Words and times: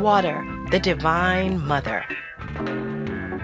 Water, 0.00 0.42
the 0.70 0.80
divine 0.80 1.60
mother. 1.66 2.06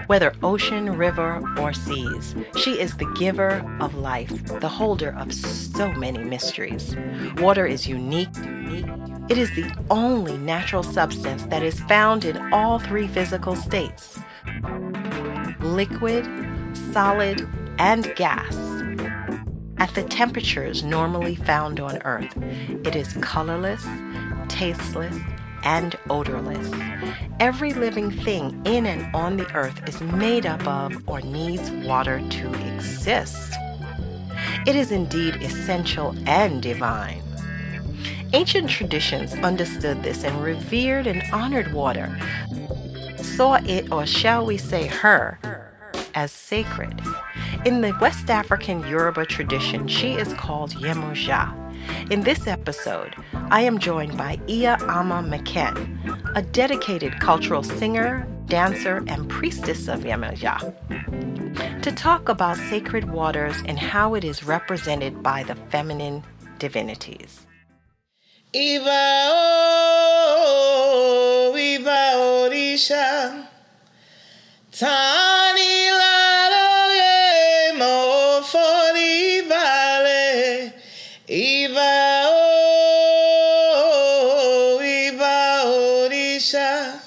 Whether 0.07 0.33
ocean, 0.41 0.97
river, 0.97 1.39
or 1.59 1.71
seas, 1.71 2.33
she 2.57 2.79
is 2.79 2.97
the 2.97 3.13
giver 3.19 3.63
of 3.79 3.93
life, 3.93 4.43
the 4.59 4.67
holder 4.67 5.15
of 5.19 5.31
so 5.31 5.91
many 5.91 6.23
mysteries. 6.23 6.95
Water 7.37 7.67
is 7.67 7.87
unique. 7.87 8.35
It 9.29 9.37
is 9.37 9.51
the 9.51 9.71
only 9.91 10.35
natural 10.39 10.81
substance 10.81 11.43
that 11.43 11.61
is 11.61 11.79
found 11.81 12.25
in 12.25 12.51
all 12.51 12.79
three 12.79 13.07
physical 13.07 13.55
states 13.55 14.17
liquid, 15.61 16.25
solid, 16.91 17.47
and 17.77 18.15
gas. 18.15 18.57
At 19.77 19.93
the 19.93 20.03
temperatures 20.09 20.83
normally 20.83 21.35
found 21.35 21.79
on 21.79 22.01
Earth, 22.01 22.35
it 22.83 22.95
is 22.95 23.13
colorless, 23.21 23.85
tasteless, 24.47 25.15
and 25.63 25.95
odorless. 26.09 26.71
Every 27.39 27.73
living 27.73 28.11
thing 28.11 28.61
in 28.65 28.85
and 28.85 29.13
on 29.15 29.37
the 29.37 29.51
earth 29.53 29.87
is 29.87 30.01
made 30.01 30.45
up 30.45 30.65
of 30.67 31.07
or 31.07 31.21
needs 31.21 31.69
water 31.87 32.21
to 32.29 32.73
exist. 32.73 33.53
It 34.65 34.75
is 34.75 34.91
indeed 34.91 35.35
essential 35.37 36.15
and 36.25 36.61
divine. 36.61 37.21
Ancient 38.33 38.69
traditions 38.69 39.33
understood 39.35 40.03
this 40.03 40.23
and 40.23 40.43
revered 40.43 41.07
and 41.07 41.23
honored 41.31 41.71
water, 41.73 42.17
saw 43.17 43.55
it, 43.63 43.91
or 43.91 44.05
shall 44.05 44.45
we 44.45 44.57
say 44.57 44.87
her, 44.87 45.39
as 46.13 46.31
sacred. 46.31 47.01
In 47.65 47.81
the 47.81 47.97
West 48.01 48.29
African 48.29 48.79
Yoruba 48.87 49.25
tradition, 49.25 49.87
she 49.87 50.13
is 50.13 50.33
called 50.33 50.71
Yemoja. 50.71 51.66
In 52.09 52.21
this 52.21 52.47
episode, 52.47 53.15
I 53.51 53.61
am 53.61 53.79
joined 53.79 54.17
by 54.17 54.39
Iya 54.47 54.77
Ama 54.87 55.21
Maken, 55.27 55.75
a 56.35 56.41
dedicated 56.41 57.19
cultural 57.19 57.63
singer, 57.63 58.25
dancer, 58.45 59.03
and 59.07 59.29
priestess 59.29 59.87
of 59.87 60.01
Yemoja, 60.01 60.73
to 61.81 61.91
talk 61.91 62.29
about 62.29 62.57
sacred 62.57 63.11
waters 63.11 63.55
and 63.65 63.77
how 63.77 64.15
it 64.15 64.23
is 64.23 64.43
represented 64.43 65.21
by 65.21 65.43
the 65.43 65.55
feminine 65.69 66.23
divinities. 66.59 67.41
Iba 68.53 69.27
o, 69.29 71.53
iba 71.55 72.13
orisha, 72.15 73.45
tani 74.71 75.91
laro 75.91 77.73
mo 77.77 78.41
fori 78.43 79.06
tani 86.39 86.97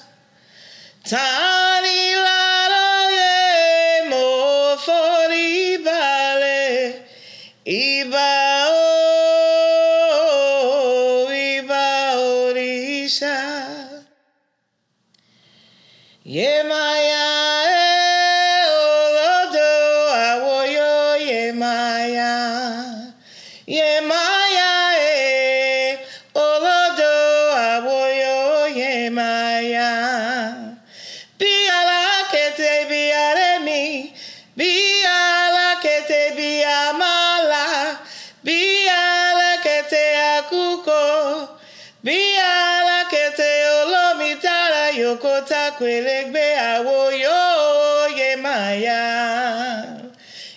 yòkóta 45.51 47.11
yóò 47.23 48.07
yé 48.17 48.35
máa 48.35 48.71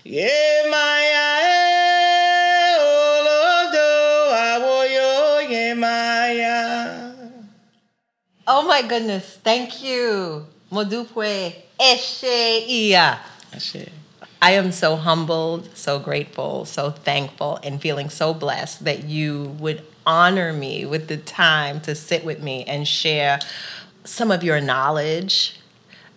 Yé 0.05 0.62
máa 0.71 1.00
ẹ́ 1.43 1.65
olódò 2.94 3.88
àwo 4.50 4.75
yóò 4.97 5.50
yé 5.53 5.75
máa 5.75 6.25
Oh 8.47 8.62
my 8.62 8.82
goodness, 8.82 9.38
thank 9.43 9.82
you. 9.82 10.47
Modupwe 10.71 11.55
Eshe 11.81 12.66
Iya. 12.69 13.19
I 14.43 14.50
am 14.53 14.71
so 14.72 14.97
humbled, 14.97 15.71
so 15.75 15.99
grateful, 15.99 16.66
so 16.66 16.91
thankful, 16.91 17.59
and 17.65 17.81
feeling 17.81 18.11
so 18.11 18.34
blessed 18.34 18.84
that 18.84 19.05
you 19.05 19.56
would 19.59 19.82
honor 20.06 20.53
me 20.53 20.84
with 20.84 21.09
the 21.09 21.16
time 21.16 21.81
to 21.81 21.94
sit 21.94 22.25
with 22.25 22.43
me 22.43 22.65
and 22.65 22.87
share 22.87 23.38
some 24.05 24.31
of 24.31 24.45
your 24.45 24.61
knowledge, 24.61 25.59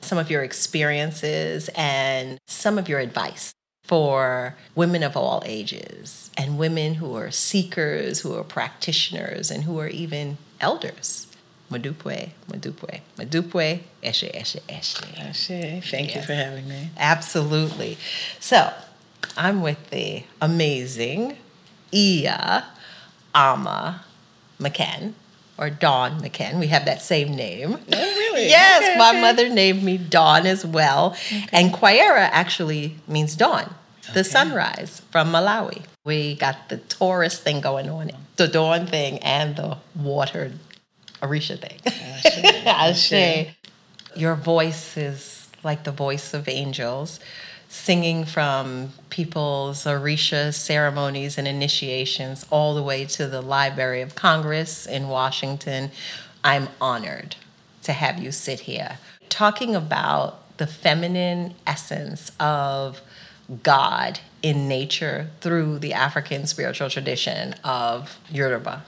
some 0.01 0.17
of 0.17 0.29
your 0.29 0.43
experiences, 0.43 1.69
and 1.75 2.37
some 2.47 2.77
of 2.77 2.87
your 2.87 2.99
advice 2.99 3.53
for 3.83 4.55
women 4.75 5.01
of 5.01 5.15
all 5.15 5.41
ages 5.45 6.29
and 6.37 6.57
women 6.57 6.95
who 6.95 7.15
are 7.15 7.31
seekers, 7.31 8.19
who 8.19 8.35
are 8.35 8.43
practitioners, 8.43 9.49
and 9.49 9.63
who 9.63 9.79
are 9.79 9.87
even 9.87 10.37
elders. 10.59 11.27
Madupwe, 11.71 12.29
Madupwe, 12.49 13.01
Madupwe, 13.17 13.81
Eshe, 14.01 14.31
Eshe, 14.33 14.61
Eshe. 14.69 15.19
Ashe, 15.19 15.89
thank 15.91 16.15
you 16.15 16.21
for 16.21 16.33
having 16.33 16.67
me. 16.67 16.89
Absolutely. 16.97 17.97
So, 18.39 18.73
I'm 19.35 19.61
with 19.61 19.89
the 19.89 20.23
amazing 20.41 21.37
Iya 21.93 22.65
Ama 23.35 24.05
McKen, 24.59 25.13
or 25.57 25.69
Dawn 25.69 26.21
McKen. 26.21 26.59
We 26.59 26.67
have 26.67 26.85
that 26.85 27.01
same 27.01 27.35
name. 27.35 27.73
Oh, 27.73 27.79
really? 27.91 28.47
Yes, 28.47 28.83
Okay, 28.83 28.97
my 28.97 29.09
okay. 29.09 29.21
mother 29.21 29.49
named 29.49 29.83
me 29.83 29.97
Dawn 29.97 30.45
as 30.45 30.65
well. 30.65 31.15
And 31.51 31.73
Quaira 31.73 32.29
actually 32.31 32.95
means 33.07 33.35
dawn, 33.35 33.73
the 34.13 34.19
Okay. 34.21 34.23
sunrise 34.29 35.01
from 35.11 35.31
Malawi. 35.31 35.83
We 36.05 36.35
got 36.35 36.69
the 36.69 36.77
Taurus 36.77 37.39
thing 37.39 37.59
going 37.61 37.89
on, 37.89 38.11
the 38.35 38.47
dawn 38.47 38.85
thing, 38.87 39.17
and 39.19 39.55
the 39.55 39.77
water 39.95 40.51
Orisha 41.21 41.59
thing. 41.59 41.79
Ashe. 41.85 43.13
Ashe. 43.15 43.55
Your 44.15 44.35
voice 44.35 44.95
is 44.97 45.47
like 45.63 45.83
the 45.83 45.91
voice 45.91 46.33
of 46.33 46.47
angels, 46.47 47.19
singing 47.69 48.25
from 48.25 48.91
people's 49.09 49.83
Orisha 49.83 50.53
ceremonies 50.53 51.37
and 51.37 51.47
initiations 51.47 52.45
all 52.49 52.75
the 52.75 52.83
way 52.83 53.05
to 53.05 53.27
the 53.27 53.41
Library 53.41 54.01
of 54.01 54.15
Congress 54.15 54.85
in 54.85 55.07
Washington. 55.07 55.91
I'm 56.43 56.69
honored 56.79 57.35
to 57.83 57.93
have 57.93 58.19
you 58.19 58.31
sit 58.31 58.61
here 58.61 58.97
talking 59.29 59.75
about 59.75 60.57
the 60.57 60.67
feminine 60.67 61.53
essence 61.65 62.31
of 62.39 63.01
God 63.63 64.19
in 64.41 64.67
nature 64.67 65.29
through 65.41 65.79
the 65.79 65.93
African 65.93 66.47
spiritual 66.47 66.89
tradition 66.89 67.53
of 67.63 68.17
Yoruba 68.31 68.83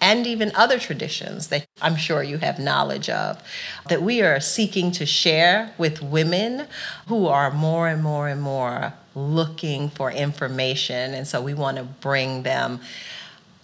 and 0.00 0.26
even 0.26 0.52
other 0.54 0.78
traditions 0.78 1.48
that 1.48 1.66
I'm 1.82 1.96
sure 1.96 2.22
you 2.22 2.38
have 2.38 2.58
knowledge 2.58 3.08
of, 3.08 3.42
that 3.88 4.02
we 4.02 4.22
are 4.22 4.40
seeking 4.40 4.92
to 4.92 5.06
share 5.06 5.74
with 5.78 6.02
women 6.02 6.66
who 7.08 7.26
are 7.26 7.50
more 7.50 7.88
and 7.88 8.02
more 8.02 8.28
and 8.28 8.40
more 8.40 8.92
looking 9.14 9.88
for 9.90 10.10
information. 10.10 11.14
And 11.14 11.26
so 11.26 11.42
we 11.42 11.54
want 11.54 11.78
to 11.78 11.82
bring 11.82 12.42
them 12.42 12.80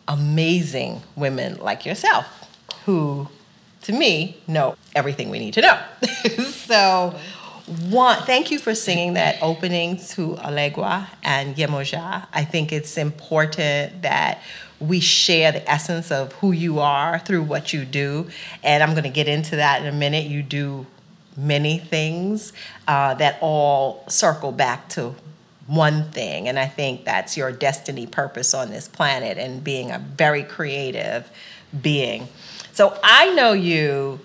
amazing 0.08 1.02
women 1.16 1.58
like 1.58 1.86
yourself 1.86 2.26
who, 2.84 3.28
to 3.82 3.92
me, 3.92 4.36
know 4.46 4.76
everything 4.94 5.30
we 5.30 5.38
need 5.38 5.54
to 5.54 5.62
know. 5.62 5.80
so, 6.50 7.18
one, 7.88 8.22
thank 8.24 8.50
you 8.50 8.58
for 8.58 8.74
singing 8.74 9.14
that 9.14 9.38
opening 9.40 9.96
to 9.96 10.34
Elegua 10.36 11.08
and 11.22 11.56
Yemoja. 11.56 12.26
I 12.32 12.44
think 12.44 12.72
it's 12.72 12.98
important 12.98 14.02
that 14.02 14.42
we 14.80 15.00
share 15.00 15.52
the 15.52 15.68
essence 15.70 16.10
of 16.10 16.32
who 16.34 16.52
you 16.52 16.80
are 16.80 17.18
through 17.18 17.42
what 17.42 17.72
you 17.72 17.84
do. 17.84 18.28
And 18.62 18.82
I'm 18.82 18.90
going 18.90 19.04
to 19.04 19.10
get 19.10 19.28
into 19.28 19.56
that 19.56 19.80
in 19.80 19.86
a 19.86 19.92
minute. 19.92 20.26
You 20.26 20.42
do 20.42 20.86
many 21.36 21.78
things 21.78 22.52
uh, 22.86 23.14
that 23.14 23.38
all 23.40 24.04
circle 24.08 24.52
back 24.52 24.88
to 24.90 25.14
one 25.66 26.10
thing. 26.10 26.48
And 26.48 26.58
I 26.58 26.66
think 26.66 27.04
that's 27.04 27.36
your 27.36 27.50
destiny 27.50 28.06
purpose 28.06 28.54
on 28.54 28.70
this 28.70 28.88
planet 28.88 29.38
and 29.38 29.64
being 29.64 29.90
a 29.90 29.98
very 29.98 30.42
creative 30.42 31.30
being. 31.80 32.28
So 32.72 32.98
I 33.02 33.34
know 33.34 33.52
you 33.52 34.20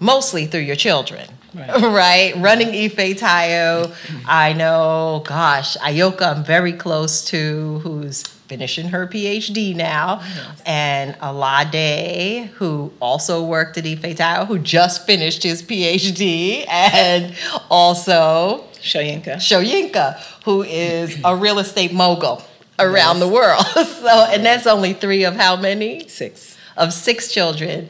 mostly 0.00 0.46
through 0.46 0.60
your 0.60 0.76
children. 0.76 1.28
Right. 1.54 1.70
Right, 1.80 2.34
running 2.36 2.70
Ife 2.70 2.96
Tayo. 3.16 3.94
I 4.26 4.54
know, 4.54 5.22
gosh, 5.24 5.76
Ayoka, 5.76 6.36
I'm 6.36 6.42
very 6.42 6.72
close 6.72 7.24
to, 7.26 7.78
who's 7.78 8.24
finishing 8.46 8.88
her 8.88 9.06
PhD 9.06 9.74
now, 9.74 10.22
and 10.66 11.14
Alade, 11.16 12.48
who 12.48 12.92
also 13.00 13.44
worked 13.44 13.78
at 13.78 13.84
Ifetayo, 13.84 14.46
who 14.46 14.58
just 14.58 15.06
finished 15.06 15.42
his 15.42 15.62
PhD, 15.62 16.64
and 16.68 17.34
also 17.70 18.64
Shoyinka. 18.84 19.36
Shoyinka, 19.36 20.18
who 20.44 20.62
is 20.62 21.18
a 21.24 21.34
real 21.44 21.58
estate 21.58 21.92
mogul 21.92 22.42
around 22.78 23.20
the 23.20 23.28
world. 23.28 23.64
so, 23.74 24.26
and 24.30 24.44
that's 24.44 24.66
only 24.66 24.92
three 24.92 25.24
of 25.24 25.34
how 25.34 25.56
many? 25.56 26.06
Six. 26.08 26.56
Of 26.76 26.92
six 26.92 27.32
children. 27.32 27.88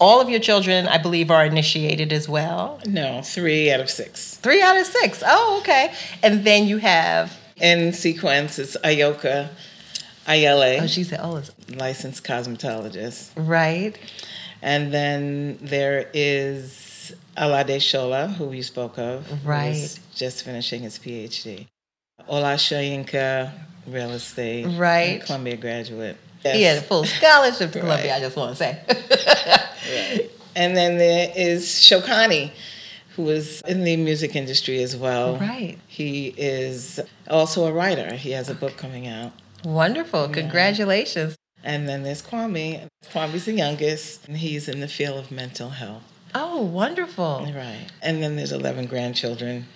All 0.00 0.20
of 0.20 0.28
your 0.28 0.40
children, 0.40 0.86
I 0.88 0.98
believe, 0.98 1.30
are 1.30 1.44
initiated 1.44 2.12
as 2.12 2.28
well. 2.28 2.80
No, 2.86 3.22
three 3.22 3.70
out 3.70 3.80
of 3.80 3.88
six. 3.88 4.36
Three 4.36 4.60
out 4.60 4.76
of 4.76 4.86
six. 4.86 5.22
Oh, 5.24 5.58
okay. 5.60 5.94
And 6.22 6.44
then 6.44 6.66
you 6.66 6.78
have. 6.78 7.36
In 7.60 7.92
sequence, 7.92 8.58
it's 8.58 8.76
Ayoka 8.78 9.48
Ayele, 10.26 10.82
Oh, 10.82 10.86
she's 10.86 11.10
the 11.10 11.22
oldest. 11.24 11.52
licensed 11.76 12.24
cosmetologist. 12.24 13.28
Right. 13.36 13.96
And 14.62 14.92
then 14.92 15.58
there 15.60 16.08
is 16.14 17.14
Alade 17.36 17.76
Shola, 17.76 18.34
who 18.34 18.50
you 18.52 18.62
spoke 18.62 18.98
of, 18.98 19.26
Right. 19.46 19.98
just 20.16 20.42
finishing 20.44 20.82
his 20.82 20.98
PhD. 20.98 21.66
Ola 22.26 22.54
Shoyinka, 22.54 23.52
real 23.86 24.10
estate, 24.12 24.66
Right. 24.78 25.22
Columbia 25.24 25.56
graduate. 25.56 26.16
He 26.42 26.62
had 26.62 26.78
a 26.78 26.82
full 26.82 27.04
scholarship 27.04 27.72
to 27.72 27.80
Right. 27.80 27.84
Columbia, 27.86 28.16
I 28.16 28.20
just 28.20 28.36
want 28.36 28.56
to 28.56 28.56
say. 28.56 28.78
Right. 28.88 30.30
And 30.56 30.76
then 30.76 30.98
there 30.98 31.30
is 31.36 31.64
Shokani, 31.66 32.50
who 33.16 33.28
is 33.28 33.60
in 33.66 33.84
the 33.84 33.96
music 33.96 34.34
industry 34.36 34.82
as 34.82 34.96
well. 34.96 35.36
Right. 35.36 35.76
He 35.86 36.28
is 36.36 37.00
also 37.28 37.66
a 37.66 37.72
writer. 37.72 38.14
He 38.14 38.32
has 38.32 38.48
a 38.48 38.54
book 38.54 38.76
coming 38.76 39.06
out. 39.06 39.32
Wonderful. 39.64 40.28
Congratulations. 40.28 41.36
And 41.62 41.88
then 41.88 42.02
there's 42.02 42.20
Kwame. 42.20 42.86
Kwame's 43.06 43.46
the 43.46 43.54
youngest, 43.54 44.28
and 44.28 44.36
he's 44.36 44.68
in 44.68 44.80
the 44.80 44.88
field 44.88 45.18
of 45.18 45.30
mental 45.30 45.70
health. 45.70 46.02
Oh, 46.34 46.62
wonderful. 46.62 47.46
Right. 47.54 47.86
And 48.02 48.22
then 48.22 48.36
there's 48.36 48.52
11 48.52 48.86
grandchildren. 48.86 49.66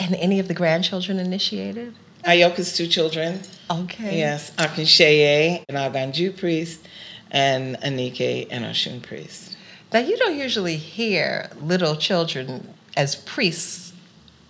And 0.00 0.14
any 0.16 0.40
of 0.40 0.48
the 0.48 0.54
grandchildren 0.54 1.18
initiated? 1.18 1.94
Ayoka's 2.24 2.76
two 2.76 2.86
children. 2.86 3.40
Okay. 3.70 4.18
Yes, 4.18 4.50
Akinsheye, 4.56 5.62
an 5.68 5.76
Aganju 5.76 6.36
priest, 6.36 6.86
and 7.30 7.76
Anike, 7.76 8.48
an 8.50 8.62
Oshun 8.62 9.02
priest. 9.02 9.56
Now, 9.92 10.00
you 10.00 10.16
don't 10.16 10.38
usually 10.38 10.76
hear 10.76 11.50
little 11.60 11.96
children 11.96 12.74
as 12.96 13.16
priests 13.16 13.89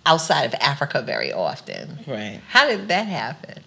outside 0.05 0.45
of 0.45 0.53
Africa 0.55 1.01
very 1.01 1.31
often. 1.31 1.99
Right. 2.07 2.41
How 2.49 2.67
did 2.67 2.87
that 2.87 3.07
happen? 3.07 3.63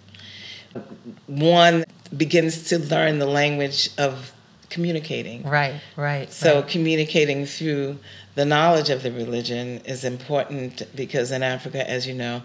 One 1.27 1.85
begins 2.15 2.67
to 2.69 2.79
learn 2.79 3.19
the 3.19 3.25
language 3.25 3.89
of 3.97 4.33
communicating. 4.69 5.43
Right, 5.43 5.79
right. 5.95 6.31
So 6.31 6.55
right. 6.55 6.67
communicating 6.67 7.45
through 7.45 7.97
the 8.35 8.45
knowledge 8.45 8.89
of 8.89 9.03
the 9.03 9.11
religion 9.11 9.79
is 9.85 10.03
important 10.03 10.83
because 10.95 11.31
in 11.31 11.43
Africa, 11.43 11.89
as 11.89 12.07
you 12.07 12.13
know, 12.13 12.43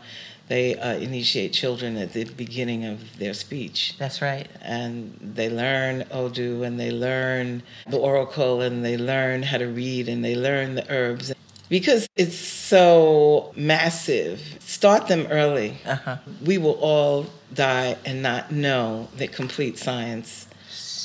they 0.50 0.76
uh, 0.76 0.94
initiate 0.94 1.52
children 1.52 1.96
at 1.96 2.12
the 2.12 2.24
beginning 2.24 2.84
of 2.84 3.18
their 3.18 3.34
speech. 3.34 3.94
that's 3.98 4.20
right. 4.20 4.48
And 4.60 5.16
they 5.20 5.48
learn 5.48 6.04
Odu 6.10 6.64
and 6.64 6.78
they 6.78 6.90
learn 6.90 7.62
the 7.88 7.98
oracle 7.98 8.60
and 8.60 8.84
they 8.84 8.96
learn 8.96 9.44
how 9.44 9.58
to 9.58 9.66
read 9.66 10.08
and 10.08 10.24
they 10.24 10.34
learn 10.34 10.74
the 10.74 10.90
herbs. 10.90 11.32
Because 11.70 12.06
it's 12.16 12.36
so 12.36 13.52
massive, 13.56 14.42
start 14.60 15.06
them 15.06 15.26
early. 15.30 15.78
Uh 15.86 15.94
huh. 15.94 16.16
We 16.44 16.58
will 16.58 16.78
all 16.80 17.26
die 17.54 17.96
and 18.04 18.22
not 18.22 18.52
know 18.52 19.08
the 19.16 19.28
complete 19.28 19.78
science 19.78 20.48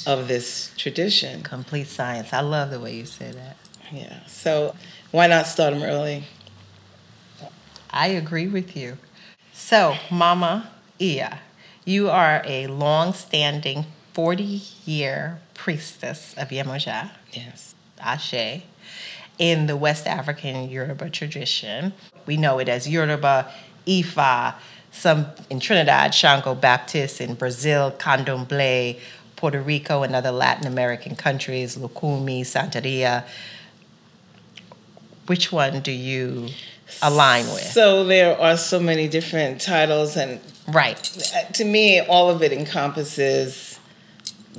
of 0.05 0.27
this 0.27 0.73
tradition. 0.75 1.43
Complete 1.43 1.87
science. 1.87 2.33
I 2.33 2.41
love 2.41 2.71
the 2.71 2.79
way 2.81 2.95
you 2.95 3.05
say 3.05 3.31
that. 3.31 3.55
Yeah. 3.93 4.25
So 4.25 4.75
why 5.11 5.27
not 5.27 5.47
start 5.47 5.73
them 5.73 5.83
early? 5.83 6.23
I 7.91 8.07
agree 8.07 8.47
with 8.47 8.75
you. 8.75 8.97
So, 9.53 9.95
Mama 10.11 10.69
Ia, 10.99 11.39
you 11.85 12.09
are 12.09 12.41
a 12.45 12.67
long 12.67 13.13
standing 13.13 13.85
40 14.13 14.61
year 14.85 15.39
priestess 15.53 16.33
of 16.37 16.49
Yemoja, 16.49 17.11
Yes. 17.31 17.75
Ashe, 18.01 18.63
in 19.37 19.67
the 19.67 19.75
West 19.75 20.07
African 20.07 20.69
Yoruba 20.69 21.09
tradition. 21.09 21.93
We 22.25 22.37
know 22.37 22.59
it 22.59 22.69
as 22.69 22.87
Yoruba, 22.87 23.51
Ifa, 23.85 24.55
some 24.91 25.27
in 25.49 25.59
Trinidad, 25.59 26.13
Shango 26.13 26.55
Baptist, 26.55 27.19
in 27.19 27.35
Brazil, 27.35 27.91
Candomblé, 27.97 28.99
Puerto 29.35 29.61
Rico, 29.61 30.03
and 30.03 30.15
other 30.15 30.31
Latin 30.31 30.67
American 30.67 31.15
countries, 31.15 31.77
Lukumi, 31.77 32.41
Santeria. 32.41 33.25
Which 35.27 35.51
one 35.51 35.81
do 35.81 35.91
you 35.91 36.47
align 37.01 37.45
with? 37.47 37.61
So 37.63 38.05
there 38.05 38.39
are 38.39 38.55
so 38.57 38.79
many 38.79 39.07
different 39.07 39.59
titles, 39.59 40.15
and 40.15 40.39
right. 40.67 40.97
to 41.53 41.65
me, 41.65 41.99
all 41.99 42.29
of 42.29 42.41
it 42.41 42.53
encompasses 42.53 43.79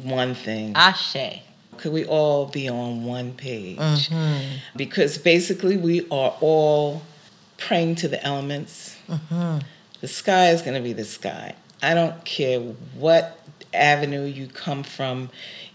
one 0.03 0.35
thing. 0.35 0.73
Ashe. 0.75 1.41
Could 1.79 1.93
we 1.93 2.05
all 2.05 2.47
be 2.47 2.69
on 2.69 3.05
one 3.05 3.33
page? 3.33 3.79
Mm-hmm. 3.79 4.57
Because 4.77 5.19
basically, 5.19 5.77
we 5.77 6.03
are 6.11 6.35
all 6.41 7.03
praying 7.59 7.97
to 7.97 8.09
the 8.09 8.25
elements. 8.25 8.97
Mm-hmm. 9.09 9.59
The 10.01 10.09
sky 10.09 10.51
is 10.51 10.63
going 10.63 10.75
to 10.75 10.83
be 10.83 10.93
the 10.93 11.05
sky. 11.05 11.55
I 11.83 11.95
don't 11.95 12.25
care 12.25 12.61
what 12.61 13.39
avenue 13.73 14.25
you 14.25 14.47
come 14.47 14.83
from, 14.83 15.31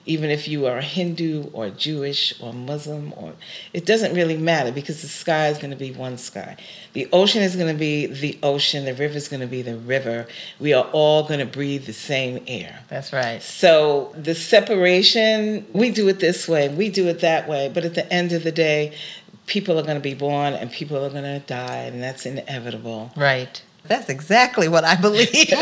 even 0.05 0.29
if 0.29 0.47
you 0.47 0.65
are 0.65 0.81
Hindu 0.81 1.49
or 1.53 1.69
Jewish 1.69 2.33
or 2.41 2.53
Muslim, 2.53 3.13
or 3.15 3.33
it 3.73 3.85
doesn't 3.85 4.13
really 4.13 4.37
matter 4.37 4.71
because 4.71 5.01
the 5.01 5.07
sky 5.07 5.47
is 5.49 5.57
going 5.57 5.71
to 5.71 5.77
be 5.77 5.91
one 5.91 6.17
sky. 6.17 6.57
The 6.93 7.07
ocean 7.13 7.41
is 7.41 7.55
going 7.55 7.73
to 7.73 7.79
be 7.79 8.07
the 8.07 8.37
ocean. 8.43 8.85
The 8.85 8.93
river 8.93 9.15
is 9.15 9.27
going 9.27 9.41
to 9.41 9.47
be 9.47 9.61
the 9.61 9.77
river. 9.77 10.27
We 10.59 10.73
are 10.73 10.85
all 10.91 11.23
going 11.27 11.39
to 11.39 11.45
breathe 11.45 11.85
the 11.85 11.93
same 11.93 12.43
air. 12.47 12.79
That's 12.89 13.13
right. 13.13 13.41
So 13.41 14.13
the 14.17 14.35
separation, 14.35 15.65
we 15.73 15.91
do 15.91 16.07
it 16.07 16.19
this 16.19 16.47
way, 16.47 16.69
we 16.69 16.89
do 16.89 17.07
it 17.07 17.19
that 17.19 17.47
way, 17.47 17.69
but 17.73 17.85
at 17.85 17.93
the 17.93 18.11
end 18.11 18.33
of 18.33 18.43
the 18.43 18.51
day, 18.51 18.93
people 19.45 19.77
are 19.77 19.83
going 19.83 19.95
to 19.95 20.01
be 20.01 20.13
born 20.13 20.53
and 20.53 20.71
people 20.71 21.03
are 21.03 21.09
going 21.09 21.23
to 21.23 21.39
die, 21.39 21.83
and 21.83 22.01
that's 22.01 22.25
inevitable. 22.25 23.11
Right. 23.15 23.61
That's 23.85 24.09
exactly 24.09 24.67
what 24.67 24.83
I 24.83 24.95
believe. 24.95 25.53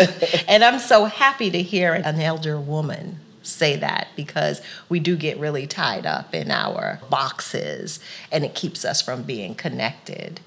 and 0.48 0.64
I'm 0.64 0.80
so 0.80 1.06
happy 1.06 1.50
to 1.52 1.62
hear 1.62 1.94
an 1.94 2.20
elder 2.20 2.60
woman 2.60 3.20
say 3.42 3.76
that 3.78 4.08
because 4.16 4.62
we 4.88 5.00
do 5.00 5.16
get 5.16 5.38
really 5.40 5.68
tied 5.68 6.06
up 6.06 6.34
in 6.34 6.52
our 6.52 7.00
boxes 7.10 8.00
and 8.32 8.44
it 8.46 8.56
keeps 8.56 8.86
us 8.86 9.02
from 9.02 9.24
being 9.24 9.56
connected. 9.56 10.40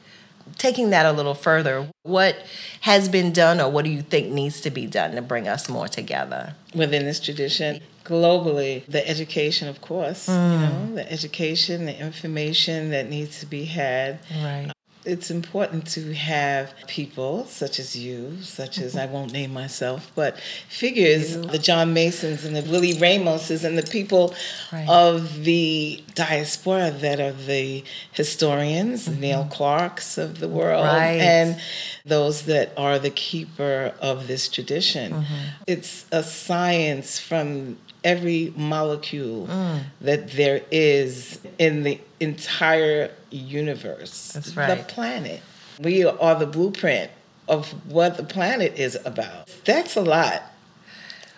Taking 0.58 0.90
that 0.90 1.06
a 1.06 1.12
little 1.12 1.34
further, 1.34 1.88
what 2.02 2.36
has 2.82 3.08
been 3.08 3.32
done 3.32 3.60
or 3.60 3.70
what 3.70 3.84
do 3.84 3.90
you 3.90 4.02
think 4.02 4.30
needs 4.30 4.60
to 4.62 4.70
be 4.70 4.86
done 4.86 5.14
to 5.14 5.22
bring 5.22 5.48
us 5.48 5.68
more 5.68 5.88
together? 5.88 6.54
Within 6.74 7.04
this 7.04 7.20
tradition, 7.20 7.80
globally, 8.04 8.84
the 8.86 9.06
education, 9.08 9.68
of 9.68 9.80
course, 9.80 10.28
you 10.28 10.34
mm. 10.34 10.60
know, 10.60 10.94
the 10.96 11.10
education, 11.10 11.86
the 11.86 11.98
information 11.98 12.90
that 12.90 13.08
needs 13.08 13.40
to 13.40 13.46
be 13.46 13.64
had. 13.64 14.18
Right. 14.30 14.72
It's 15.04 15.30
important 15.30 15.86
to 15.88 16.14
have 16.14 16.74
people 16.86 17.44
such 17.46 17.80
as 17.80 17.96
you, 17.96 18.40
such 18.42 18.78
as 18.78 18.96
I 18.96 19.06
won't 19.06 19.32
name 19.32 19.52
myself, 19.52 20.12
but 20.14 20.38
figures, 20.68 21.36
the 21.36 21.58
John 21.58 21.92
Masons 21.92 22.44
and 22.44 22.54
the 22.54 22.62
Willie 22.62 22.94
Ramoses 22.94 23.64
and 23.64 23.76
the 23.76 23.82
people 23.82 24.34
Right. 24.72 24.88
of 24.88 25.44
the 25.44 26.02
diaspora 26.14 26.90
that 26.90 27.20
are 27.20 27.32
the 27.32 27.82
historians, 28.12 29.08
mm-hmm. 29.08 29.20
Neil 29.20 29.48
Clarks 29.50 30.18
of 30.18 30.38
the 30.38 30.48
world, 30.48 30.86
Right. 30.86 31.20
and 31.20 31.60
those 32.04 32.42
that 32.42 32.72
are 32.76 32.98
the 32.98 33.10
keeper 33.10 33.94
of 34.00 34.28
this 34.28 34.48
tradition. 34.48 35.12
Mm-hmm. 35.12 35.34
It's 35.66 36.04
a 36.12 36.22
science 36.22 37.18
from 37.18 37.78
every 38.04 38.52
molecule 38.56 39.46
mm. 39.46 39.80
that 40.00 40.32
there 40.32 40.62
is 40.70 41.38
in 41.58 41.82
the 41.82 42.00
entire 42.20 43.10
universe, 43.30 44.32
That's 44.32 44.52
the 44.52 44.84
planet. 44.88 45.42
We 45.80 46.04
are 46.04 46.38
the 46.38 46.46
blueprint 46.46 47.10
of 47.48 47.68
what 47.90 48.16
the 48.16 48.22
planet 48.22 48.78
is 48.78 48.96
about. 49.04 49.48
That's 49.64 49.96
a 49.96 50.02
lot. 50.02 50.42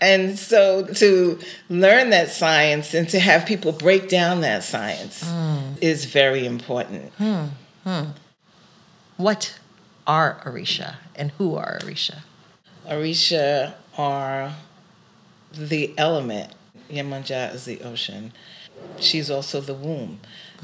And 0.00 0.38
so 0.38 0.85
to 0.85 1.38
learn 1.71 2.11
that 2.11 2.30
science 2.30 2.94
and 2.94 3.09
to 3.11 3.18
have 3.18 3.47
people 3.47 3.73
break 3.73 4.09
down 4.09 4.42
that 4.42 4.64
science 4.64 5.25
mm. 5.25 5.83
is 5.83 6.04
very 6.04 6.44
important. 6.44 7.12
Hmm, 7.12 7.44
hmm. 7.85 8.02
What 9.16 9.59
are 10.06 10.42
Orisha 10.44 10.97
and 11.14 11.30
who 11.33 11.54
are 11.54 11.78
Orisha? 11.83 12.18
Orisha 12.87 13.75
are 13.97 14.52
the 15.57 15.95
element. 15.97 16.53
Yemanja 16.91 17.55
is 17.55 17.65
the 17.65 17.81
ocean. 17.83 18.33
She's 19.01 19.31
also 19.31 19.61
the 19.61 19.75
womb. 19.75 20.21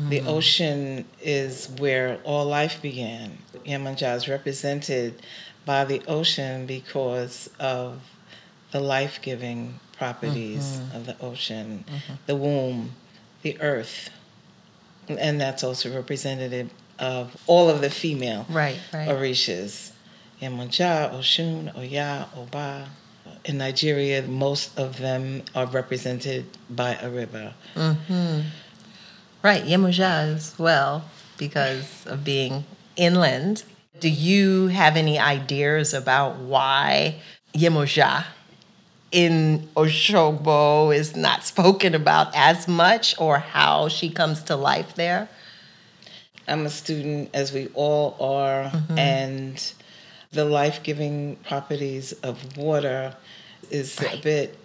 The 0.09 0.21
ocean 0.21 1.05
is 1.21 1.69
where 1.79 2.21
all 2.25 2.47
life 2.47 2.81
began. 2.81 3.39
Yemanja 3.67 4.17
is 4.17 4.29
represented 4.29 5.21
by 5.67 5.85
the 5.85 6.01
ocean 6.09 6.65
because 6.65 7.51
of 7.59 8.01
the 8.71 8.81
life 8.81 9.21
giving 9.21 9.79
properties 9.97 10.79
mm-hmm. 10.79 10.97
of 10.97 11.07
the 11.07 11.21
ocean, 11.21 11.85
mm-hmm. 11.87 12.15
the 12.27 12.37
womb, 12.37 12.93
the 13.43 13.61
earth. 13.61 14.11
And 15.09 15.41
that's 15.41 15.63
also 15.63 15.95
representative 15.95 16.71
of 16.99 17.37
all 17.47 17.69
of 17.69 17.81
the 17.81 17.91
female 17.91 18.47
right, 18.49 18.79
right. 18.93 19.09
Orishas. 19.09 19.93
Yemoja, 20.41 21.13
Oshun, 21.13 21.77
Oya, 21.77 22.29
Oba. 22.35 22.89
In 23.45 23.59
Nigeria, 23.59 24.23
most 24.23 24.79
of 24.79 24.99
them 24.99 25.43
are 25.55 25.67
represented 25.67 26.47
by 26.69 26.95
a 26.97 27.09
river. 27.09 27.55
Mm-hmm. 27.75 28.41
Right, 29.43 29.65
Yemoja 29.65 30.35
as 30.35 30.59
well, 30.59 31.05
because 31.39 32.05
of 32.07 32.23
being 32.23 32.65
inland. 32.97 33.65
Do 33.99 34.09
you 34.09 34.69
have 34.69 34.97
any 34.97 35.19
ideas 35.19 35.95
about 35.95 36.37
why 36.37 37.17
Yemoja 37.55 38.25
in 39.11 39.69
Oshogbo 39.75 40.95
is 40.95 41.17
not 41.17 41.45
spoken 41.53 41.95
about 41.95 42.35
as 42.35 42.69
much 42.69 43.19
or 43.19 43.39
how 43.39 43.89
she 43.89 44.11
comes 44.11 44.43
to 44.45 44.57
life 44.57 44.95
there? 44.95 45.29
I'm 46.47 46.67
a 46.67 46.71
student, 46.71 47.31
as 47.33 47.53
we 47.53 47.69
all 47.75 48.17
are, 48.21 48.71
mm-hmm. 48.71 48.99
and 48.99 49.73
the 50.33 50.45
life 50.45 50.83
giving 50.83 51.37
properties 51.37 52.13
of 52.13 52.57
water 52.57 53.15
is 53.71 53.99
right. 54.01 54.19
a 54.19 54.23
bit 54.23 54.59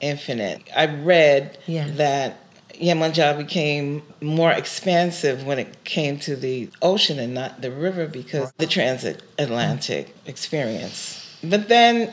infinite. 0.00 0.62
I 0.74 0.86
read 0.86 1.58
that 1.68 2.38
Yemoja 2.74 3.36
became 3.36 4.02
more 4.20 4.52
expansive 4.52 5.44
when 5.46 5.58
it 5.58 5.84
came 5.84 6.18
to 6.20 6.36
the 6.36 6.68
ocean 6.82 7.18
and 7.18 7.34
not 7.34 7.62
the 7.62 7.70
river 7.70 8.06
because 8.06 8.52
the 8.58 8.66
transatlantic 8.66 10.08
mm-hmm. 10.08 10.28
experience. 10.28 11.22
But 11.42 11.68
then 11.68 12.12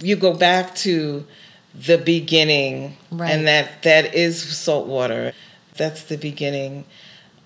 you 0.00 0.16
go 0.16 0.34
back 0.34 0.74
to 0.76 1.26
the 1.74 1.98
beginning, 1.98 2.96
right. 3.10 3.30
and 3.30 3.46
that 3.46 3.82
that 3.82 4.14
is 4.14 4.40
salt 4.40 4.86
water. 4.86 5.32
That's 5.76 6.02
the 6.04 6.16
beginning 6.16 6.84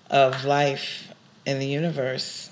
of 0.09 0.45
life 0.45 1.13
in 1.45 1.59
the 1.59 1.67
universe. 1.67 2.49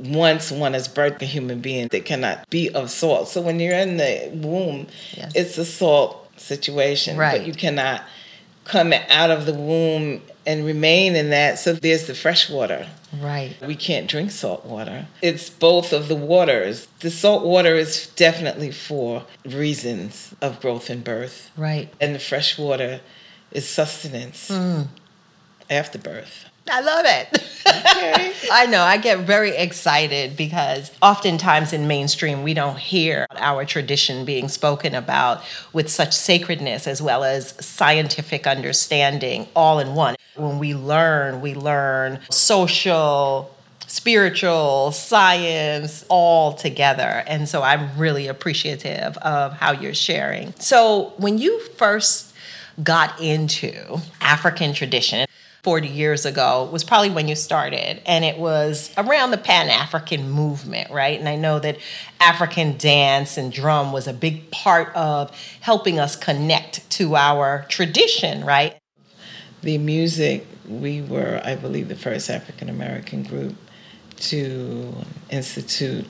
Once 0.00 0.50
one 0.50 0.74
is 0.74 0.88
birthed 0.88 1.20
a 1.22 1.26
human 1.26 1.60
being, 1.60 1.88
they 1.88 2.00
cannot 2.00 2.48
be 2.48 2.70
of 2.70 2.90
salt. 2.90 3.28
So 3.28 3.40
when 3.40 3.60
you're 3.60 3.74
in 3.74 3.98
the 3.98 4.30
womb, 4.32 4.86
yes. 5.12 5.32
it's 5.34 5.58
a 5.58 5.64
salt 5.64 6.28
situation, 6.38 7.16
right. 7.16 7.38
but 7.38 7.46
you 7.46 7.52
cannot 7.52 8.02
come 8.64 8.92
out 8.92 9.30
of 9.30 9.46
the 9.46 9.52
womb 9.52 10.22
and 10.46 10.64
remain 10.64 11.16
in 11.16 11.30
that. 11.30 11.58
So 11.58 11.72
there's 11.72 12.06
the 12.06 12.14
fresh 12.14 12.48
water. 12.48 12.88
Right. 13.18 13.56
We 13.66 13.74
can't 13.74 14.08
drink 14.08 14.30
salt 14.30 14.64
water. 14.64 15.06
It's 15.20 15.50
both 15.50 15.92
of 15.92 16.08
the 16.08 16.14
waters. 16.14 16.86
The 17.00 17.10
salt 17.10 17.44
water 17.44 17.74
is 17.74 18.06
definitely 18.16 18.70
for 18.70 19.24
reasons 19.44 20.34
of 20.40 20.60
growth 20.60 20.88
and 20.88 21.02
birth. 21.02 21.50
Right. 21.56 21.92
And 22.00 22.14
the 22.14 22.20
fresh 22.20 22.58
water 22.58 23.00
is 23.50 23.68
sustenance 23.68 24.48
mm. 24.48 24.88
after 25.68 25.98
birth. 25.98 26.49
I 26.68 26.80
love 26.80 27.04
it. 27.06 27.50
Okay. 27.66 28.32
I 28.52 28.66
know. 28.66 28.82
I 28.82 28.96
get 28.96 29.20
very 29.20 29.56
excited 29.56 30.36
because 30.36 30.90
oftentimes 31.02 31.72
in 31.72 31.86
mainstream, 31.86 32.42
we 32.42 32.54
don't 32.54 32.78
hear 32.78 33.26
our 33.36 33.64
tradition 33.64 34.24
being 34.24 34.48
spoken 34.48 34.94
about 34.94 35.42
with 35.72 35.88
such 35.88 36.14
sacredness 36.14 36.86
as 36.86 37.00
well 37.00 37.24
as 37.24 37.54
scientific 37.64 38.46
understanding 38.46 39.46
all 39.54 39.78
in 39.78 39.94
one. 39.94 40.16
When 40.36 40.58
we 40.58 40.74
learn, 40.74 41.40
we 41.40 41.54
learn 41.54 42.20
social, 42.30 43.54
spiritual, 43.86 44.92
science, 44.92 46.04
all 46.08 46.54
together. 46.54 47.24
And 47.26 47.48
so 47.48 47.62
I'm 47.62 47.96
really 47.98 48.28
appreciative 48.28 49.16
of 49.18 49.54
how 49.54 49.72
you're 49.72 49.94
sharing. 49.94 50.54
So 50.58 51.12
when 51.16 51.38
you 51.38 51.60
first 51.76 52.32
got 52.82 53.20
into 53.20 54.00
African 54.20 54.72
tradition, 54.72 55.26
40 55.62 55.88
years 55.88 56.24
ago 56.24 56.68
was 56.72 56.84
probably 56.84 57.10
when 57.10 57.28
you 57.28 57.34
started 57.34 58.00
and 58.06 58.24
it 58.24 58.38
was 58.38 58.92
around 58.96 59.30
the 59.30 59.38
pan-african 59.38 60.30
movement 60.30 60.90
right? 60.90 61.18
And 61.18 61.28
i 61.28 61.36
know 61.36 61.58
that 61.58 61.78
african 62.18 62.76
dance 62.76 63.36
and 63.36 63.52
drum 63.52 63.92
was 63.92 64.06
a 64.06 64.12
big 64.12 64.50
part 64.50 64.94
of 64.94 65.30
helping 65.60 65.98
us 65.98 66.16
connect 66.16 66.88
to 66.90 67.16
our 67.16 67.66
tradition 67.68 68.44
right? 68.44 68.76
The 69.62 69.76
music 69.78 70.46
we 70.70 71.02
were 71.02 71.40
i 71.44 71.54
believe 71.54 71.88
the 71.88 71.96
first 71.96 72.30
african 72.30 72.68
american 72.68 73.24
group 73.24 73.56
to 74.16 74.94
institute 75.28 76.06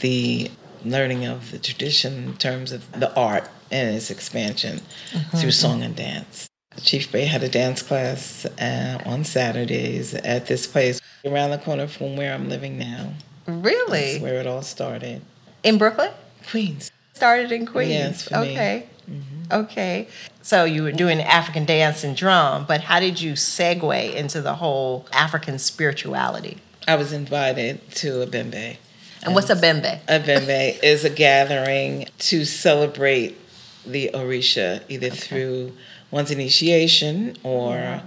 the 0.00 0.50
learning 0.84 1.24
of 1.24 1.50
the 1.52 1.58
tradition 1.58 2.24
in 2.24 2.34
terms 2.34 2.72
of 2.72 2.90
the 2.92 3.14
art 3.14 3.48
and 3.70 3.94
its 3.94 4.10
expansion 4.10 4.80
mm-hmm. 5.12 5.36
through 5.36 5.50
song 5.50 5.82
and 5.82 5.94
dance 5.94 6.47
Chief 6.82 7.10
Bey 7.10 7.24
had 7.24 7.42
a 7.42 7.48
dance 7.48 7.82
class 7.82 8.46
uh, 8.60 9.02
on 9.04 9.24
Saturdays 9.24 10.14
at 10.14 10.46
this 10.46 10.66
place 10.66 11.00
around 11.24 11.50
the 11.50 11.58
corner 11.58 11.86
from 11.86 12.16
where 12.16 12.32
I'm 12.32 12.48
living 12.48 12.78
now. 12.78 13.12
Really? 13.46 14.12
That's 14.12 14.22
where 14.22 14.40
it 14.40 14.46
all 14.46 14.62
started. 14.62 15.22
In 15.62 15.78
Brooklyn? 15.78 16.12
Queens. 16.50 16.90
Started 17.14 17.50
in 17.50 17.66
Queens. 17.66 17.90
Yes, 17.90 18.32
okay. 18.32 18.86
Mm-hmm. 19.10 19.52
Okay. 19.52 20.08
So 20.42 20.64
you 20.64 20.82
were 20.82 20.92
doing 20.92 21.20
African 21.20 21.64
dance 21.64 22.04
and 22.04 22.16
drum, 22.16 22.64
but 22.66 22.82
how 22.82 23.00
did 23.00 23.20
you 23.20 23.32
segue 23.32 24.14
into 24.14 24.40
the 24.40 24.54
whole 24.54 25.06
African 25.12 25.58
spirituality? 25.58 26.58
I 26.86 26.94
was 26.94 27.12
invited 27.12 27.90
to 27.96 28.22
a 28.22 28.26
bembe. 28.26 28.54
And, 28.54 28.78
and 29.22 29.34
what's 29.34 29.50
a 29.50 29.56
bembe? 29.56 30.00
A 30.08 30.20
bembe 30.20 30.82
is 30.82 31.04
a 31.04 31.10
gathering 31.10 32.06
to 32.18 32.44
celebrate 32.44 33.36
the 33.84 34.10
Orisha, 34.14 34.82
either 34.88 35.08
okay. 35.08 35.16
through 35.16 35.72
one's 36.10 36.30
initiation 36.30 37.36
or 37.42 37.74
yeah. 37.74 38.02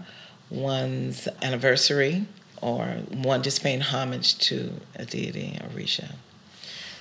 one's 0.50 1.28
anniversary 1.42 2.26
or 2.62 2.86
one 3.12 3.42
just 3.44 3.64
paying 3.64 3.82
homage 3.82 4.38
to 4.38 4.72
a 4.96 5.06
deity, 5.06 5.58
or 5.62 5.70
Orisha. 5.70 6.14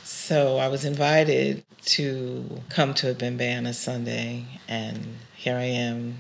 So 0.03 0.57
I 0.57 0.69
was 0.69 0.85
invited 0.85 1.65
to 1.85 2.63
come 2.69 2.95
to 2.95 3.11
a 3.11 3.15
Bembe 3.15 3.57
on 3.57 3.67
a 3.67 3.75
Sunday, 3.75 4.47
and 4.69 5.17
here 5.37 5.57
I 5.57 5.65
am 5.65 6.17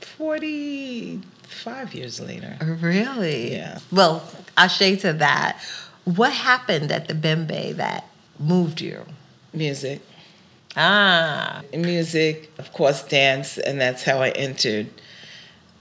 45 0.00 1.94
years 1.94 2.20
later. 2.20 2.56
Oh, 2.60 2.78
really? 2.80 3.52
Yeah. 3.52 3.78
Well, 3.90 4.22
Ashe 4.56 5.00
to 5.00 5.12
that. 5.14 5.60
What 6.04 6.32
happened 6.32 6.92
at 6.92 7.08
the 7.08 7.14
Bembe 7.14 7.74
that 7.76 8.08
moved 8.38 8.80
you? 8.80 9.06
Music. 9.52 10.00
Ah. 10.76 11.62
Music, 11.72 12.50
of 12.58 12.72
course, 12.72 13.02
dance, 13.02 13.58
and 13.58 13.80
that's 13.80 14.02
how 14.02 14.18
I 14.18 14.30
entered. 14.30 14.88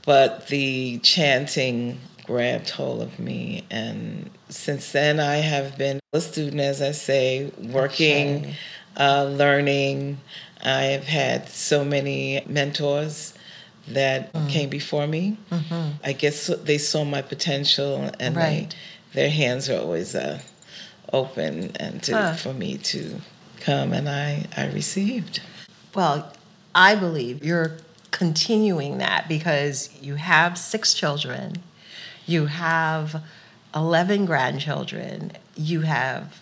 But 0.05 0.47
the 0.47 0.99
chanting 0.99 1.99
grabbed 2.25 2.69
hold 2.69 3.01
of 3.01 3.19
me. 3.19 3.63
And 3.69 4.29
since 4.49 4.91
then, 4.91 5.19
I 5.19 5.37
have 5.37 5.77
been 5.77 5.99
a 6.13 6.21
student, 6.21 6.61
as 6.61 6.81
I 6.81 6.91
say, 6.91 7.51
working, 7.59 8.37
okay. 8.37 8.55
uh, 8.97 9.23
learning. 9.25 10.19
I 10.63 10.83
have 10.83 11.05
had 11.05 11.49
so 11.49 11.83
many 11.83 12.43
mentors 12.47 13.33
that 13.89 14.31
mm. 14.33 14.49
came 14.49 14.69
before 14.69 15.07
me. 15.07 15.37
Mm-hmm. 15.51 15.89
I 16.03 16.13
guess 16.13 16.47
they 16.47 16.77
saw 16.77 17.03
my 17.03 17.21
potential 17.21 18.09
and 18.19 18.35
right. 18.35 18.73
they, 19.13 19.21
their 19.21 19.29
hands 19.29 19.69
are 19.69 19.79
always 19.79 20.15
uh, 20.15 20.39
open 21.11 21.75
and 21.77 22.01
to, 22.03 22.15
huh. 22.15 22.33
for 22.35 22.53
me 22.53 22.77
to 22.77 23.19
come 23.63 23.93
and 23.93 24.09
I, 24.09 24.45
I 24.55 24.67
received. 24.67 25.41
Well, 25.95 26.33
I 26.75 26.95
believe 26.95 27.43
you're 27.43 27.77
continuing 28.11 28.97
that 28.99 29.27
because 29.27 29.89
you 30.01 30.15
have 30.15 30.57
six 30.57 30.93
children, 30.93 31.53
you 32.25 32.47
have 32.47 33.23
11 33.73 34.25
grandchildren, 34.25 35.31
you 35.55 35.81
have 35.81 36.41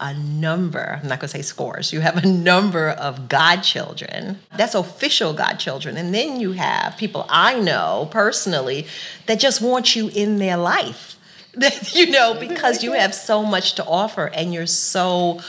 a 0.00 0.14
number, 0.14 0.98
I'm 1.00 1.08
not 1.08 1.20
going 1.20 1.28
to 1.28 1.36
say 1.36 1.42
scores, 1.42 1.92
you 1.92 2.00
have 2.00 2.16
a 2.16 2.26
number 2.26 2.90
of 2.90 3.28
godchildren. 3.28 4.40
That's 4.56 4.74
official 4.74 5.32
godchildren. 5.32 5.96
And 5.96 6.12
then 6.12 6.40
you 6.40 6.52
have 6.52 6.96
people 6.96 7.26
I 7.28 7.60
know 7.60 8.08
personally 8.10 8.86
that 9.26 9.38
just 9.38 9.60
want 9.60 9.94
you 9.94 10.08
in 10.08 10.38
their 10.38 10.56
life. 10.56 11.12
you 11.92 12.10
know, 12.10 12.34
because 12.38 12.82
you 12.82 12.92
have 12.92 13.14
so 13.14 13.44
much 13.44 13.74
to 13.74 13.84
offer 13.84 14.26
and 14.26 14.52
you're 14.52 14.66
so 14.66 15.40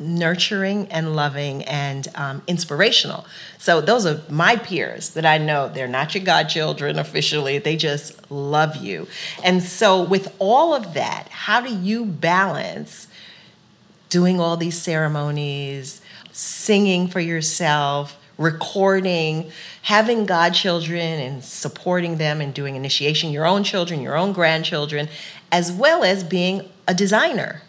nurturing 0.00 0.86
and 0.88 1.14
loving 1.14 1.64
and 1.64 2.08
um, 2.14 2.42
inspirational. 2.46 3.26
So 3.58 3.80
those 3.80 4.06
are 4.06 4.20
my 4.28 4.56
peers 4.56 5.10
that 5.10 5.24
I 5.26 5.38
know. 5.38 5.68
They're 5.68 5.88
not 5.88 6.14
your 6.14 6.24
godchildren 6.24 6.98
officially, 6.98 7.58
they 7.58 7.76
just 7.76 8.30
love 8.30 8.76
you. 8.76 9.06
And 9.44 9.62
so, 9.62 10.02
with 10.02 10.34
all 10.38 10.74
of 10.74 10.94
that, 10.94 11.28
how 11.30 11.60
do 11.60 11.74
you 11.74 12.04
balance 12.04 13.08
doing 14.08 14.40
all 14.40 14.56
these 14.56 14.80
ceremonies, 14.80 16.00
singing 16.32 17.08
for 17.08 17.20
yourself? 17.20 18.18
recording, 18.38 19.50
having 19.82 20.26
godchildren 20.26 21.20
and 21.20 21.44
supporting 21.44 22.16
them 22.16 22.40
and 22.40 22.52
doing 22.52 22.76
initiation, 22.76 23.30
your 23.30 23.46
own 23.46 23.62
children, 23.62 24.00
your 24.00 24.16
own 24.16 24.32
grandchildren, 24.32 25.08
as 25.50 25.70
well 25.70 26.02
as 26.02 26.24
being 26.24 26.68
a 26.88 26.94
designer. 26.94 27.62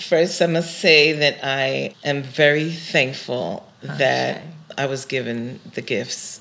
First, 0.00 0.40
I 0.40 0.46
must 0.46 0.78
say 0.78 1.12
that 1.12 1.38
I 1.42 1.94
am 2.04 2.22
very 2.22 2.70
thankful 2.70 3.68
that 3.82 4.42
I 4.76 4.86
was 4.86 5.04
given 5.04 5.60
the 5.74 5.82
gifts. 5.82 6.40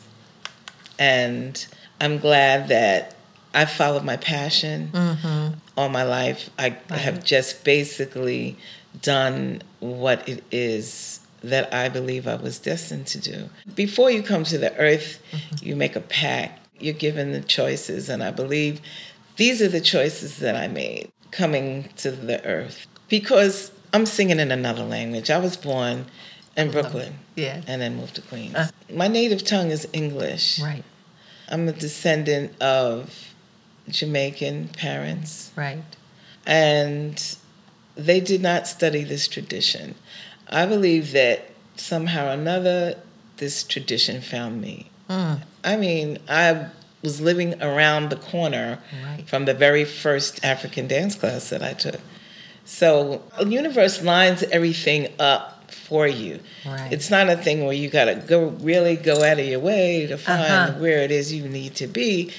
And 0.98 1.66
I'm 2.00 2.20
glad 2.20 2.70
that 2.70 3.16
I 3.54 3.66
followed 3.66 4.04
my 4.04 4.18
passion 4.18 4.90
mm-hmm. 4.94 5.60
all 5.78 5.90
my 5.90 6.04
life. 6.04 6.50
I 6.58 6.78
have 6.90 7.24
just 7.24 7.64
basically 7.64 8.58
done 9.02 9.62
what 9.80 10.28
it 10.28 10.44
is 10.52 11.20
that 11.44 11.74
I 11.74 11.90
believe 11.90 12.28
I 12.28 12.36
was 12.36 12.60
destined 12.60 13.08
to 13.08 13.20
do. 13.20 13.50
Before 13.76 14.12
you 14.12 14.24
come 14.24 14.44
to 14.46 14.58
the 14.58 14.76
earth, 14.78 15.22
mm-hmm. 15.32 15.66
you 15.66 15.76
make 15.76 15.96
a 15.96 16.02
pact. 16.02 16.68
You're 16.80 16.94
given 16.94 17.34
the 17.34 17.42
choices, 17.42 18.08
and 18.08 18.24
I 18.24 18.32
believe 18.32 18.82
these 19.36 19.62
are 19.62 19.68
the 19.68 19.82
choices 19.82 20.38
that 20.38 20.56
I 20.56 20.68
made 20.68 21.12
coming 21.32 21.90
to 21.98 22.12
the 22.12 22.44
earth 22.46 22.88
because 23.10 23.72
I'm 23.94 24.06
singing 24.06 24.40
in 24.40 24.52
another 24.52 24.84
language. 24.84 25.30
I 25.30 25.38
was 25.40 25.58
born 25.58 26.06
in 26.56 26.72
Brooklyn 26.72 27.16
Yeah. 27.36 27.62
and 27.68 27.82
then 27.82 27.96
moved 27.96 28.16
to 28.16 28.22
Queens. 28.22 28.56
My 28.94 29.08
native 29.08 29.44
tongue 29.44 29.72
is 29.72 29.88
English. 29.94 30.60
Right. 30.60 30.84
I'm 31.50 31.68
a 31.68 31.72
descendant 31.72 32.60
of 32.62 33.34
Jamaican 33.90 34.70
parents, 34.70 35.50
Right. 35.56 35.84
and 36.46 37.36
they 37.96 38.20
did 38.20 38.42
not 38.42 38.68
study 38.68 39.04
this 39.04 39.28
tradition. 39.28 39.96
I 40.48 40.66
believe 40.66 41.12
that 41.14 41.50
somehow 41.76 42.28
or 42.28 42.32
another, 42.34 42.96
this 43.38 43.64
tradition 43.64 44.22
found 44.22 44.62
me. 44.62 44.90
Mm. 45.10 45.42
I 45.64 45.76
mean, 45.76 46.20
I 46.30 46.68
was 47.02 47.20
living 47.22 47.60
around 47.64 48.10
the 48.10 48.16
corner 48.16 48.78
Right. 49.04 49.28
from 49.28 49.46
the 49.46 49.54
very 49.54 49.86
first 49.86 50.44
African 50.44 50.88
dance 50.88 51.16
class 51.16 51.50
that 51.50 51.64
I 51.64 51.74
took. 51.74 52.00
So, 52.72 53.24
the 53.40 53.48
universe 53.48 54.04
lines 54.04 54.44
everything 54.44 55.08
up 55.20 55.72
for 55.72 56.08
you. 56.08 56.40
Right. 56.66 56.94
It's 56.94 57.10
not 57.10 57.28
a 57.28 57.36
thing 57.36 57.66
where 57.66 57.74
you 57.74 57.90
got 57.90 58.06
to 58.06 58.16
go 58.16 58.50
really 58.62 58.96
go 58.96 59.24
out 59.24 59.40
of 59.40 59.46
your 59.48 59.60
way 59.60 60.06
to 60.06 60.18
find 60.20 60.42
Uh-huh. 60.70 60.80
where 60.80 61.00
it 61.00 61.10
is 61.10 61.34
you 61.34 61.50
need 61.50 61.74
to 61.78 61.88
be. 61.88 62.32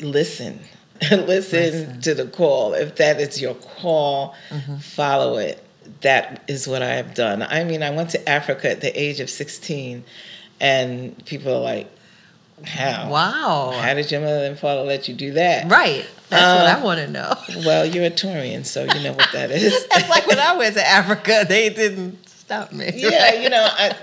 Listen. 0.00 0.60
Listen, 1.10 1.26
Listen. 1.60 2.00
to 2.00 2.14
the 2.14 2.24
call. 2.26 2.72
If 2.72 2.96
that 2.96 3.20
is 3.20 3.40
your 3.40 3.54
call, 3.54 4.34
Mm-hmm. 4.48 4.76
follow 4.78 5.36
it. 5.36 5.62
That 6.00 6.42
is 6.48 6.66
what 6.66 6.82
I 6.82 6.94
have 6.94 7.14
done. 7.14 7.42
I 7.42 7.64
mean, 7.64 7.82
I 7.82 7.90
went 7.90 8.10
to 8.10 8.28
Africa 8.28 8.70
at 8.70 8.80
the 8.80 8.98
age 8.98 9.20
of 9.20 9.28
16, 9.28 10.04
and 10.60 11.22
people 11.26 11.54
are 11.54 11.60
like, 11.60 11.90
How? 12.64 13.10
Wow. 13.10 13.72
How 13.78 13.92
did 13.94 14.10
your 14.10 14.20
mother 14.22 14.44
and 14.46 14.58
father 14.58 14.82
let 14.82 15.06
you 15.08 15.14
do 15.14 15.32
that? 15.34 15.70
Right. 15.70 16.06
That's 16.30 16.62
what 16.62 16.66
Uh, 16.66 16.78
I 16.78 16.82
want 16.82 17.00
to 17.00 17.08
know. 17.08 17.34
Well, 17.66 17.84
you're 17.84 18.04
a 18.04 18.10
Taurian, 18.10 18.64
so 18.64 18.84
you 18.84 19.00
know 19.02 19.12
what 19.12 19.28
that 19.32 19.50
is. 19.50 19.86
That's 19.92 20.08
like 20.08 20.26
when 20.26 20.38
I 20.38 20.56
went 20.56 20.74
to 20.76 20.86
Africa, 20.86 21.44
they 21.48 21.68
didn't 21.68 22.26
stop 22.28 22.72
me. 22.72 22.90
yeah, 22.94 23.34
you 23.34 23.48
know, 23.50 23.68
I, 23.70 23.94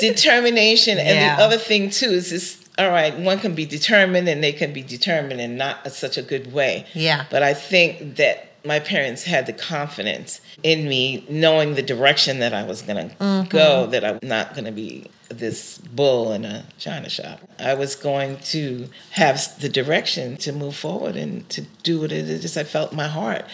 determination. 0.00 0.98
And 0.98 1.08
Yeah. 1.08 1.36
the 1.36 1.42
other 1.42 1.58
thing 1.58 1.90
too 1.90 2.10
is 2.10 2.30
this. 2.30 2.60
All 2.76 2.90
right, 2.90 3.16
one 3.16 3.38
can 3.38 3.54
be 3.54 3.66
determined, 3.66 4.28
and 4.28 4.42
they 4.42 4.52
can 4.52 4.72
be 4.72 4.82
determined 4.82 5.40
in 5.40 5.56
not 5.56 5.92
such 5.92 6.18
a 6.18 6.22
good 6.22 6.52
way. 6.52 6.86
Yeah. 6.92 7.24
But 7.30 7.44
I 7.44 7.54
think 7.54 8.16
that 8.16 8.48
my 8.64 8.80
parents 8.80 9.24
had 9.24 9.46
the 9.46 9.52
confidence 9.52 10.40
in 10.62 10.88
me, 10.88 11.24
knowing 11.28 11.74
the 11.74 11.82
direction 11.82 12.38
that 12.38 12.54
I 12.54 12.62
was 12.64 12.82
going 12.82 13.08
to 13.10 13.14
Mm-hmm. 13.16 13.48
go. 13.48 13.86
That 13.86 14.04
I'm 14.04 14.18
not 14.22 14.54
going 14.54 14.64
to 14.64 14.72
be 14.72 15.06
this 15.28 15.78
bull 15.78 16.32
in 16.32 16.44
a 16.44 16.64
china 16.78 17.08
shop. 17.08 17.40
I 17.58 17.74
was 17.74 17.94
going 17.94 18.38
to 18.38 18.88
have 19.10 19.60
the 19.60 19.68
direction 19.68 20.36
to 20.38 20.52
move 20.52 20.76
forward 20.76 21.16
and 21.16 21.48
to 21.50 21.62
do 21.82 22.00
what 22.00 22.12
it 22.12 22.28
is 22.28 22.56
I 22.56 22.64
felt 22.64 22.92
in 22.92 22.96
my 22.96 23.08
heart. 23.08 23.44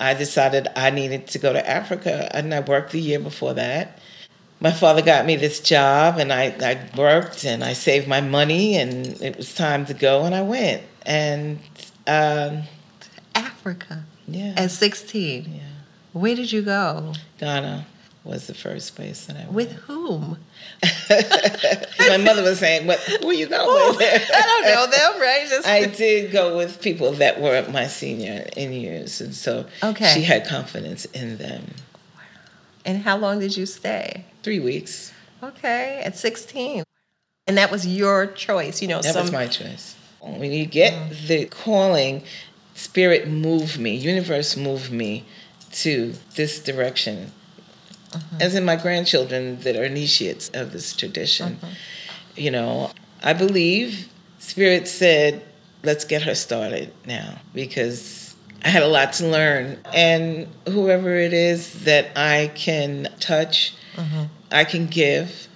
I 0.00 0.14
decided 0.14 0.68
I 0.76 0.90
needed 0.90 1.28
to 1.28 1.38
go 1.38 1.52
to 1.52 1.68
Africa, 1.68 2.28
and 2.34 2.52
I 2.52 2.60
worked 2.60 2.92
the 2.92 3.00
year 3.00 3.20
before 3.20 3.54
that 3.54 3.98
my 4.58 4.72
father 4.72 5.02
got 5.02 5.26
me 5.26 5.36
this 5.36 5.60
job 5.60 6.18
and 6.18 6.32
I, 6.32 6.44
I 6.62 6.80
worked 6.96 7.44
and 7.44 7.62
I 7.62 7.74
saved 7.74 8.08
my 8.08 8.22
money 8.22 8.76
and 8.76 9.06
it 9.20 9.36
was 9.36 9.54
time 9.54 9.84
to 9.84 9.92
go 9.92 10.24
and 10.24 10.34
I 10.34 10.40
went. 10.40 10.82
And 11.04 11.58
um, 12.06 12.62
Africa 13.34 14.04
yeah, 14.28 14.54
at 14.56 14.70
16. 14.70 15.44
yeah, 15.48 15.62
Where 16.12 16.34
did 16.34 16.52
you 16.52 16.62
go? 16.62 17.14
Ghana 17.38 17.86
was 18.26 18.46
the 18.48 18.54
first 18.54 18.96
place 18.96 19.26
that 19.26 19.36
I 19.36 19.40
went. 19.40 19.52
With 19.52 19.72
whom? 19.72 20.38
my 22.08 22.16
mother 22.18 22.42
was 22.42 22.58
saying, 22.58 22.86
"What? 22.86 22.98
Who 22.98 23.28
are 23.30 23.32
you 23.32 23.46
going 23.46 23.66
oh, 23.68 23.94
with?" 23.96 24.30
I 24.34 24.42
don't 24.42 24.74
know 24.74 24.86
them, 24.86 25.20
right? 25.20 25.46
Just 25.48 25.66
I 25.66 25.86
did 25.86 26.32
go 26.32 26.56
with 26.56 26.82
people 26.82 27.12
that 27.12 27.40
were 27.40 27.64
my 27.70 27.86
senior 27.86 28.46
in 28.56 28.72
years, 28.72 29.20
and 29.20 29.34
so 29.34 29.66
Okay. 29.82 30.12
she 30.12 30.22
had 30.22 30.46
confidence 30.46 31.04
in 31.06 31.38
them. 31.38 31.74
And 32.84 33.02
how 33.02 33.16
long 33.16 33.40
did 33.40 33.56
you 33.56 33.66
stay? 33.66 34.24
Three 34.42 34.60
weeks. 34.60 35.12
Okay, 35.42 36.02
at 36.04 36.16
16. 36.16 36.84
And 37.48 37.58
that 37.58 37.70
was 37.70 37.86
your 37.86 38.26
choice. 38.26 38.80
You 38.80 38.88
know, 38.88 39.02
That 39.02 39.14
some 39.14 39.22
was 39.22 39.32
my 39.32 39.46
choice. 39.46 39.96
When 40.20 40.52
you 40.52 40.66
get 40.66 40.92
mm. 40.92 41.26
the 41.28 41.44
calling, 41.46 42.22
spirit 42.76 43.26
moved 43.26 43.78
me, 43.80 43.96
universe 43.96 44.56
moved 44.56 44.92
me 44.92 45.24
to 45.72 46.12
this 46.36 46.60
direction. 46.60 47.32
Uh-huh. 48.12 48.36
As 48.40 48.54
in 48.54 48.64
my 48.64 48.76
grandchildren 48.76 49.60
that 49.60 49.74
are 49.76 49.84
initiates 49.84 50.48
of 50.50 50.72
this 50.72 50.94
tradition. 50.94 51.58
Uh-huh. 51.60 51.72
You 52.36 52.50
know, 52.50 52.92
I 53.22 53.32
believe 53.32 54.08
spirit 54.38 54.86
said, 54.86 55.42
let's 55.82 56.04
get 56.04 56.22
her 56.22 56.34
started 56.34 56.92
now 57.06 57.40
because 57.54 58.34
I 58.62 58.68
had 58.68 58.82
a 58.82 58.88
lot 58.88 59.14
to 59.14 59.26
learn. 59.26 59.78
And 59.92 60.46
whoever 60.68 61.16
it 61.16 61.32
is 61.32 61.84
that 61.84 62.16
I 62.16 62.52
can 62.54 63.08
touch, 63.18 63.74
uh-huh. 63.96 64.26
I 64.52 64.64
can 64.64 64.86
give 64.86 65.48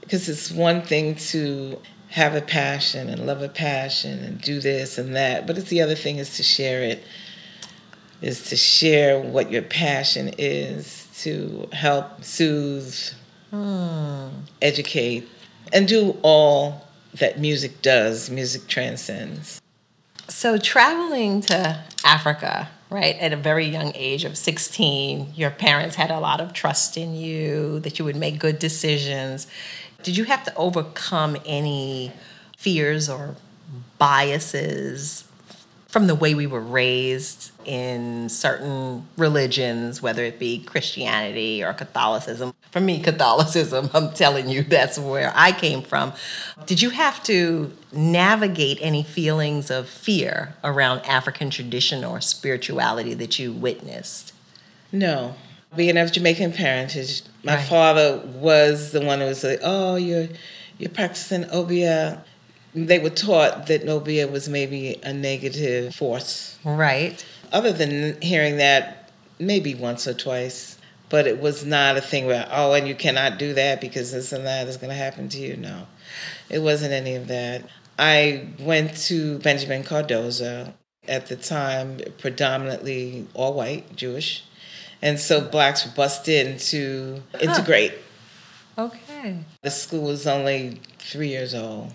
because 0.00 0.28
it's 0.28 0.50
one 0.50 0.82
thing 0.82 1.14
to 1.16 1.80
have 2.14 2.36
a 2.36 2.40
passion 2.40 3.08
and 3.08 3.26
love 3.26 3.42
a 3.42 3.48
passion 3.48 4.20
and 4.20 4.40
do 4.40 4.60
this 4.60 4.98
and 4.98 5.16
that. 5.16 5.48
But 5.48 5.58
it's 5.58 5.68
the 5.68 5.82
other 5.82 5.96
thing 5.96 6.18
is 6.18 6.36
to 6.36 6.44
share 6.44 6.80
it 6.80 7.02
is 8.22 8.48
to 8.50 8.56
share 8.56 9.18
what 9.18 9.50
your 9.50 9.62
passion 9.62 10.30
is 10.38 11.08
to 11.22 11.68
help 11.72 12.22
soothe 12.22 12.96
hmm. 13.50 14.28
educate 14.62 15.28
and 15.72 15.88
do 15.88 16.16
all 16.22 16.86
that 17.14 17.40
music 17.40 17.82
does 17.82 18.30
music 18.30 18.68
transcends. 18.68 19.60
So 20.28 20.56
traveling 20.56 21.40
to 21.42 21.82
Africa, 22.04 22.68
right, 22.90 23.16
at 23.16 23.32
a 23.32 23.36
very 23.36 23.66
young 23.66 23.90
age 23.96 24.24
of 24.24 24.38
16, 24.38 25.32
your 25.34 25.50
parents 25.50 25.96
had 25.96 26.12
a 26.12 26.20
lot 26.20 26.40
of 26.40 26.52
trust 26.52 26.96
in 26.96 27.16
you 27.16 27.80
that 27.80 27.98
you 27.98 28.04
would 28.04 28.16
make 28.16 28.38
good 28.38 28.60
decisions. 28.60 29.48
Did 30.04 30.16
you 30.16 30.24
have 30.24 30.44
to 30.44 30.54
overcome 30.54 31.36
any 31.44 32.12
fears 32.56 33.08
or 33.08 33.34
biases 33.98 35.24
from 35.88 36.08
the 36.08 36.14
way 36.16 36.34
we 36.34 36.44
were 36.46 36.60
raised 36.60 37.52
in 37.64 38.28
certain 38.28 39.06
religions, 39.16 40.02
whether 40.02 40.24
it 40.24 40.40
be 40.40 40.58
Christianity 40.58 41.62
or 41.62 41.72
Catholicism. 41.72 42.52
For 42.72 42.80
me, 42.80 43.00
Catholicism, 43.00 43.90
I'm 43.94 44.12
telling 44.12 44.48
you, 44.48 44.64
that's 44.64 44.98
where 44.98 45.32
I 45.36 45.52
came 45.52 45.82
from. 45.82 46.12
Did 46.66 46.82
you 46.82 46.90
have 46.90 47.22
to 47.24 47.72
navigate 47.92 48.78
any 48.80 49.04
feelings 49.04 49.70
of 49.70 49.88
fear 49.88 50.54
around 50.64 50.98
African 51.06 51.48
tradition 51.48 52.04
or 52.04 52.20
spirituality 52.20 53.14
that 53.14 53.38
you 53.38 53.52
witnessed? 53.52 54.32
no 54.90 55.34
being 55.76 55.96
of 55.96 56.12
jamaican 56.12 56.52
parentage 56.52 57.22
my 57.42 57.56
Right. 57.56 57.64
father 57.66 58.22
was 58.36 58.92
the 58.92 59.00
one 59.00 59.20
who 59.20 59.26
was 59.26 59.42
like 59.44 59.60
oh 59.62 59.96
you're 59.96 60.28
you're 60.78 60.90
practicing 60.90 61.44
obeah 61.50 62.22
they 62.74 62.98
were 62.98 63.10
taught 63.10 63.66
that 63.68 63.88
obeah 63.88 64.26
was 64.28 64.48
maybe 64.48 64.98
a 65.02 65.12
negative 65.12 65.94
force 65.94 66.58
Right. 66.64 67.24
other 67.52 67.72
than 67.72 68.20
hearing 68.20 68.56
that 68.58 69.10
maybe 69.38 69.74
once 69.74 70.06
or 70.06 70.14
twice, 70.14 70.78
but 71.10 71.26
it 71.26 71.40
was 71.40 71.64
not 71.64 71.96
a 71.96 72.00
thing 72.00 72.24
where, 72.26 72.46
oh, 72.52 72.72
and 72.72 72.86
you 72.86 72.94
cannot 72.94 73.36
do 73.36 73.52
that 73.54 73.80
because 73.80 74.12
this 74.12 74.32
and 74.32 74.46
that 74.46 74.68
is 74.68 74.76
going 74.76 74.90
to 74.90 74.96
happen 74.96 75.28
to 75.28 75.38
you. 75.38 75.56
No, 75.56 75.86
it 76.48 76.60
wasn't 76.60 76.92
any 76.92 77.16
of 77.16 77.26
that. 77.26 77.64
I 77.98 78.46
went 78.60 78.96
to 79.08 79.38
Benjamin 79.40 79.82
Cardozo 79.82 80.72
at 81.08 81.26
the 81.26 81.34
time, 81.36 81.98
predominantly 82.18 83.26
all 83.34 83.54
white, 83.54 83.94
Jewish. 83.96 84.44
And 85.04 85.20
so 85.20 85.42
blacks 85.42 85.84
were 85.84 85.92
bussed 85.92 86.28
in 86.28 86.56
to 86.56 87.22
integrate. 87.38 87.92
Okay. 88.78 89.38
The 89.60 89.70
school 89.70 90.04
was 90.04 90.26
only 90.26 90.80
three 90.98 91.28
years 91.28 91.54
old. 91.54 91.92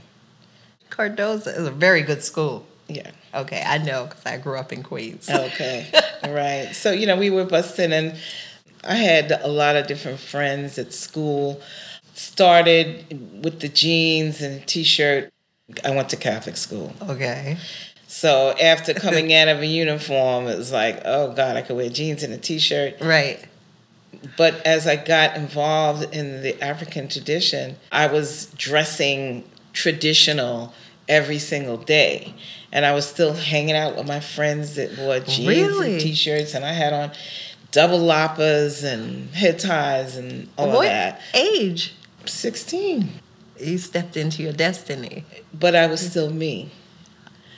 Cardozo 0.91 1.49
is 1.49 1.67
a 1.67 1.71
very 1.71 2.03
good 2.03 2.23
school. 2.23 2.67
Yeah. 2.87 3.09
Okay, 3.33 3.63
I 3.65 3.79
know 3.79 4.05
because 4.05 4.23
I 4.27 4.37
grew 4.37 4.57
up 4.57 4.71
in 4.71 4.83
Queens. 4.83 5.27
Okay. 5.27 5.87
right. 6.23 6.69
So, 6.73 6.91
you 6.91 7.07
know, 7.07 7.17
we 7.17 7.31
were 7.31 7.45
busting 7.45 7.91
and 7.91 8.15
I 8.83 8.95
had 8.95 9.31
a 9.31 9.47
lot 9.47 9.75
of 9.75 9.87
different 9.87 10.19
friends 10.19 10.77
at 10.77 10.93
school. 10.93 11.61
Started 12.13 13.43
with 13.43 13.59
the 13.59 13.69
jeans 13.69 14.41
and 14.41 14.65
t 14.67 14.83
shirt. 14.83 15.31
I 15.83 15.91
went 15.91 16.09
to 16.09 16.17
Catholic 16.17 16.57
school. 16.57 16.93
Okay. 17.09 17.57
So 18.11 18.55
after 18.59 18.95
coming 18.95 19.31
out 19.35 19.49
of 19.49 19.59
a 19.59 19.67
uniform, 19.67 20.47
it 20.47 20.57
was 20.57 20.71
like, 20.71 20.99
oh 21.05 21.31
God, 21.31 21.55
I 21.55 21.61
could 21.61 21.75
wear 21.75 21.89
jeans 21.89 22.23
and 22.23 22.33
a 22.33 22.39
t 22.39 22.57
shirt. 22.57 22.95
Right. 22.99 23.39
But 24.35 24.65
as 24.65 24.87
I 24.87 24.95
got 24.95 25.35
involved 25.35 26.11
in 26.13 26.41
the 26.41 26.59
African 26.61 27.07
tradition, 27.07 27.75
I 27.91 28.07
was 28.07 28.47
dressing 28.57 29.43
traditional 29.73 30.73
every 31.07 31.37
single 31.37 31.77
day. 31.77 32.33
And 32.71 32.83
I 32.83 32.93
was 32.93 33.07
still 33.07 33.33
hanging 33.33 33.75
out 33.75 33.95
with 33.95 34.07
my 34.07 34.19
friends 34.19 34.75
that 34.75 34.97
wore 34.97 35.19
jeans 35.19 35.47
Really? 35.47 35.91
and 35.93 36.01
t-shirts, 36.01 36.55
and 36.55 36.65
I 36.65 36.73
had 36.73 36.91
on 36.93 37.11
double 37.71 37.99
lappas 37.99 38.83
and 38.83 39.29
head 39.35 39.59
ties 39.59 40.17
and 40.17 40.49
all 40.57 40.67
what 40.69 40.77
of 40.77 40.83
that. 40.83 41.21
age? 41.35 41.93
16. 42.25 43.07
You 43.59 43.77
stepped 43.77 44.17
into 44.17 44.41
your 44.41 44.53
destiny. 44.53 45.25
But 45.53 45.75
I 45.75 45.85
was 45.85 46.01
still 46.09 46.31
me. 46.31 46.71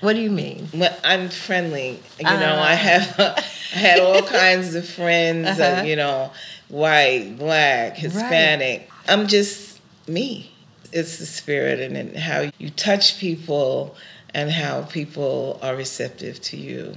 What 0.01 0.13
do 0.15 0.21
you 0.21 0.31
mean? 0.31 0.67
Well, 0.73 0.95
I'm 1.03 1.29
friendly. 1.29 1.99
You 2.19 2.25
know, 2.25 2.55
Ah. 2.59 2.69
I 2.69 2.73
have 2.73 3.19
I 3.19 3.41
had 3.77 3.99
all 3.99 4.21
kinds 4.41 4.75
of 4.75 4.87
friends. 4.87 5.47
uh, 5.59 5.63
Uh-huh. 5.63 5.83
you 5.83 5.95
know, 5.95 6.31
white, 6.69 7.35
black, 7.37 7.97
Hispanic. 7.97 8.89
I'm 9.07 9.27
just 9.27 9.79
me. 10.07 10.51
It's 10.91 11.17
the 11.17 11.25
spirit 11.25 11.79
and 11.79 11.95
then 11.95 12.15
how 12.15 12.51
you 12.57 12.69
touch 12.71 13.19
people 13.19 13.95
and 14.33 14.51
how 14.51 14.81
people 14.83 15.59
are 15.61 15.75
receptive 15.75 16.41
to 16.41 16.57
you. 16.57 16.95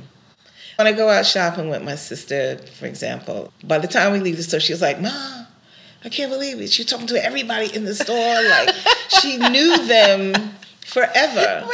When 0.76 0.88
I 0.88 0.92
go 0.92 1.08
out 1.08 1.26
shopping 1.26 1.68
with 1.68 1.82
my 1.82 1.94
sister, 1.94 2.58
for 2.78 2.86
example, 2.86 3.52
by 3.62 3.78
the 3.78 3.86
time 3.86 4.12
we 4.12 4.18
leave 4.20 4.36
the 4.36 4.42
store, 4.42 4.58
she 4.60 4.72
was 4.72 4.82
like, 4.82 5.00
"Mom, 5.00 5.46
I 6.04 6.08
can't 6.08 6.30
believe 6.32 6.60
it. 6.60 6.72
She's 6.72 6.86
talking 6.86 7.06
to 7.08 7.24
everybody 7.24 7.72
in 7.72 7.84
the 7.84 7.94
store. 7.94 8.42
Like 8.42 8.74
she 9.20 9.36
knew 9.36 9.86
them 9.86 10.34
forever." 10.86 11.64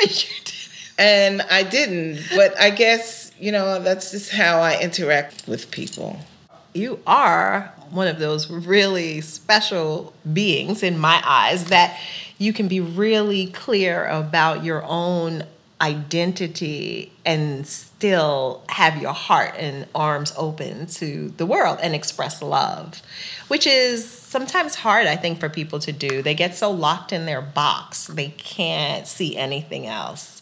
And 1.01 1.41
I 1.43 1.63
didn't, 1.63 2.21
but 2.37 2.61
I 2.61 2.69
guess, 2.69 3.33
you 3.41 3.53
know, 3.53 3.81
that's 3.81 4.11
just 4.11 4.31
how 4.31 4.61
I 4.61 4.79
interact 4.81 5.49
with 5.49 5.71
people. 5.71 6.21
you 6.75 7.01
are 7.07 7.73
one 7.91 8.07
of 8.07 8.19
those 8.19 8.51
really 8.51 9.21
special 9.21 10.13
beings 10.33 10.83
in 10.83 10.99
my 10.99 11.21
eyes 11.25 11.65
that 11.67 11.99
you 12.39 12.53
can 12.53 12.69
be 12.69 12.81
really 12.81 13.47
clear 13.49 14.07
about 14.07 14.63
your 14.63 14.85
own 14.85 15.43
identity 15.81 17.11
and 17.25 17.67
still 17.67 18.63
have 18.69 19.01
your 19.01 19.15
heart 19.15 19.55
and 19.59 19.87
arms 19.95 20.33
open 20.37 20.87
to 20.87 21.31
the 21.39 21.47
world 21.47 21.79
and 21.83 21.95
express 21.95 22.43
love, 22.43 23.01
which 23.49 23.67
is 23.67 24.09
sometimes 24.09 24.75
hard, 24.75 25.07
I 25.07 25.17
think, 25.17 25.41
for 25.41 25.49
people 25.49 25.79
to 25.81 25.93
do. 25.93 26.23
They 26.23 26.35
get 26.35 26.55
so 26.55 26.71
locked 26.71 27.13
in 27.13 27.25
their 27.27 27.43
box, 27.43 28.07
they 28.07 28.29
can't 28.29 29.07
see 29.07 29.37
anything 29.37 29.87
else. 29.87 30.40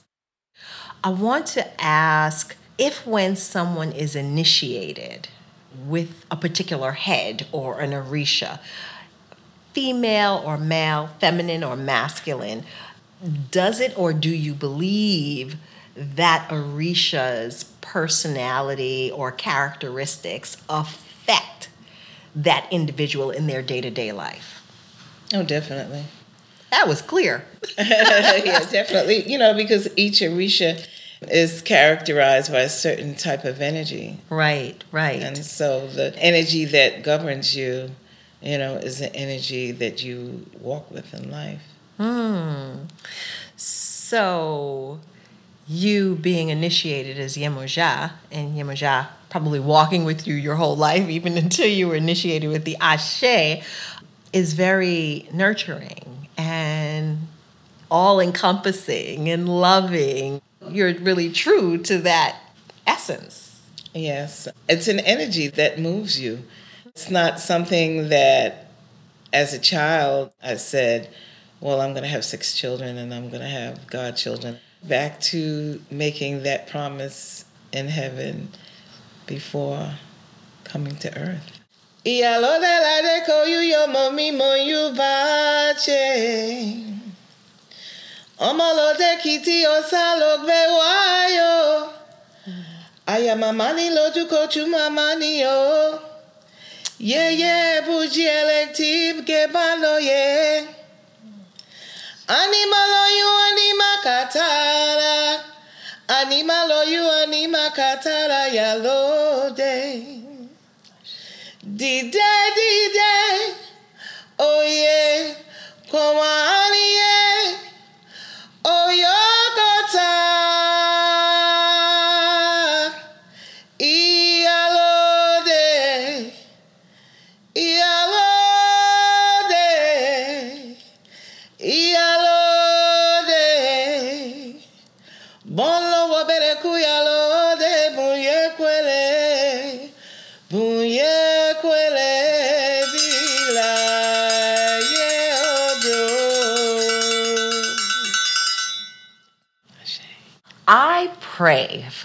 I 1.03 1.11
want 1.11 1.47
to 1.49 1.81
ask 1.81 2.57
if 2.77 3.07
when 3.07 3.37
someone 3.37 3.93
is 3.93 4.17
initiated 4.17 5.29
with 5.87 6.25
a 6.31 6.37
particular 6.37 6.93
head 6.93 7.47
or 7.53 7.81
an 7.81 7.91
orisha, 7.93 8.61
female 9.73 10.43
or 10.45 10.59
male, 10.59 11.11
feminine 11.21 11.63
or 11.63 11.77
masculine, 11.77 12.65
does 13.51 13.81
it 13.81 13.97
or 13.97 14.13
do 14.13 14.31
you 14.31 14.55
believe 14.55 15.57
that 15.95 16.49
orisha's 16.51 17.65
personality 17.81 19.11
or 19.13 19.33
characteristics 19.33 20.57
affect 20.69 21.69
that 22.35 22.67
individual 22.71 23.31
in 23.31 23.47
their 23.47 23.63
day-to-day 23.63 24.13
life? 24.13 24.63
Oh, 25.35 25.43
definitely. 25.43 26.05
That 26.71 26.87
was 26.87 27.03
clear. 27.03 27.45
yeah, 27.79 28.61
definitely. 28.71 29.31
You 29.31 29.39
know, 29.39 29.55
because 29.55 29.89
each 29.97 30.21
Orisha 30.21 30.87
is 31.23 31.63
characterized 31.63 32.53
by 32.53 32.61
a 32.61 32.69
certain 32.69 33.15
type 33.15 33.45
of 33.45 33.61
energy. 33.61 34.19
Right, 34.31 34.83
right. 34.93 35.21
And 35.21 35.37
so 35.39 35.89
the 35.89 36.17
energy 36.19 36.65
that 36.67 37.03
governs 37.03 37.57
you, 37.57 37.91
you 38.41 38.59
know, 38.59 38.75
is 38.75 38.99
the 38.99 39.15
energy 39.15 39.73
that 39.73 40.03
you 40.05 40.47
walk 40.61 40.91
with 40.91 41.13
in 41.15 41.31
life. 41.31 41.63
Hmm. 41.97 42.85
So, 43.57 45.01
you 45.67 46.15
being 46.15 46.49
initiated 46.49 47.19
as 47.19 47.37
Yemoja, 47.37 48.13
and 48.31 48.57
Yemoja 48.57 49.09
probably 49.29 49.61
walking 49.61 50.05
with 50.05 50.27
you 50.27 50.35
your 50.35 50.55
whole 50.55 50.77
life, 50.77 51.09
even 51.09 51.37
until 51.45 51.67
you 51.67 51.89
were 51.89 51.97
initiated 51.97 52.49
with 52.51 52.65
the 52.65 52.77
Ashe, 52.81 53.63
is 54.33 54.53
very 54.53 55.29
nurturing 55.33 56.28
and 56.39 57.27
all 57.91 58.21
encompassing 58.21 59.29
and 59.29 59.49
loving. 59.49 60.41
You're 60.69 60.95
really 60.95 61.31
true 61.31 61.77
to 61.79 61.99
that 61.99 62.41
essence. 62.87 63.61
Yes. 63.93 64.49
It's 64.69 64.89
an 64.89 65.01
energy 65.01 65.49
that 65.49 65.79
moves 65.79 66.21
you. 66.21 66.45
It's 66.87 67.11
not 67.11 67.41
something 67.41 68.09
that, 68.09 68.71
as 69.33 69.53
a 69.53 69.59
child, 69.59 70.33
I 70.43 70.57
said, 70.57 71.11
well, 71.61 71.81
I'm 71.81 71.93
going 71.93 72.05
to 72.05 72.09
have 72.09 72.25
six 72.25 72.55
children 72.55 72.97
and 72.97 73.13
I'm 73.13 73.29
going 73.29 73.43
to 73.43 73.49
have 73.49 73.87
godchildren. 73.89 74.59
Back 74.85 75.21
to 75.23 75.83
making 75.91 76.45
that 76.45 76.69
promise 76.69 77.45
in 77.73 77.89
heaven 77.89 78.51
before 79.27 79.95
coming 80.65 80.97
to 80.97 81.19
earth. 81.19 81.58
Iyalo 82.09 82.53
de 82.65 82.75
la 82.85 82.97
de 83.07 83.17
ko 83.27 83.45
yu 83.45 83.61
yo 83.69 83.87
mo 83.87 84.11
mi 84.17 84.31
mo 84.31 84.55
yu 84.55 84.83
ba 84.97 85.75
che. 85.85 86.05
Ọmọ 88.49 88.69
lo 88.79 88.89
de 89.01 89.11
kiti 89.23 89.67
o 89.67 89.77
sa 89.91 90.15
lo 90.21 90.39
gbe 90.45 90.61
wa 90.79 90.95
yo. 91.39 91.55
Aya 93.13 93.35
mama 93.37 93.73
ni 93.77 93.91
lójú 93.97 94.25
kojú 94.33 94.65
mama 94.67 95.17
ni 95.21 95.45
o. 95.45 96.01
Yeye 96.99 97.83
buji 97.87 98.25
elective 98.41 99.19
ke 99.29 99.41
ba 99.53 99.77
lo 99.77 99.99
ye. 99.99 100.65
Anima 102.41 102.81
lo 102.93 103.05
yu 103.19 103.29
anima 103.49 103.91
katara. 104.07 105.45
Anima 106.09 106.59
lo 111.79 111.87
yu 111.87 112.11
anima 112.11 112.25
katara 112.27 113.55
ya 115.87 115.95
lo 115.95 116.05
de. 116.19 116.58
Dide 116.58 116.58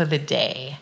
for 0.04 0.10
the 0.10 0.20
day 0.20 0.78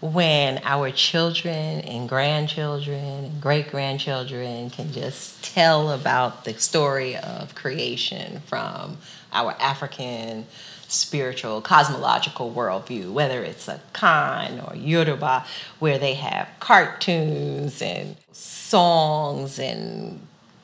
when 0.00 0.58
our 0.64 0.90
children 0.90 1.80
and 1.80 2.08
grandchildren 2.08 3.24
and 3.24 3.40
great 3.40 3.70
grandchildren 3.70 4.70
can 4.70 4.90
just 4.90 5.44
tell 5.44 5.90
about 5.90 6.46
the 6.46 6.54
story 6.54 7.14
of 7.14 7.54
creation 7.54 8.40
from 8.46 8.96
our 9.30 9.54
African 9.60 10.46
spiritual 10.88 11.60
cosmological 11.60 12.50
worldview, 12.50 13.12
whether 13.12 13.44
it's 13.44 13.68
a 13.68 13.78
Khan 13.92 14.58
or 14.60 14.74
Yoruba, 14.74 15.44
where 15.78 15.98
they 15.98 16.14
have 16.14 16.48
cartoons 16.58 17.82
and 17.82 18.16
songs 18.32 19.58
and 19.58 20.18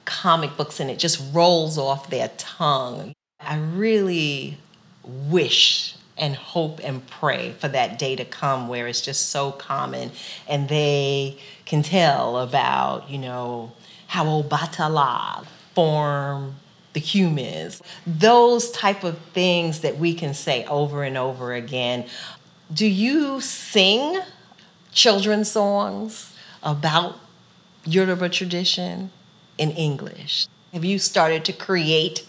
comic 0.07 0.57
books 0.57 0.81
and 0.81 0.91
it 0.91 0.99
just 0.99 1.23
rolls 1.35 1.77
off 1.77 2.09
their 2.09 2.31
tongue. 2.39 3.13
I 3.39 3.59
really 3.59 4.57
wish 5.05 5.95
and 6.19 6.35
hope 6.35 6.81
and 6.83 7.07
pray 7.07 7.53
for 7.53 7.69
that 7.69 7.99
day 7.99 8.17
to 8.17 8.25
come 8.25 8.69
where 8.69 8.87
it's 8.87 9.01
just 9.01 9.31
so 9.31 9.53
common 9.53 10.11
and 10.49 10.69
they 10.69 11.39
can 11.65 11.83
tell 11.83 12.39
about, 12.39 13.09
you 13.11 13.19
know, 13.19 13.73
how 14.09 14.25
Obatala 14.25 15.47
form 15.75 16.57
the 16.93 17.01
humans. 17.01 17.83
Those 18.07 18.71
type 18.71 19.05
of 19.05 19.19
things 19.33 19.81
that 19.81 19.99
we 19.99 20.15
can 20.15 20.35
say 20.35 20.65
over 20.65 21.05
and 21.05 21.17
over 21.17 21.53
again. 21.53 22.07
Do 22.73 22.87
you 22.87 23.41
sing 23.41 24.21
children's 24.93 25.51
songs 25.51 26.35
about 26.63 27.17
Yoruba 27.85 28.29
tradition 28.29 29.11
in 29.59 29.71
English? 29.71 30.47
Have 30.73 30.85
you 30.85 30.99
started 30.99 31.45
to 31.47 31.53
create 31.53 32.27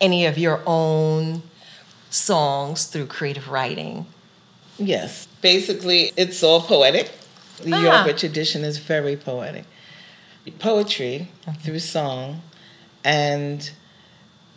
any 0.00 0.26
of 0.26 0.38
your 0.38 0.62
own 0.66 1.42
songs 2.12 2.84
through 2.84 3.06
creative 3.06 3.48
writing? 3.48 4.06
Yes. 4.78 5.26
Basically, 5.40 6.12
it's 6.16 6.42
all 6.42 6.60
poetic. 6.60 7.10
The 7.62 7.74
Ah. 7.74 7.82
Yoruba 8.04 8.18
tradition 8.18 8.64
is 8.64 8.78
very 8.78 9.16
poetic. 9.16 9.64
poetry 10.58 11.28
through 11.62 11.78
song 11.78 12.42
and 13.04 13.70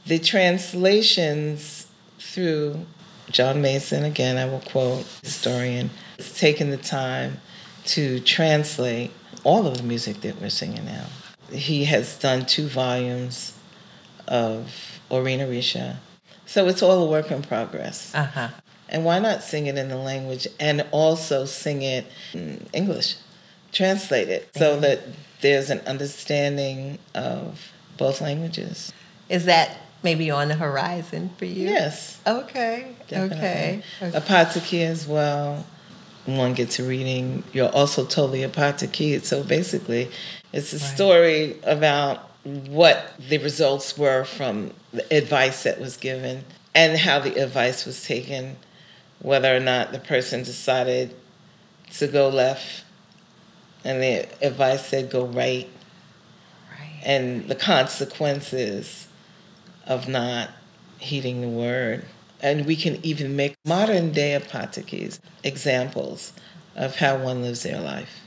the 0.08 0.18
translations 0.18 1.86
through 2.20 2.86
John 3.30 3.62
Mason, 3.62 4.04
again, 4.04 4.38
I 4.38 4.46
will 4.46 4.62
quote, 4.62 5.06
historian, 5.24 5.92
has 6.18 6.32
taken 6.34 6.72
the 6.72 6.78
time 6.78 7.40
to 7.86 8.20
translate 8.20 9.12
all 9.44 9.68
of 9.68 9.78
the 9.78 9.84
music 9.84 10.22
that 10.22 10.42
we're 10.42 10.50
singing 10.50 10.86
now. 10.86 11.06
He 11.52 11.86
has 11.86 12.18
done 12.18 12.46
two 12.48 12.68
volumes 12.68 13.54
of 14.28 15.00
Orina 15.12 15.48
Orisha. 15.48 15.98
So 16.46 16.68
it's 16.68 16.82
all 16.84 17.04
a 17.04 17.10
work 17.10 17.32
in 17.32 17.42
progress. 17.42 18.14
Uh-huh. 18.14 18.50
And 18.90 19.04
why 19.04 19.20
not 19.20 19.44
sing 19.44 19.66
it 19.68 19.78
in 19.78 19.90
the 19.90 19.98
language 19.98 20.48
and 20.60 20.86
also 20.92 21.46
sing 21.46 21.82
it 21.82 22.06
in 22.34 22.66
English? 22.72 23.16
Translate 23.72 24.30
it 24.30 24.50
so 24.56 24.80
that 24.80 25.02
there's 25.42 25.70
an 25.70 25.80
understanding 25.82 27.00
of 27.14 27.72
both 27.98 28.22
languages. 28.22 28.94
Is 29.28 29.46
that 29.46 29.78
maybe 30.04 30.30
on 30.30 30.48
the 30.48 30.56
horizon 30.56 31.32
for 31.38 31.46
you? 31.46 31.68
Yes. 31.68 32.22
Okay. 32.28 32.96
Definitely. 33.08 33.38
Okay. 33.38 33.84
okay. 34.02 34.18
Apatiki 34.20 34.86
as 34.86 35.08
well. 35.08 35.66
One 36.26 36.54
gets 36.54 36.80
a 36.80 36.84
reading. 36.84 37.44
You're 37.54 37.70
also 37.70 38.06
totally 38.06 38.42
Apatiki. 38.42 39.24
So 39.24 39.44
basically, 39.44 40.10
it's 40.54 40.74
a 40.74 40.78
Right. 40.78 40.96
story 40.96 41.56
about 41.64 42.30
what 42.46 43.14
the 43.18 43.40
results 43.40 43.98
were 43.98 44.24
from 44.24 44.72
the 44.94 45.06
advice 45.16 45.64
that 45.64 45.80
was 45.80 45.98
given 45.98 46.46
and 46.76 46.98
how 47.00 47.20
the 47.20 47.36
advice 47.42 47.86
was 47.86 48.06
taken, 48.06 48.56
whether 49.20 49.56
or 49.56 49.60
not 49.60 49.92
the 49.92 50.00
person 50.00 50.44
decided 50.44 51.16
to 51.94 52.08
go 52.08 52.30
left 52.30 52.84
and 53.84 54.02
the 54.02 54.28
advice 54.46 54.88
said 54.88 55.10
go 55.10 55.26
right, 55.26 55.70
Right. 56.70 57.02
and 57.04 57.48
the 57.48 57.56
consequences 57.56 59.08
of 59.86 60.08
not 60.08 60.50
heeding 61.00 61.42
the 61.42 61.48
word. 61.48 62.06
And 62.42 62.66
we 62.66 62.76
can 62.76 63.04
even 63.04 63.36
make 63.36 63.56
modern 63.66 64.12
day 64.12 64.38
apatikis 64.40 65.20
examples 65.44 66.34
of 66.76 66.98
how 66.98 67.18
one 67.18 67.42
lives 67.42 67.64
their 67.64 67.80
life. 67.80 68.20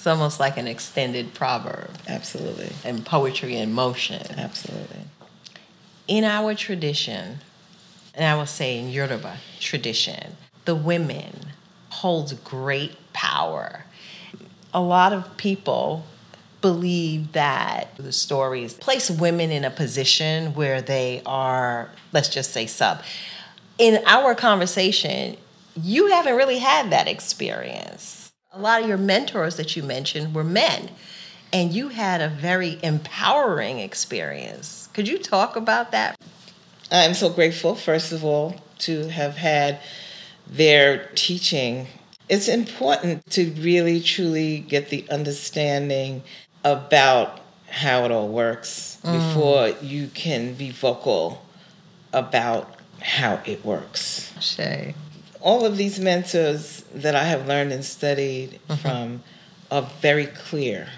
It's 0.00 0.06
almost 0.06 0.40
like 0.40 0.56
an 0.56 0.66
extended 0.66 1.34
proverb 1.34 1.90
Absolutely. 2.08 2.70
and 2.86 3.04
poetry 3.04 3.56
in 3.56 3.74
motion. 3.74 4.22
Absolutely. 4.34 4.96
in 6.08 6.24
our 6.24 6.54
tradition, 6.54 7.40
and 8.14 8.24
I 8.24 8.34
will 8.34 8.46
say 8.46 8.78
in 8.78 8.88
Yoruba 8.88 9.36
tradition, 9.60 10.38
the 10.64 10.74
women 10.74 11.48
holds 11.90 12.32
great 12.32 12.96
power. 13.12 13.84
A 14.72 14.80
lot 14.80 15.12
of 15.12 15.36
people 15.36 16.06
believe 16.62 17.32
that 17.32 17.94
the 17.98 18.10
stories 18.12 18.72
place 18.72 19.10
women 19.10 19.50
in 19.50 19.66
a 19.66 19.70
position 19.70 20.54
where 20.54 20.80
they 20.80 21.20
are, 21.26 21.90
let's 22.14 22.30
just 22.30 22.52
say, 22.52 22.64
sub. 22.64 23.02
In 23.76 24.02
our 24.06 24.34
conversation, 24.34 25.36
you 25.76 26.06
haven't 26.06 26.36
really 26.36 26.58
had 26.58 26.88
that 26.88 27.06
experience. 27.06 28.29
A 28.52 28.58
lot 28.58 28.82
of 28.82 28.88
your 28.88 28.98
mentors 28.98 29.56
that 29.58 29.76
you 29.76 29.84
mentioned 29.84 30.34
were 30.34 30.42
men, 30.42 30.90
and 31.52 31.72
you 31.72 31.90
had 31.90 32.20
a 32.20 32.28
very 32.28 32.80
empowering 32.82 33.78
experience. 33.78 34.88
Could 34.92 35.06
you 35.06 35.18
talk 35.18 35.54
about 35.54 35.92
that? 35.92 36.20
I'm 36.90 37.14
so 37.14 37.28
grateful, 37.28 37.76
first 37.76 38.10
of 38.10 38.24
all, 38.24 38.56
to 38.78 39.06
have 39.06 39.36
had 39.36 39.78
their 40.48 41.10
teaching. 41.14 41.86
It's 42.28 42.48
important 42.48 43.24
to 43.30 43.52
really, 43.52 44.00
truly 44.00 44.58
get 44.58 44.88
the 44.88 45.08
understanding 45.10 46.24
about 46.64 47.38
how 47.68 48.04
it 48.04 48.10
all 48.10 48.28
works 48.28 48.98
mm. 49.04 49.12
before 49.12 49.68
you 49.80 50.08
can 50.08 50.54
be 50.54 50.72
vocal 50.72 51.46
about 52.12 52.74
how 53.00 53.40
it 53.46 53.64
works. 53.64 54.32
Shay. 54.40 54.96
All 55.40 55.64
of 55.64 55.76
these 55.76 55.98
mentors 55.98 56.84
that 56.94 57.14
I 57.14 57.24
have 57.24 57.46
learned 57.46 57.72
and 57.72 57.84
studied 57.84 58.60
mm-hmm. 58.68 58.74
from 58.74 59.22
are 59.70 59.88
very 60.00 60.26
clear 60.26 60.88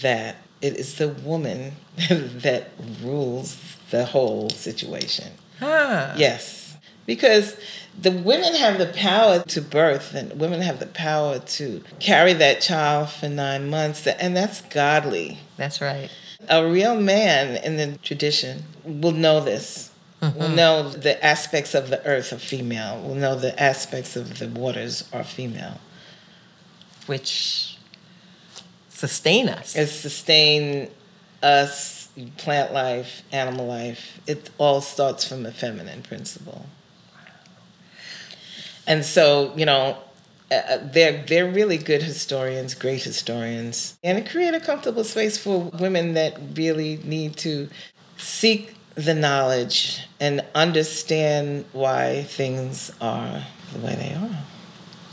that 0.00 0.36
it 0.60 0.76
is 0.76 0.96
the 0.96 1.08
woman 1.08 1.72
that 2.08 2.70
rules 3.02 3.58
the 3.90 4.06
whole 4.06 4.48
situation. 4.50 5.32
Huh. 5.58 6.14
Yes, 6.16 6.76
because 7.06 7.56
the 8.00 8.10
women 8.10 8.54
have 8.54 8.78
the 8.78 8.86
power 8.86 9.40
to 9.40 9.60
birth, 9.60 10.14
and 10.14 10.40
women 10.40 10.60
have 10.62 10.80
the 10.80 10.86
power 10.86 11.38
to 11.38 11.82
carry 12.00 12.32
that 12.34 12.60
child 12.60 13.10
for 13.10 13.28
nine 13.28 13.68
months, 13.68 14.06
and 14.06 14.36
that's 14.36 14.62
godly. 14.62 15.38
That's 15.56 15.80
right. 15.80 16.10
A 16.48 16.66
real 16.66 17.00
man 17.00 17.62
in 17.62 17.76
the 17.76 17.98
tradition 17.98 18.64
will 18.84 19.12
know 19.12 19.40
this. 19.40 19.90
Will 20.22 20.50
know 20.50 20.88
the 20.88 21.22
aspects 21.24 21.74
of 21.74 21.90
the 21.90 22.04
earth 22.06 22.32
are 22.32 22.38
female. 22.38 23.02
Will 23.02 23.16
know 23.16 23.34
the 23.34 23.60
aspects 23.60 24.14
of 24.14 24.38
the 24.38 24.46
waters 24.48 25.08
are 25.12 25.24
female. 25.24 25.80
Which 27.06 27.76
sustain 28.88 29.48
us. 29.48 29.74
It's 29.74 29.90
sustain 29.90 30.90
us, 31.42 32.08
plant 32.36 32.72
life, 32.72 33.22
animal 33.32 33.66
life. 33.66 34.20
It 34.28 34.50
all 34.58 34.80
starts 34.80 35.26
from 35.26 35.44
a 35.44 35.50
feminine 35.50 36.02
principle. 36.02 36.66
And 38.86 39.04
so, 39.04 39.52
you 39.56 39.66
know, 39.66 39.98
uh, 40.52 40.78
they're 40.82 41.24
they're 41.24 41.50
really 41.50 41.78
good 41.78 42.02
historians, 42.02 42.74
great 42.74 43.02
historians, 43.02 43.98
and 44.04 44.18
it 44.18 44.30
create 44.30 44.54
a 44.54 44.60
comfortable 44.60 45.02
space 45.02 45.38
for 45.38 45.70
women 45.80 46.14
that 46.14 46.38
really 46.54 47.00
need 47.04 47.36
to 47.38 47.68
seek 48.18 48.74
the 48.94 49.14
knowledge 49.14 50.00
and 50.20 50.44
understand 50.54 51.64
why 51.72 52.24
things 52.28 52.92
are 53.00 53.42
the 53.72 53.78
way 53.80 53.94
they 53.96 54.14
are. 54.14 54.44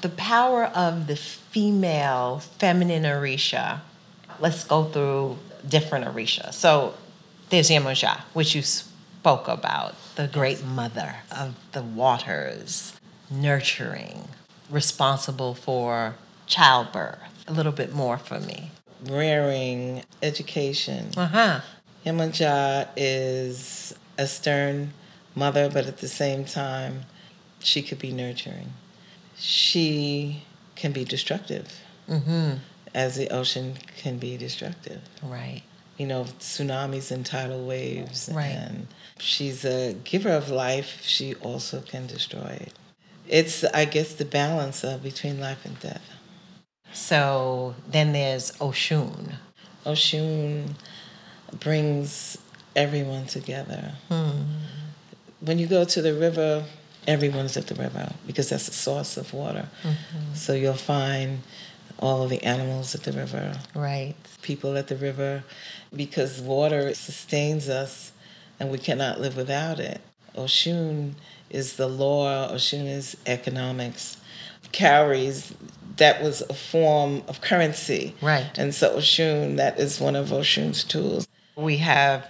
the 0.02 0.10
power 0.10 0.65
of 0.65 1.08
the 1.08 1.15
female 1.15 2.39
feminine 2.58 3.04
Orisha. 3.04 3.82
Let's 4.39 4.63
go 4.63 4.86
through 4.86 5.38
different 5.68 6.06
Orisha. 6.06 6.54
So 6.54 6.94
there's 7.50 7.70
Yemoja, 7.70 8.22
which 8.34 8.56
you 8.56 8.62
spoke 8.62 9.48
about, 9.50 9.96
the 10.15 10.28
great 10.28 10.63
mother 10.63 11.15
of 11.32 11.56
the 11.74 11.82
waters, 11.82 12.94
nurturing, 13.30 14.30
responsible 14.70 15.54
for 15.54 16.15
childbirth. 16.48 17.20
A 17.48 17.54
little 17.54 17.72
bit 17.74 17.94
more 17.94 18.18
for 18.18 18.39
me. 18.39 18.72
Rearing, 19.06 20.04
education. 20.22 21.12
Uh 21.18 21.28
huh. 21.28 21.60
Yamaja 22.10 22.88
is 22.98 23.93
a 24.17 24.26
stern 24.28 24.93
mother, 25.36 25.69
but 25.69 25.86
at 25.86 25.98
the 26.00 26.08
same 26.08 26.43
time, 26.45 27.06
she 27.60 27.82
could 27.82 28.00
be 28.00 28.12
nurturing. 28.12 28.74
She 29.38 30.43
can 30.76 30.91
be 30.91 31.06
destructive, 31.06 31.80
Mm-hmm. 32.10 32.56
as 32.95 33.15
the 33.17 33.30
ocean 33.30 33.76
can 33.98 34.17
be 34.17 34.36
destructive. 34.36 35.02
Right. 35.22 35.62
You 36.00 36.08
know, 36.08 36.24
tsunamis 36.39 37.12
and 37.12 37.24
tidal 37.26 37.63
waves. 37.67 38.30
Right. 38.34 38.45
And 38.48 38.88
she's 39.19 39.63
a 39.63 39.93
giver 40.04 40.30
of 40.32 40.50
life. 40.50 41.02
She 41.04 41.36
also 41.36 41.82
can 41.82 42.08
destroy 42.08 42.58
it. 42.62 42.74
It's, 43.28 43.63
I 43.65 43.86
guess, 43.86 44.13
the 44.15 44.26
balance 44.26 44.84
of 44.84 45.04
between 45.04 45.39
life 45.39 45.63
and 45.65 45.80
death. 45.80 46.02
So 46.93 47.76
then 47.88 48.13
there's 48.13 48.52
Oshun. 48.54 49.36
Oshun 49.86 50.74
brings 51.59 52.38
everyone 52.75 53.25
together. 53.25 53.93
Hmm. 54.07 54.41
When 55.41 55.57
you 55.59 55.67
go 55.67 55.85
to 55.85 56.01
the 56.01 56.13
river, 56.13 56.65
everyone's 57.07 57.57
at 57.57 57.67
the 57.67 57.75
river 57.75 58.12
because 58.27 58.49
that's 58.49 58.67
the 58.67 58.73
source 58.73 59.17
of 59.17 59.33
water. 59.33 59.69
Mm-hmm. 59.83 60.33
So 60.35 60.53
you'll 60.53 60.73
find 60.73 61.39
all 61.97 62.23
of 62.23 62.29
the 62.29 62.43
animals 62.43 62.95
at 62.95 63.03
the 63.03 63.12
river, 63.12 63.59
Right. 63.75 64.15
people 64.41 64.77
at 64.77 64.88
the 64.88 64.95
river, 64.95 65.43
because 65.95 66.39
water 66.39 66.93
sustains 66.93 67.67
us 67.67 68.12
and 68.59 68.69
we 68.71 68.77
cannot 68.77 69.19
live 69.19 69.35
without 69.35 69.79
it. 69.79 70.01
Oshun 70.35 71.13
is 71.49 71.75
the 71.75 71.88
law, 71.88 72.49
Oshun 72.53 72.85
is 72.88 73.17
economics. 73.25 74.17
Cowries, 74.71 75.53
that 75.97 76.21
was 76.21 76.41
a 76.41 76.53
form 76.53 77.23
of 77.27 77.41
currency. 77.41 78.15
Right. 78.21 78.49
And 78.57 78.73
so 78.73 78.97
Oshun, 78.97 79.57
that 79.57 79.79
is 79.79 79.99
one 79.99 80.15
of 80.15 80.27
Oshun's 80.27 80.83
tools. 80.83 81.27
We 81.60 81.78
have 81.78 82.28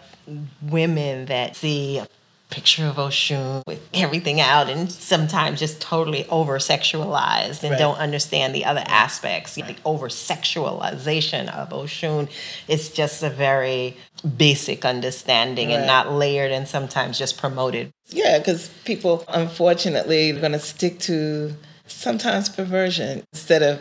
women 0.61 1.25
that 1.25 1.55
see 1.55 1.99
a 1.99 2.07
picture 2.49 2.85
of 2.85 2.95
Oshun 2.95 3.61
with 3.67 3.79
everything 3.93 4.41
out 4.41 4.69
and 4.69 4.91
sometimes 4.91 5.59
just 5.59 5.79
totally 5.79 6.27
over 6.29 6.57
sexualized 6.57 7.61
and 7.61 7.71
Right. 7.71 7.79
don't 7.79 7.97
understand 7.97 8.55
the 8.55 8.65
other 8.65 8.83
aspects. 8.87 9.53
The 9.53 9.75
over 9.85 10.09
sexualization 10.09 11.47
of 11.53 11.69
Oshun 11.69 12.27
is 12.67 12.89
just 12.89 13.21
a 13.21 13.29
very 13.29 13.97
basic 14.37 14.83
understanding 14.83 15.71
and 15.71 15.85
not 15.85 16.11
layered 16.11 16.51
and 16.51 16.67
sometimes 16.67 17.17
just 17.19 17.37
promoted. 17.37 17.91
Yeah, 18.09 18.39
because 18.39 18.69
people, 18.83 19.23
unfortunately, 19.27 20.31
are 20.31 20.39
going 20.39 20.53
to 20.53 20.59
stick 20.59 20.99
to 21.01 21.55
sometimes 21.85 22.49
perversion 22.49 23.23
instead 23.33 23.61
of 23.61 23.79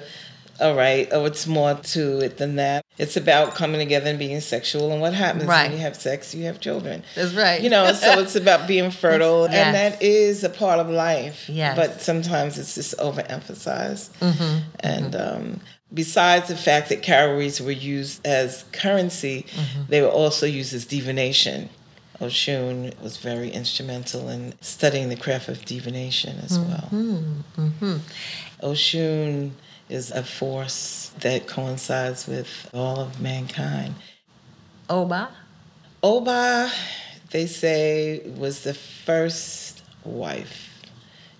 all 0.61 0.75
right, 0.75 1.09
oh, 1.13 1.25
it's 1.25 1.47
more 1.47 1.75
to 1.75 2.19
it 2.21 2.39
than 2.39 2.57
that. 2.57 2.85
It's 2.99 3.17
about 3.17 3.55
coming 3.55 3.79
together 3.79 4.11
and 4.11 4.19
being 4.19 4.41
sexual, 4.41 4.91
and 4.91 5.01
what 5.01 5.15
happens 5.15 5.45
Right. 5.45 5.69
when 5.69 5.73
you 5.79 5.79
have 5.85 5.95
sex, 5.97 6.35
you 6.35 6.45
have 6.45 6.59
children. 6.61 7.05
That's 7.15 7.33
right. 7.35 7.61
You 7.61 7.71
know, 7.71 7.93
so 7.93 8.19
it's 8.19 8.35
about 8.45 8.67
being 8.67 8.91
fertile, 8.91 9.47
Yes. 9.49 9.55
and 9.67 9.75
that 9.77 10.03
is 10.03 10.43
a 10.43 10.49
part 10.51 10.81
of 10.81 10.89
life. 10.91 11.49
Yes. 11.49 11.77
But 11.77 12.01
sometimes 12.03 12.59
it's 12.59 12.75
just 12.75 12.97
overemphasized. 12.99 14.11
Mm-hmm. 14.19 14.59
And 14.81 15.15
um, 15.17 15.61
besides 15.95 16.49
the 16.49 16.57
fact 16.57 16.89
that 16.89 17.03
cowries 17.03 17.61
were 17.61 17.71
used 17.71 18.27
as 18.27 18.65
currency, 18.73 19.47
Mm-hmm. 19.55 19.83
they 19.89 20.03
were 20.03 20.09
also 20.09 20.47
used 20.47 20.75
as 20.75 20.85
divination. 20.87 21.69
Oshun 22.21 23.01
was 23.01 23.17
very 23.19 23.49
instrumental 23.49 24.29
in 24.29 24.55
studying 24.61 25.09
the 25.09 25.15
craft 25.15 25.49
of 25.49 25.65
divination 25.65 26.41
as 26.43 26.59
well. 26.59 26.89
Mm-hmm. 26.93 27.97
Oshun 28.63 29.53
is 29.89 30.11
a 30.11 30.23
force 30.23 31.13
that 31.21 31.47
coincides 31.47 32.27
with 32.27 32.71
all 32.73 33.01
of 33.01 33.21
mankind. 33.21 33.95
Oba. 34.91 35.31
Oba, 36.03 36.71
they 37.31 37.47
say, 37.47 38.21
was 38.37 38.63
the 38.63 38.75
first 38.75 39.83
wife. 40.05 40.85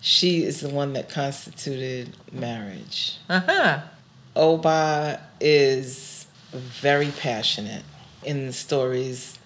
She 0.01 0.45
is 0.45 0.61
the 0.61 0.69
one 0.69 0.93
that 0.95 1.11
constituted 1.11 2.17
marriage. 2.33 3.17
Uh 3.29 3.41
huh. 3.41 3.81
Oba 4.37 5.21
is 5.41 6.27
very 6.53 7.11
passionate. 7.19 7.85
In 8.25 8.47
the 8.47 8.53
stories, 8.53 9.39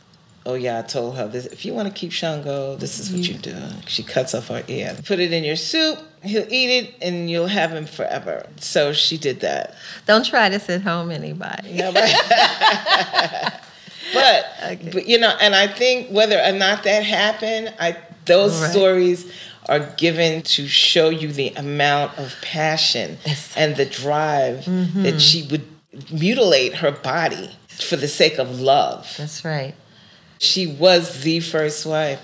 Oya 0.46 0.84
told 0.88 1.16
her, 1.16 1.28
this, 1.28 1.46
if 1.46 1.64
you 1.64 1.72
want 1.72 1.88
to 1.88 1.94
keep 1.94 2.12
Shango, 2.12 2.76
this 2.76 2.98
is 2.98 3.12
what 3.12 3.28
you 3.28 3.34
do. 3.34 3.56
She 3.86 4.02
cuts 4.02 4.34
off 4.34 4.48
her 4.48 4.64
ear. 4.68 4.96
Put 5.04 5.20
it 5.20 5.32
in 5.32 5.44
your 5.44 5.56
soup, 5.56 5.98
he'll 6.22 6.46
eat 6.52 6.70
it, 6.85 6.94
and 7.02 7.30
you'll 7.30 7.46
have 7.48 7.72
him 7.72 7.87
forever. 7.87 8.46
So 8.58 8.92
she 8.92 9.16
did 9.18 9.40
that. 9.40 9.74
Don't 10.06 10.24
try 10.24 10.48
this 10.48 10.68
at 10.70 10.82
home, 10.82 11.11
anybody. 11.11 11.70
Yeah, 11.70 11.90
but, 11.90 13.61
but, 14.14 14.46
Okay. 14.64 14.90
but 14.92 15.06
you 15.06 15.18
know, 15.18 15.35
and 15.40 15.54
I 15.54 15.66
think 15.66 16.08
whether 16.11 16.40
or 16.40 16.52
not 16.52 16.85
that 16.85 17.04
happened, 17.04 17.74
I 17.80 17.96
those 18.24 18.61
Right. 18.61 18.70
stories 18.70 19.30
are 19.68 19.80
given 19.96 20.42
to 20.42 20.66
show 20.68 21.08
you 21.08 21.32
the 21.32 21.48
amount 21.56 22.16
of 22.18 22.35
passion 22.42 23.18
and 23.56 23.74
the 23.76 23.85
drive 23.87 24.58
Mm-hmm. 24.64 25.02
that 25.02 25.20
she 25.20 25.42
would 25.50 25.64
mutilate 26.12 26.74
her 26.76 26.90
body 26.92 27.50
for 27.68 27.96
the 27.96 28.08
sake 28.08 28.38
of 28.38 28.61
love. 28.61 29.12
That's 29.18 29.44
right. 29.44 29.74
She 30.38 30.66
was 30.66 31.22
the 31.22 31.40
first 31.40 31.85
wife 31.87 32.20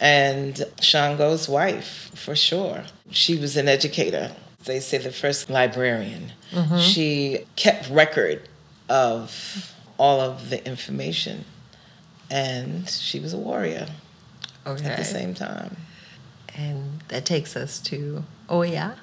and 0.00 0.64
Shango's 0.80 1.48
wife 1.48 2.10
for 2.14 2.36
sure. 2.36 2.84
She 3.10 3.36
was 3.36 3.56
an 3.56 3.68
educator. 3.68 4.32
They 4.64 4.80
say 4.80 4.98
the 4.98 5.12
first 5.12 5.48
librarian. 5.50 6.32
Mm-hmm. 6.52 6.78
She 6.78 7.40
kept 7.56 7.88
record 7.90 8.48
of 8.88 9.72
all 9.98 10.20
of 10.20 10.50
the 10.50 10.64
information 10.66 11.44
and 12.30 12.88
she 12.88 13.18
was 13.20 13.32
a 13.32 13.38
warrior 13.38 13.88
Okay. 14.66 14.84
at 14.86 14.98
the 14.98 15.04
same 15.04 15.34
time. 15.34 15.76
And 16.54 17.00
that 17.08 17.24
takes 17.24 17.56
us 17.56 17.78
to 17.82 18.24
Oya. 18.50 18.96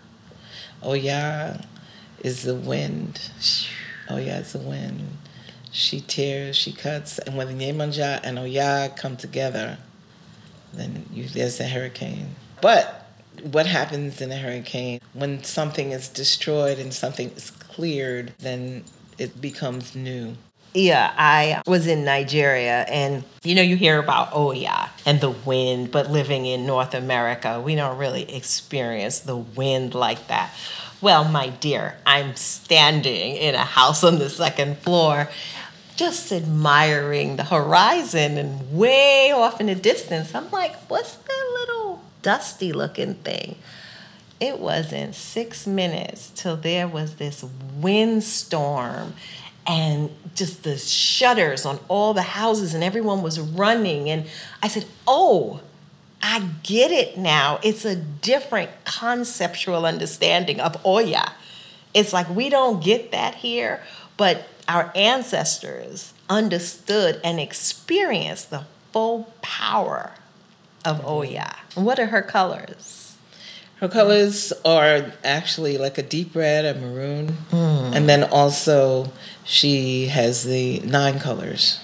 Oya 0.84 1.66
is 2.20 2.44
the 2.44 2.54
wind. 2.56 3.32
Oya 4.12 4.36
is 4.38 4.54
the 4.54 4.60
wind. 4.60 5.18
She 5.72 6.00
tears, 6.00 6.56
she 6.56 6.72
cuts, 6.72 7.18
and 7.20 7.36
when 7.36 7.58
the 7.58 7.66
Yemanja 7.66 8.20
and 8.24 8.38
Oya 8.40 8.92
come 8.96 9.18
together, 9.18 9.78
then 10.76 11.06
there's 11.34 11.60
a 11.60 11.68
hurricane. 11.68 12.36
But 12.62 13.08
what 13.52 13.66
happens 13.66 14.22
in 14.22 14.32
a 14.32 14.38
hurricane? 14.38 15.02
When 15.14 15.44
something 15.44 15.92
is 15.92 16.08
destroyed 16.08 16.80
and 16.80 16.94
something 16.94 17.32
is 17.32 17.52
cleared, 17.52 18.34
then 18.40 18.84
it 19.18 19.42
becomes 19.42 19.96
new. 19.96 20.36
Yeah, 20.74 21.14
I 21.18 21.62
was 21.66 21.88
in 21.88 22.04
Nigeria, 22.04 22.82
and 22.90 23.24
you 23.44 23.56
know, 23.56 23.62
you 23.62 23.78
hear 23.78 23.98
about 23.98 24.32
oh, 24.34 24.50
Oya 24.50 24.90
and 25.06 25.22
the 25.22 25.30
wind, 25.30 25.90
but 25.90 26.12
living 26.12 26.46
in 26.46 26.66
North 26.66 26.94
America, 26.94 27.62
we 27.62 27.76
don't 27.76 27.98
really 27.98 28.36
experience 28.36 29.20
the 29.20 29.38
wind 29.38 29.96
like 29.96 30.28
that. 30.28 30.54
Well, 31.00 31.24
my 31.24 31.48
dear, 31.48 31.96
I'm 32.06 32.36
standing 32.36 33.38
in 33.38 33.56
a 33.56 33.64
house 33.64 34.04
on 34.04 34.20
the 34.20 34.30
second 34.30 34.78
floor, 34.80 35.30
just 35.96 36.32
admiring 36.32 37.38
the 37.38 37.44
horizon, 37.44 38.38
and 38.38 38.78
way 38.78 39.32
off 39.32 39.60
in 39.60 39.68
the 39.68 39.76
distance, 39.76 40.36
I'm 40.36 40.50
like, 40.52 40.76
what's 40.90 41.16
that 41.16 41.52
little 41.60 42.02
dusty 42.22 42.74
looking 42.74 43.16
thing? 43.16 43.56
It 44.40 44.60
wasn't 44.60 45.16
six 45.16 45.66
minutes 45.66 46.32
till 46.36 46.58
there 46.58 46.88
was 46.88 47.16
this 47.16 47.46
windstorm 47.80 49.14
and 49.66 50.10
just 50.36 50.64
the 50.64 50.78
shutters 50.78 51.66
on 51.66 51.80
all 51.88 52.14
the 52.14 52.22
houses, 52.22 52.74
and 52.74 52.84
everyone 52.84 53.22
was 53.22 53.40
running. 53.40 54.10
And 54.10 54.28
I 54.62 54.68
said, 54.68 54.86
Oh, 55.08 55.62
I 56.22 56.50
get 56.64 56.92
it 56.92 57.18
now. 57.18 57.60
It's 57.64 57.86
a 57.86 57.96
different 57.96 58.70
conceptual 58.84 59.86
understanding 59.86 60.60
of 60.60 60.84
Oya. 60.86 61.34
It's 61.94 62.12
like 62.14 62.30
we 62.30 62.50
don't 62.50 62.84
get 62.84 63.12
that 63.12 63.36
here, 63.36 63.82
but 64.18 64.48
our 64.68 64.92
ancestors 64.96 66.14
understood 66.30 67.20
and 67.24 67.40
experienced 67.40 68.50
the 68.50 68.66
full 68.92 69.34
power 69.42 70.12
of 70.84 70.98
mm-hmm. 70.98 71.08
Oya. 71.08 71.56
What 71.76 72.00
are 72.00 72.08
her 72.08 72.22
colors? 72.22 73.16
Her 73.78 73.90
colors 73.90 74.54
are 74.64 75.12
actually 75.24 75.78
like 75.78 75.98
a 75.98 76.04
deep 76.04 76.34
red, 76.34 76.64
a 76.64 76.80
maroon, 76.80 77.36
mm. 77.52 77.94
and 77.94 78.08
then 78.08 78.24
also 78.24 79.12
she 79.44 80.08
has 80.08 80.46
the 80.46 80.80
nine 80.80 81.20
colors. 81.20 81.82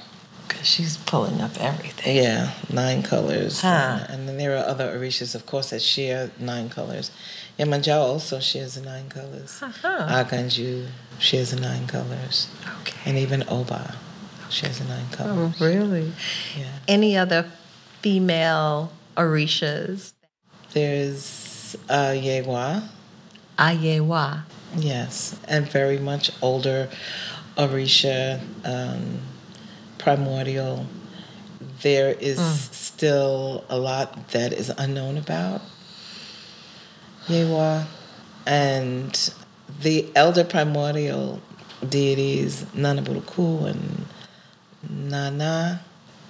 Because 0.48 0.66
she's 0.68 0.98
pulling 0.98 1.42
up 1.42 1.52
everything. 1.60 2.16
Yeah, 2.16 2.54
nine 2.72 3.04
colors. 3.04 3.62
Huh. 3.62 4.06
And 4.08 4.28
then 4.28 4.38
there 4.38 4.56
are 4.56 4.66
other 4.66 4.98
orishas, 4.98 5.36
of 5.36 5.46
course, 5.46 5.72
that 5.72 5.82
share 5.82 6.32
nine 6.40 6.70
colors. 6.70 7.12
Yamanjao 7.60 8.00
also 8.00 8.40
shares 8.40 8.76
the 8.76 8.82
nine 8.82 9.10
colors. 9.10 9.62
Uh-huh. 9.62 10.24
Aganju 10.24 10.88
shares 11.20 11.52
the 11.52 11.60
nine 11.60 11.88
colors. 11.88 12.50
Okay. 12.82 12.98
And 13.06 13.18
even 13.18 13.44
Oba 13.48 13.96
shares 14.50 14.80
the 14.80 14.86
nine 14.86 15.08
colors. 15.12 15.56
Oh, 15.60 15.66
really? 15.66 16.12
Yeah. 16.58 16.72
Any 16.88 17.18
other 17.18 17.46
female 18.02 18.92
orishas? 19.16 20.14
There's 20.74 21.76
uh, 21.90 22.14
Yewa, 22.16 22.88
Ayewa. 23.58 24.44
yes, 24.76 25.38
and 25.48 25.68
very 25.68 26.00
much 26.00 26.32
older 26.42 26.90
Orisha, 27.58 28.40
um, 28.66 29.20
primordial. 29.98 30.86
There 31.82 32.16
is 32.20 32.40
still 32.72 33.66
a 33.70 33.78
lot 33.78 34.30
that 34.30 34.54
is 34.54 34.70
unknown 34.78 35.18
about 35.18 35.62
Yewa, 37.28 37.86
and 38.46 39.34
the 39.82 40.10
elder 40.16 40.44
primordial 40.44 41.42
deities, 41.88 42.64
Nanaburuku 42.76 43.70
and 43.70 44.06
Nana. 44.90 45.82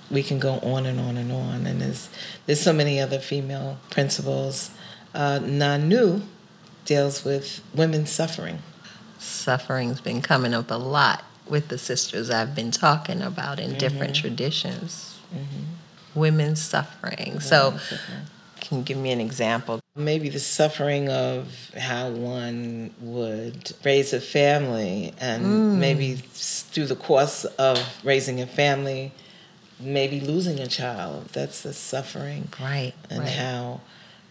We 0.09 0.23
can 0.23 0.39
go 0.39 0.59
on 0.59 0.85
and 0.85 0.99
on 0.99 1.15
and 1.15 1.31
on, 1.31 1.65
and 1.65 1.81
there's 1.81 2.09
there's 2.45 2.59
so 2.59 2.73
many 2.73 2.99
other 2.99 3.19
female 3.19 3.77
principles. 3.89 4.71
Uh, 5.13 5.39
Nanu 5.39 6.21
deals 6.85 7.23
with 7.23 7.61
women's 7.73 8.11
suffering. 8.11 8.59
Suffering's 9.19 10.01
been 10.01 10.21
coming 10.21 10.53
up 10.53 10.71
a 10.71 10.75
lot 10.75 11.23
with 11.47 11.67
the 11.67 11.77
sisters 11.77 12.29
I've 12.29 12.55
been 12.55 12.71
talking 12.71 13.21
about 13.21 13.59
in 13.59 13.77
different 13.77 14.15
traditions. 14.15 15.19
Women's 16.15 16.61
suffering. 16.61 17.39
So, 17.39 17.71
suffering. 17.71 18.25
Can 18.61 18.77
you 18.77 18.83
give 18.83 18.97
me 18.97 19.11
an 19.11 19.19
example? 19.19 19.81
maybe 19.95 20.29
the 20.29 20.39
suffering 20.39 21.09
of 21.09 21.71
how 21.77 22.09
one 22.09 22.93
would 23.01 23.73
raise 23.83 24.13
a 24.13 24.21
family 24.21 25.13
and 25.19 25.45
mm. 25.45 25.77
maybe 25.77 26.15
through 26.15 26.85
the 26.85 26.95
course 26.95 27.43
of 27.43 27.77
raising 28.03 28.39
a 28.39 28.47
family 28.47 29.11
maybe 29.79 30.21
losing 30.21 30.59
a 30.59 30.67
child 30.67 31.25
that's 31.33 31.63
the 31.63 31.73
suffering 31.73 32.47
Right. 32.61 32.93
and 33.09 33.19
right. 33.19 33.29
how 33.29 33.81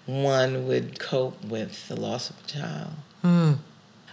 one 0.07 0.67
would 0.67 0.99
cope 0.99 1.45
with 1.45 1.89
the 1.89 1.97
loss 2.01 2.31
of 2.31 2.37
a 2.43 2.49
child 2.49 2.91
hmm. 3.23 3.53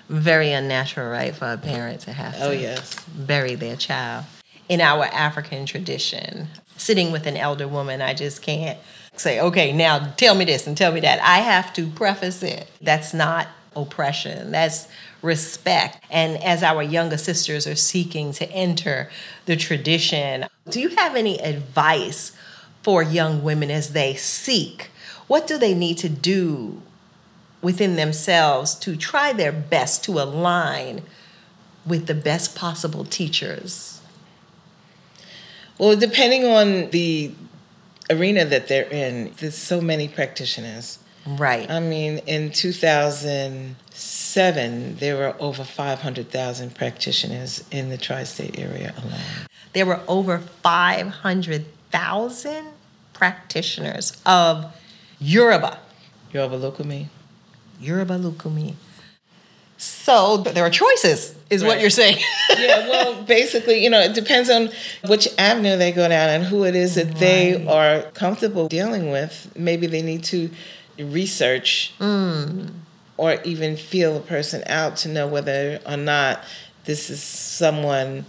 Very 0.09 0.53
unnatural, 0.53 1.09
right, 1.09 1.35
for 1.35 1.51
a 1.51 1.57
parent 1.57 1.99
to 2.01 2.13
have 2.13 2.35
oh, 2.35 2.39
to 2.39 2.45
oh 2.45 2.51
yes 2.51 2.95
bury 3.09 3.55
their 3.55 3.75
child. 3.75 4.23
In 4.69 4.79
our 4.79 5.03
African 5.03 5.65
tradition, 5.65 6.47
sitting 6.77 7.11
with 7.11 7.27
an 7.27 7.35
elder 7.35 7.67
woman, 7.67 8.01
I 8.01 8.13
just 8.13 8.41
can't 8.41 8.77
say, 9.19 9.39
okay, 9.39 9.71
now 9.71 10.13
tell 10.17 10.35
me 10.35 10.45
this 10.45 10.67
and 10.67 10.77
tell 10.77 10.91
me 10.91 10.99
that. 11.01 11.21
I 11.21 11.39
have 11.39 11.73
to 11.73 11.87
preface 11.87 12.43
it. 12.43 12.69
That's 12.81 13.13
not 13.13 13.47
oppression, 13.75 14.51
that's 14.51 14.87
respect. 15.21 16.03
And 16.09 16.41
as 16.43 16.63
our 16.63 16.81
younger 16.81 17.17
sisters 17.17 17.67
are 17.67 17.75
seeking 17.75 18.31
to 18.33 18.49
enter 18.51 19.09
the 19.45 19.55
tradition, 19.55 20.45
do 20.69 20.79
you 20.79 20.89
have 20.89 21.15
any 21.15 21.39
advice 21.39 22.31
for 22.83 23.03
young 23.03 23.43
women 23.43 23.69
as 23.71 23.93
they 23.93 24.15
seek? 24.15 24.89
What 25.27 25.47
do 25.47 25.57
they 25.57 25.73
need 25.73 25.97
to 25.99 26.09
do 26.09 26.81
within 27.61 27.95
themselves 27.95 28.75
to 28.75 28.95
try 28.95 29.33
their 29.33 29.51
best 29.51 30.03
to 30.05 30.19
align 30.19 31.03
with 31.85 32.07
the 32.07 32.15
best 32.15 32.55
possible 32.55 33.05
teachers? 33.05 34.01
Well, 35.77 35.95
depending 35.95 36.45
on 36.45 36.89
the 36.89 37.33
arena 38.09 38.45
that 38.45 38.67
they're 38.67 38.89
in, 38.89 39.33
there's 39.39 39.57
so 39.57 39.79
many 39.81 40.07
practitioners. 40.07 40.99
Right. 41.25 41.69
I 41.69 41.79
mean, 41.81 42.19
in 42.19 42.51
2007, 42.51 44.95
there 44.97 45.17
were 45.17 45.35
over 45.39 45.63
500,000 45.65 46.73
practitioners 46.75 47.65
in 47.69 47.89
the 47.89 47.97
tri 47.97 48.23
state 48.23 48.57
area 48.57 48.93
alone. 48.97 49.19
There 49.73 49.85
were 49.85 49.99
over 50.07 50.39
500,000 50.39 52.67
practitioners 53.13 54.13
of 54.25 54.73
Yoruba. 55.19 55.79
Yoruba 56.31 56.57
Lukumi. 56.59 57.07
Yoruba 57.81 58.17
Lukumi. 58.17 58.75
So 59.77 60.37
there 60.37 60.65
are 60.65 60.71
choices, 60.71 61.35
is 61.51 61.61
right. 61.61 61.67
what 61.67 61.79
you're 61.79 61.91
saying. 61.91 62.17
yeah, 62.57 62.89
well, 62.89 63.23
basically, 63.23 63.83
you 63.83 63.89
know, 63.89 63.99
it 63.99 64.15
depends 64.15 64.49
on 64.49 64.69
which 65.07 65.27
avenue 65.37 65.77
they 65.77 65.91
go 65.91 66.07
down 66.07 66.29
and 66.29 66.43
who 66.43 66.65
it 66.65 66.75
is 66.75 66.95
that 66.95 67.07
right. 67.07 67.19
they 67.19 67.67
are 67.67 68.01
comfortable 68.13 68.67
dealing 68.67 69.11
with. 69.11 69.51
Maybe 69.55 69.85
they 69.85 70.01
need 70.01 70.23
to 70.25 70.49
research 70.97 71.93
mm. 71.99 72.71
or 73.17 73.39
even 73.43 73.77
feel 73.77 74.17
a 74.17 74.21
person 74.21 74.63
out 74.65 74.97
to 74.97 75.09
know 75.09 75.27
whether 75.27 75.79
or 75.85 75.97
not 75.97 76.43
this 76.85 77.09
is 77.11 77.21
someone 77.21 78.25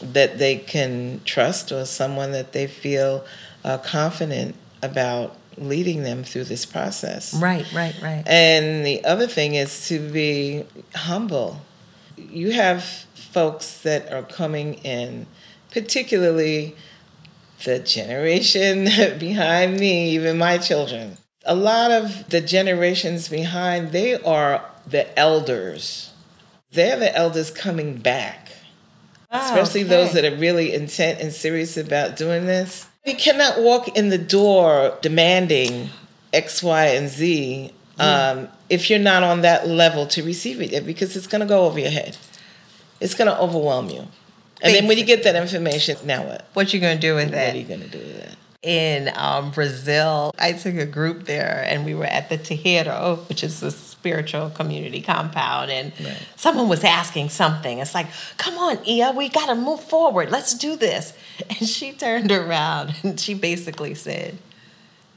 that 0.00 0.38
they 0.38 0.56
can 0.56 1.20
trust 1.24 1.72
or 1.72 1.86
someone 1.86 2.32
that 2.32 2.52
they 2.52 2.66
feel 2.66 3.24
uh, 3.64 3.78
confident 3.78 4.56
about 4.82 5.36
leading 5.56 6.02
them 6.02 6.24
through 6.24 6.44
this 6.44 6.66
process. 6.66 7.34
Right, 7.34 7.66
right, 7.72 7.94
right. 8.02 8.22
And 8.26 8.84
the 8.84 9.04
other 9.04 9.26
thing 9.26 9.54
is 9.54 9.88
to 9.88 9.98
be 10.10 10.64
humble. 10.94 11.60
You 12.16 12.52
have 12.52 12.84
folks 13.14 13.80
that 13.82 14.12
are 14.12 14.22
coming 14.22 14.74
in, 14.74 15.26
particularly 15.70 16.76
the 17.64 17.78
generation 17.78 18.84
behind 19.18 19.78
me, 19.78 20.10
even 20.10 20.38
my 20.38 20.58
children. 20.58 21.16
A 21.44 21.54
lot 21.54 21.90
of 21.90 22.28
the 22.28 22.40
generations 22.40 23.28
behind, 23.28 23.92
they 23.92 24.20
are 24.20 24.64
the 24.86 25.18
elders. 25.18 26.12
They're 26.72 26.98
the 26.98 27.14
elders 27.14 27.50
coming 27.50 27.98
back, 27.98 28.48
oh, 29.30 29.40
especially 29.40 29.82
okay. 29.82 29.90
those 29.90 30.12
that 30.14 30.24
are 30.24 30.36
really 30.36 30.72
intent 30.72 31.20
and 31.20 31.32
serious 31.32 31.76
about 31.76 32.16
doing 32.16 32.46
this 32.46 32.86
you 33.04 33.16
cannot 33.16 33.60
walk 33.60 33.96
in 33.96 34.08
the 34.10 34.18
door 34.18 34.96
demanding 35.02 35.90
X, 36.32 36.62
Y, 36.62 36.86
and 36.86 37.08
Z 37.08 37.72
um, 37.98 38.48
if 38.68 38.90
you're 38.90 38.98
not 38.98 39.22
on 39.22 39.42
that 39.42 39.68
level 39.68 40.06
to 40.08 40.22
receive 40.22 40.60
it 40.60 40.70
yet, 40.70 40.86
because 40.86 41.14
it's 41.16 41.26
going 41.26 41.40
to 41.40 41.46
go 41.46 41.66
over 41.66 41.78
your 41.78 41.90
head. 41.90 42.16
It's 43.00 43.14
going 43.14 43.28
to 43.28 43.38
overwhelm 43.38 43.90
you. 43.90 44.06
And 44.62 44.74
then 44.74 44.86
when 44.86 44.96
you 44.96 45.04
get 45.04 45.24
that 45.24 45.34
information, 45.34 45.96
now 46.04 46.24
what? 46.24 46.48
What 46.54 46.72
you 46.72 46.80
going 46.80 46.96
to 46.96 47.00
do 47.00 47.16
with 47.16 47.26
what 47.26 47.32
that? 47.32 47.46
What 47.48 47.54
are 47.54 47.58
you 47.58 47.64
going 47.64 47.80
to 47.80 47.88
do 47.88 47.98
with 47.98 48.22
that? 48.22 48.36
In 48.62 49.10
um, 49.16 49.50
Brazil, 49.50 50.32
I 50.38 50.52
took 50.52 50.76
a 50.76 50.86
group 50.86 51.24
there 51.24 51.64
and 51.66 51.84
we 51.84 51.94
were 51.94 52.04
at 52.04 52.28
the 52.28 52.38
Terreiro, 52.38 53.28
which 53.28 53.42
is 53.42 53.58
this 53.58 53.76
spiritual 53.76 54.50
community 54.50 55.00
compound 55.00 55.70
and 55.70 55.92
right. 56.00 56.16
someone 56.36 56.68
was 56.68 56.84
asking 56.84 57.28
something. 57.28 57.78
It's 57.78 57.94
like, 57.94 58.06
come 58.36 58.58
on, 58.58 58.78
Ia, 58.86 59.12
we 59.12 59.28
got 59.28 59.46
to 59.46 59.56
move 59.56 59.80
forward. 59.80 60.30
Let's 60.30 60.54
do 60.54 60.76
this. 60.76 61.12
And 61.48 61.68
she 61.68 61.92
turned 61.92 62.30
around 62.30 62.94
and 63.02 63.18
she 63.18 63.34
basically 63.34 63.94
said, 63.94 64.38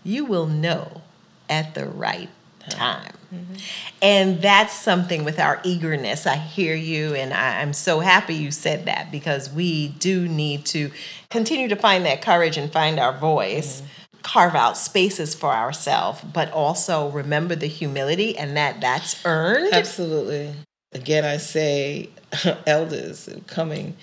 You 0.03 0.25
will 0.25 0.47
know 0.47 1.01
at 1.47 1.75
the 1.75 1.85
right 1.85 2.29
time. 2.69 3.13
Mm-hmm. 3.35 3.53
And 4.01 4.41
that's 4.41 4.73
something 4.73 5.23
with 5.23 5.39
our 5.39 5.61
eagerness. 5.63 6.25
I 6.25 6.35
hear 6.35 6.75
you, 6.75 7.13
and 7.15 7.33
I, 7.33 7.61
am 7.61 7.73
so 7.73 7.99
happy 7.99 8.35
you 8.35 8.51
said 8.51 8.85
that 8.85 9.11
because 9.11 9.51
we 9.51 9.89
do 9.89 10.27
need 10.27 10.65
to 10.67 10.91
continue 11.29 11.67
to 11.69 11.75
find 11.75 12.05
that 12.05 12.21
courage 12.21 12.57
and 12.57 12.71
find 12.71 12.99
our 12.99 13.17
voice. 13.17 13.81
Mm-hmm 13.81 13.89
carve 14.25 14.55
out 14.55 14.75
spaces 14.75 15.35
for 15.35 15.51
ourselves, 15.51 16.19
but 16.33 16.51
also 16.51 17.09
remember 17.11 17.55
the 17.55 17.67
humility 17.67 18.35
and 18.35 18.57
that 18.57 18.81
that's 18.81 19.23
earned. 19.23 19.71
Absolutely. 19.71 20.51
Again, 20.93 21.23
I 21.23 21.37
say 21.37 22.09
elders 22.65 23.29
coming 23.45 23.95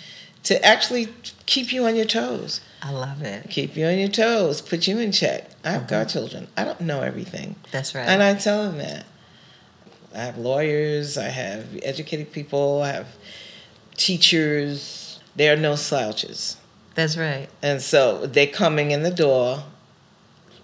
to 0.44 0.64
actually 0.64 1.08
keep 1.46 1.72
you 1.72 1.86
on 1.86 1.96
your 1.96 2.04
toes. 2.04 2.60
I 2.82 2.92
love 2.92 3.22
it. 3.22 3.50
Keep 3.50 3.76
you 3.76 3.86
on 3.86 3.98
your 3.98 4.08
toes, 4.08 4.60
put 4.60 4.86
you 4.86 4.98
in 4.98 5.10
check. 5.10 5.50
I 5.64 5.70
have 5.70 5.82
mm-hmm. 5.82 5.90
godchildren. 5.90 6.48
I 6.56 6.64
don't 6.64 6.80
know 6.80 7.00
everything. 7.00 7.56
That's 7.72 7.94
right. 7.94 8.08
And 8.08 8.22
I 8.22 8.34
tell 8.34 8.64
them 8.64 8.78
that. 8.78 9.06
I 10.14 10.18
have 10.18 10.38
lawyers, 10.38 11.16
I 11.16 11.28
have 11.28 11.78
educated 11.82 12.32
people, 12.32 12.82
I 12.82 12.92
have 12.92 13.08
teachers. 13.96 15.20
There 15.36 15.52
are 15.52 15.56
no 15.56 15.76
slouches. 15.76 16.56
That's 16.94 17.16
right. 17.16 17.48
And 17.62 17.80
so 17.80 18.26
they're 18.26 18.46
coming 18.46 18.90
in 18.90 19.02
the 19.02 19.10
door 19.10 19.64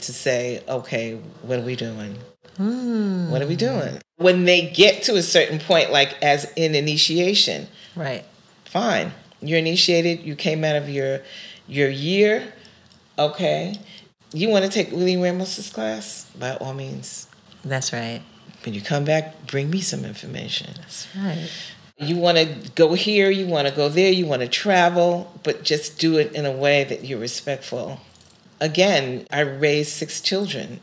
to 0.00 0.12
say, 0.12 0.62
okay, 0.68 1.14
what 1.42 1.58
are 1.58 1.62
we 1.62 1.76
doing? 1.76 2.18
Mm. 2.58 3.30
What 3.30 3.40
are 3.40 3.46
we 3.46 3.56
doing? 3.56 4.00
When 4.16 4.44
they 4.44 4.68
get 4.68 5.02
to 5.04 5.16
a 5.16 5.22
certain 5.22 5.58
point, 5.58 5.92
like 5.92 6.20
as 6.22 6.50
in 6.56 6.74
initiation, 6.74 7.68
right? 7.94 8.24
Fine, 8.64 9.12
you're 9.40 9.58
initiated. 9.58 10.20
You 10.20 10.34
came 10.34 10.64
out 10.64 10.76
of 10.76 10.88
your 10.88 11.20
your 11.68 11.88
year. 11.88 12.52
Okay, 13.18 13.76
you 14.32 14.48
want 14.48 14.64
to 14.64 14.70
take 14.70 14.90
William 14.92 15.20
Ramos's 15.20 15.70
class? 15.70 16.28
By 16.38 16.56
all 16.56 16.74
means. 16.74 17.28
That's 17.64 17.92
right. 17.92 18.22
When 18.68 18.74
you 18.74 18.82
come 18.82 19.04
back, 19.04 19.46
bring 19.46 19.70
me 19.70 19.80
some 19.80 20.04
information. 20.04 20.74
That's 20.76 21.08
right. 21.16 21.50
You 21.98 22.16
want 22.16 22.38
to 22.38 22.46
go 22.76 22.94
here, 22.94 23.30
you 23.30 23.46
want 23.46 23.66
to 23.66 23.74
go 23.74 23.88
there, 23.88 24.12
you 24.12 24.26
want 24.26 24.42
to 24.42 24.48
travel, 24.48 25.32
but 25.42 25.64
just 25.64 25.98
do 25.98 26.18
it 26.18 26.32
in 26.32 26.46
a 26.46 26.52
way 26.52 26.84
that 26.84 27.04
you're 27.04 27.18
respectful 27.18 28.00
again, 28.60 29.26
I 29.30 29.40
raised 29.40 29.90
six 29.90 30.20
children. 30.20 30.80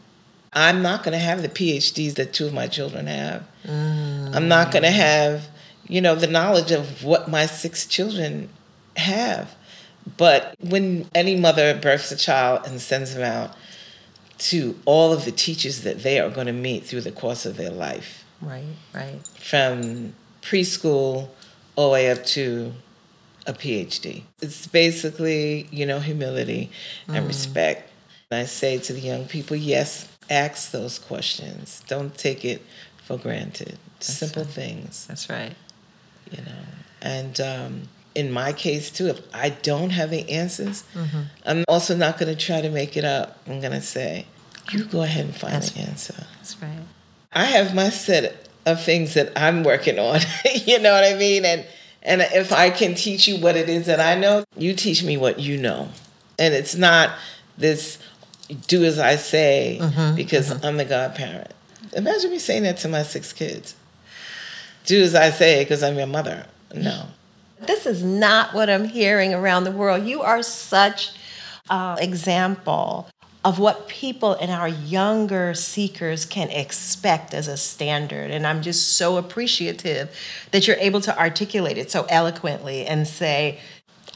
I'm 0.54 0.82
not 0.82 1.04
going 1.04 1.18
to 1.18 1.24
have 1.24 1.42
the 1.42 1.50
PhDs 1.50 2.16
that 2.16 2.34
two 2.34 2.46
of 2.46 2.54
my 2.54 2.68
children 2.68 3.08
have. 3.08 3.44
Mm. 3.66 4.36
I'm 4.36 4.48
not 4.48 4.72
going 4.72 4.84
to 4.84 4.92
have, 4.92 5.50
you 5.88 6.02
know, 6.02 6.16
the 6.16 6.28
knowledge 6.28 6.72
of 6.72 7.04
what 7.04 7.30
my 7.30 7.46
six 7.46 7.86
children 7.86 8.50
have. 8.96 9.56
But 10.18 10.56
when 10.60 11.10
any 11.14 11.36
mother 11.36 11.78
births 11.78 12.12
a 12.12 12.16
child 12.16 12.66
and 12.66 12.80
sends 12.80 13.16
them 13.16 13.24
out 13.24 13.56
to 14.50 14.78
all 14.86 15.12
of 15.12 15.26
the 15.26 15.32
teachers 15.32 15.82
that 15.82 16.04
they 16.04 16.20
are 16.20 16.30
going 16.30 16.48
to 16.48 16.54
meet 16.54 16.86
through 16.86 17.02
the 17.02 17.12
course 17.12 17.46
of 17.46 17.58
their 17.58 17.72
life. 17.72 18.24
Right, 18.42 18.64
right. 18.94 19.20
From 19.40 20.14
preschool 20.42 21.30
all 21.76 21.90
the 21.90 21.94
way 21.94 22.12
up 22.12 22.24
to 22.26 22.74
a 23.48 23.54
PhD. 23.54 24.24
It's 24.42 24.68
basically, 24.68 25.68
you 25.72 25.86
know, 25.86 26.00
humility 26.00 26.70
and 27.08 27.26
mm. 27.26 27.28
respect. 27.28 27.92
And 28.30 28.42
I 28.42 28.46
say 28.46 28.78
to 28.80 28.94
the 28.94 29.00
young 29.00 29.26
people, 29.26 29.56
yes, 29.56 30.08
ask 30.30 30.72
those 30.72 31.00
questions. 31.00 31.84
Don't 31.88 32.16
take 32.18 32.44
it 32.44 32.62
for 33.04 33.18
granted. 33.18 33.78
That's 33.96 34.14
Simple 34.14 34.44
right. 34.44 34.52
things. 34.52 35.06
That's 35.08 35.30
right. 35.30 35.56
You 36.32 36.44
know, 36.44 36.64
and 37.02 37.40
um, 37.40 37.82
in 38.16 38.32
my 38.32 38.54
case 38.54 38.90
too, 38.90 39.08
if 39.08 39.22
I 39.34 39.50
don't 39.50 39.92
have 39.92 40.10
the 40.10 40.30
answers, 40.30 40.84
mm-hmm. 40.94 41.22
I'm 41.46 41.64
also 41.68 41.96
not 41.96 42.18
going 42.18 42.36
to 42.36 42.46
try 42.46 42.62
to 42.62 42.70
make 42.70 42.98
it 42.98 43.06
up. 43.06 43.38
I'm 43.48 43.60
going 43.60 43.74
to 43.74 43.82
say, 43.82 44.26
you 44.72 44.86
go 44.86 45.02
ahead 45.02 45.26
and 45.26 45.36
find 45.36 45.56
that's, 45.56 45.72
the 45.72 45.82
answer. 45.82 46.16
That's 46.38 46.62
right. 46.62 46.72
I 47.34 47.46
have 47.46 47.76
my 47.76 47.90
set 47.90 48.50
of 48.66 48.84
things 48.84 49.14
that 49.14 49.32
I'm 49.36 49.64
working 49.64 50.00
on. 50.00 50.20
you 50.66 50.80
know 50.80 50.94
what 50.94 51.04
I 51.04 51.16
mean? 51.18 51.46
And 51.46 51.66
and 52.02 52.22
if 52.22 52.52
I 52.52 52.70
can 52.70 52.94
teach 52.96 53.28
you 53.28 53.38
what 53.40 53.56
it 53.56 53.68
is 53.68 53.88
that 53.88 54.00
I 54.00 54.16
know, 54.16 54.44
you 54.58 54.74
teach 54.74 55.04
me 55.04 55.18
what 55.18 55.40
you 55.40 55.58
know. 55.58 55.90
And 56.38 56.54
it's 56.54 56.76
not 56.76 57.12
this 57.58 57.98
do 58.68 58.84
as 58.84 59.00
I 59.00 59.16
say 59.16 59.80
mm-hmm, 59.82 60.16
because 60.16 60.52
mm-hmm. 60.52 60.66
I'm 60.66 60.78
the 60.78 60.86
godparent. 60.86 61.52
Imagine 61.94 62.32
me 62.32 62.40
saying 62.40 62.64
that 62.64 62.78
to 62.78 62.88
my 62.88 63.04
six 63.04 63.34
kids. 63.34 63.76
Do 64.86 65.02
as 65.02 65.16
I 65.16 65.32
say 65.32 65.64
because 65.64 65.82
I'm 65.82 65.98
your 65.98 66.08
mother. 66.08 66.46
No. 66.74 67.08
This 67.62 67.86
is 67.86 68.04
not 68.04 68.54
what 68.54 68.70
I'm 68.70 68.86
hearing 68.86 69.34
around 69.34 69.64
the 69.64 69.72
world. 69.72 70.06
You 70.06 70.22
are 70.22 70.44
such 70.44 71.12
an 71.70 71.98
example 72.00 73.10
of 73.46 73.60
what 73.60 73.88
people 73.88 74.34
and 74.34 74.50
our 74.50 74.68
younger 74.68 75.54
seekers 75.54 76.26
can 76.26 76.50
expect 76.50 77.32
as 77.32 77.48
a 77.48 77.56
standard. 77.56 78.32
And 78.32 78.46
I'm 78.46 78.64
just 78.64 78.98
so 78.98 79.18
appreciative 79.18 80.10
that 80.50 80.68
you're 80.68 80.78
able 80.78 81.00
to 81.02 81.18
articulate 81.18 81.78
it 81.78 81.92
so 81.92 82.08
eloquently 82.10 82.88
and 82.88 83.08
say, 83.08 83.60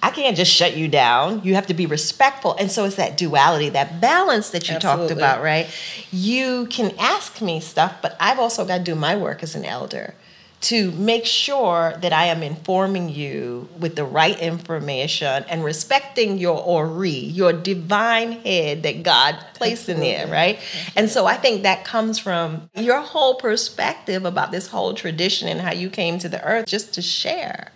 I 0.02 0.10
can't 0.10 0.36
just 0.36 0.52
shut 0.52 0.76
you 0.76 0.88
down. 0.88 1.44
You 1.44 1.54
have 1.54 1.68
to 1.68 1.76
be 1.76 1.86
respectful. 1.86 2.56
And 2.56 2.72
so 2.72 2.86
it's 2.86 2.96
that 2.96 3.18
duality, 3.18 3.70
that 3.70 4.02
balance 4.02 4.50
that 4.50 4.68
you 4.68 4.76
Absolutely. 4.76 5.10
talked 5.10 5.18
about, 5.20 5.44
right? 5.44 5.70
You 6.12 6.66
can 6.68 6.96
ask 6.98 7.40
me 7.40 7.60
stuff, 7.60 7.98
but 8.02 8.18
I've 8.20 8.40
also 8.40 8.66
got 8.66 8.80
to 8.80 8.84
do 8.84 8.96
my 8.96 9.16
work 9.16 9.44
as 9.44 9.54
an 9.54 9.64
elder 9.64 10.16
to 10.62 10.92
make 10.92 11.26
sure 11.26 11.94
that 12.02 12.12
I 12.12 12.26
am 12.26 12.44
informing 12.44 13.08
you 13.08 13.70
with 13.80 13.96
the 13.96 14.04
right 14.04 14.38
information 14.40 15.46
and 15.48 15.64
respecting 15.64 16.38
your 16.38 16.62
ori, 16.62 17.12
your 17.12 17.54
divine 17.54 18.34
head 18.34 18.84
that 18.84 19.04
God 19.04 19.38
placed 19.54 19.88
Absolutely. 19.88 20.12
in 20.12 20.18
there, 20.18 20.28
right? 20.28 20.60
And 20.98 21.10
so 21.10 21.26
I 21.26 21.36
think 21.36 21.64
that 21.64 21.86
comes 21.86 22.20
from 22.20 22.70
your 22.76 23.00
whole 23.00 23.36
perspective 23.36 24.26
about 24.26 24.52
this 24.52 24.68
whole 24.68 24.94
tradition 24.94 25.48
and 25.48 25.62
how 25.62 25.72
you 25.72 25.90
came 25.90 26.20
to 26.20 26.28
the 26.28 26.44
earth 26.44 26.66
just 26.66 26.94
to 26.96 27.02
share. 27.02 27.72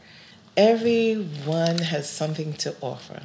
Everyone 0.58 1.78
has 1.78 2.10
something 2.10 2.54
to 2.54 2.76
offer. 2.82 3.24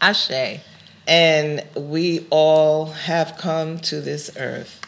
Ashe. 0.00 0.60
And 1.06 1.64
we 1.76 2.26
all 2.30 2.86
have 2.86 3.36
come 3.38 3.78
to 3.80 4.00
this 4.00 4.30
earth. 4.36 4.80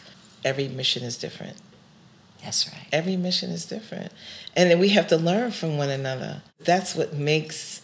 Every 0.44 0.68
mission 0.68 1.04
is 1.04 1.16
different. 1.16 1.56
That's 2.43 2.68
right. 2.68 2.86
Every 2.93 3.16
mission 3.16 3.51
is 3.51 3.66
different. 3.66 4.12
And 4.57 4.70
then 4.70 4.78
we 4.78 4.91
have 4.91 5.09
to 5.09 5.16
learn 5.16 5.51
from 5.51 5.76
one 5.76 5.91
another. 5.91 6.43
That's 6.61 6.95
what 6.95 7.14
makes, 7.14 7.82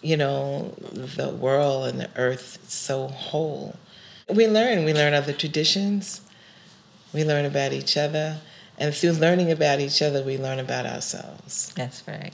you 0.00 0.16
know, 0.16 0.74
the 0.92 1.30
world 1.30 1.88
and 1.88 2.00
the 2.00 2.10
earth 2.16 2.58
so 2.68 3.08
whole. 3.08 3.76
We 4.28 4.46
learn. 4.46 4.84
We 4.84 4.94
learn 4.94 5.14
other 5.14 5.32
traditions. 5.32 6.20
We 7.12 7.24
learn 7.24 7.44
about 7.44 7.72
each 7.72 7.96
other. 7.96 8.38
And 8.78 8.94
through 8.94 9.12
learning 9.12 9.50
about 9.50 9.80
each 9.80 10.02
other, 10.02 10.22
we 10.22 10.38
learn 10.38 10.58
about 10.58 10.86
ourselves. 10.86 11.72
That's 11.74 12.06
right. 12.06 12.32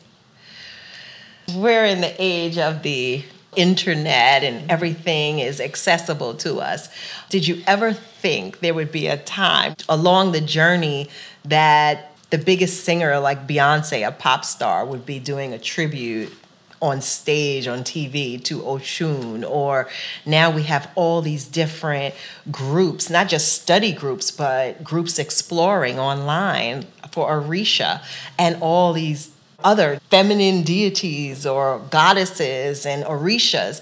We're 1.54 1.84
in 1.84 2.00
the 2.00 2.14
age 2.18 2.58
of 2.58 2.82
the 2.82 3.24
internet 3.56 4.42
and 4.42 4.70
everything 4.70 5.38
is 5.38 5.60
accessible 5.60 6.34
to 6.34 6.58
us. 6.58 6.88
Did 7.28 7.46
you 7.46 7.62
ever 7.66 7.92
think 7.92 8.60
there 8.60 8.74
would 8.74 8.92
be 8.92 9.06
a 9.06 9.16
time 9.18 9.74
along 9.88 10.32
the 10.32 10.40
journey 10.40 11.08
that 11.44 12.16
the 12.30 12.38
biggest 12.38 12.84
singer 12.84 13.18
like 13.18 13.46
Beyonce, 13.46 14.06
a 14.06 14.10
pop 14.10 14.44
star, 14.44 14.86
would 14.86 15.04
be 15.04 15.18
doing 15.18 15.52
a 15.52 15.58
tribute 15.58 16.32
on 16.80 17.00
stage 17.00 17.68
on 17.68 17.80
TV 17.80 18.42
to 18.42 18.60
Oshun, 18.60 19.48
or 19.48 19.88
now 20.26 20.50
we 20.50 20.64
have 20.64 20.90
all 20.96 21.22
these 21.22 21.44
different 21.44 22.14
groups, 22.50 23.08
not 23.08 23.28
just 23.28 23.62
study 23.62 23.92
groups, 23.92 24.32
but 24.32 24.82
groups 24.82 25.18
exploring 25.18 26.00
online 26.00 26.84
for 27.12 27.30
Orisha, 27.30 28.02
and 28.36 28.56
all 28.60 28.92
these 28.92 29.30
other 29.64 30.00
feminine 30.10 30.62
deities 30.62 31.46
or 31.46 31.80
goddesses 31.90 32.86
and 32.86 33.04
Orishas. 33.04 33.80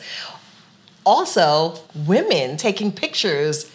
Also, 1.05 1.79
women 1.95 2.57
taking 2.57 2.93
pictures 2.93 3.71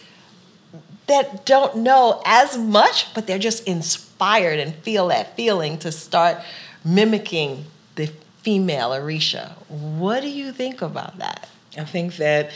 that 1.06 1.46
don't 1.46 1.76
know 1.76 2.22
as 2.24 2.58
much, 2.58 3.12
but 3.14 3.26
they're 3.26 3.38
just 3.38 3.66
inspired 3.66 4.58
and 4.58 4.74
feel 4.76 5.08
that 5.08 5.36
feeling 5.36 5.78
to 5.78 5.92
start 5.92 6.38
mimicking 6.84 7.64
the 7.94 8.06
female 8.42 8.90
Orisha. 8.90 9.52
What 9.68 10.20
do 10.20 10.28
you 10.28 10.52
think 10.52 10.82
about 10.82 11.18
that? 11.18 11.48
I 11.76 11.84
think 11.84 12.16
that 12.16 12.50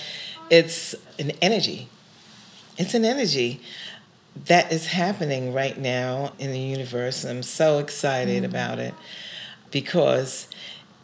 it's 0.48 0.94
an 1.18 1.32
energy. 1.42 1.88
It's 2.78 2.94
an 2.94 3.04
energy 3.04 3.60
that 4.46 4.72
is 4.72 4.86
happening 4.86 5.52
right 5.52 5.76
now 5.76 6.32
in 6.38 6.52
the 6.52 6.58
universe. 6.58 7.24
I'm 7.24 7.42
so 7.42 7.78
excited 7.78 8.42
mm. 8.42 8.46
about 8.46 8.78
it 8.78 8.94
because 9.70 10.46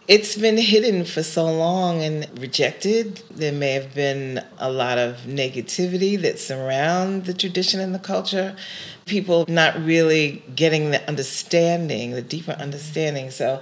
it's 0.08 0.36
been 0.36 0.56
hidden 0.56 1.04
for 1.04 1.22
so 1.22 1.44
long 1.44 2.02
and 2.02 2.26
rejected. 2.38 3.22
There 3.30 3.52
may 3.52 3.72
have 3.72 3.94
been 3.94 4.44
a 4.58 4.70
lot 4.70 4.98
of 4.98 5.16
negativity 5.26 6.20
that 6.22 6.38
surround 6.38 7.24
the 7.24 7.34
tradition 7.34 7.80
and 7.80 7.94
the 7.94 7.98
culture. 7.98 8.56
People 9.04 9.44
not 9.48 9.76
really 9.82 10.44
getting 10.54 10.90
the 10.90 11.06
understanding, 11.08 12.12
the 12.12 12.22
deeper 12.22 12.52
understanding. 12.52 13.30
So 13.30 13.60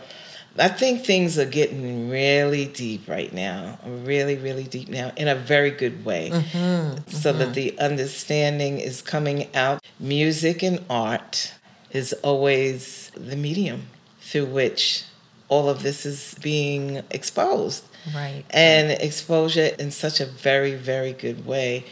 I 0.58 0.68
think 0.68 1.04
things 1.04 1.38
are 1.38 1.46
getting 1.46 2.10
really 2.10 2.66
deep 2.66 3.08
right 3.08 3.32
now, 3.32 3.78
really, 3.86 4.36
really 4.36 4.64
deep 4.64 4.88
now, 4.88 5.12
in 5.16 5.28
a 5.28 5.34
very 5.34 5.70
good 5.70 6.04
way. 6.04 6.30
Mm-hmm, 6.30 7.10
so 7.10 7.30
mm-hmm. 7.30 7.38
that 7.38 7.54
the 7.54 7.78
understanding 7.78 8.80
is 8.80 9.00
coming 9.00 9.48
out. 9.56 9.82
Music 9.98 10.62
and 10.62 10.84
art 10.90 11.54
is 11.90 12.12
always 12.22 13.10
the 13.16 13.36
medium 13.36 13.86
through 14.34 14.46
which 14.46 15.04
all 15.48 15.68
of 15.68 15.84
this 15.84 16.04
is 16.04 16.34
being 16.42 17.04
exposed. 17.12 17.84
Right. 18.12 18.42
And 18.50 18.90
exposure 18.90 19.70
in 19.78 19.92
such 19.92 20.18
a 20.18 20.26
very, 20.26 20.74
very 20.74 21.12
good 21.12 21.46
way. 21.46 21.84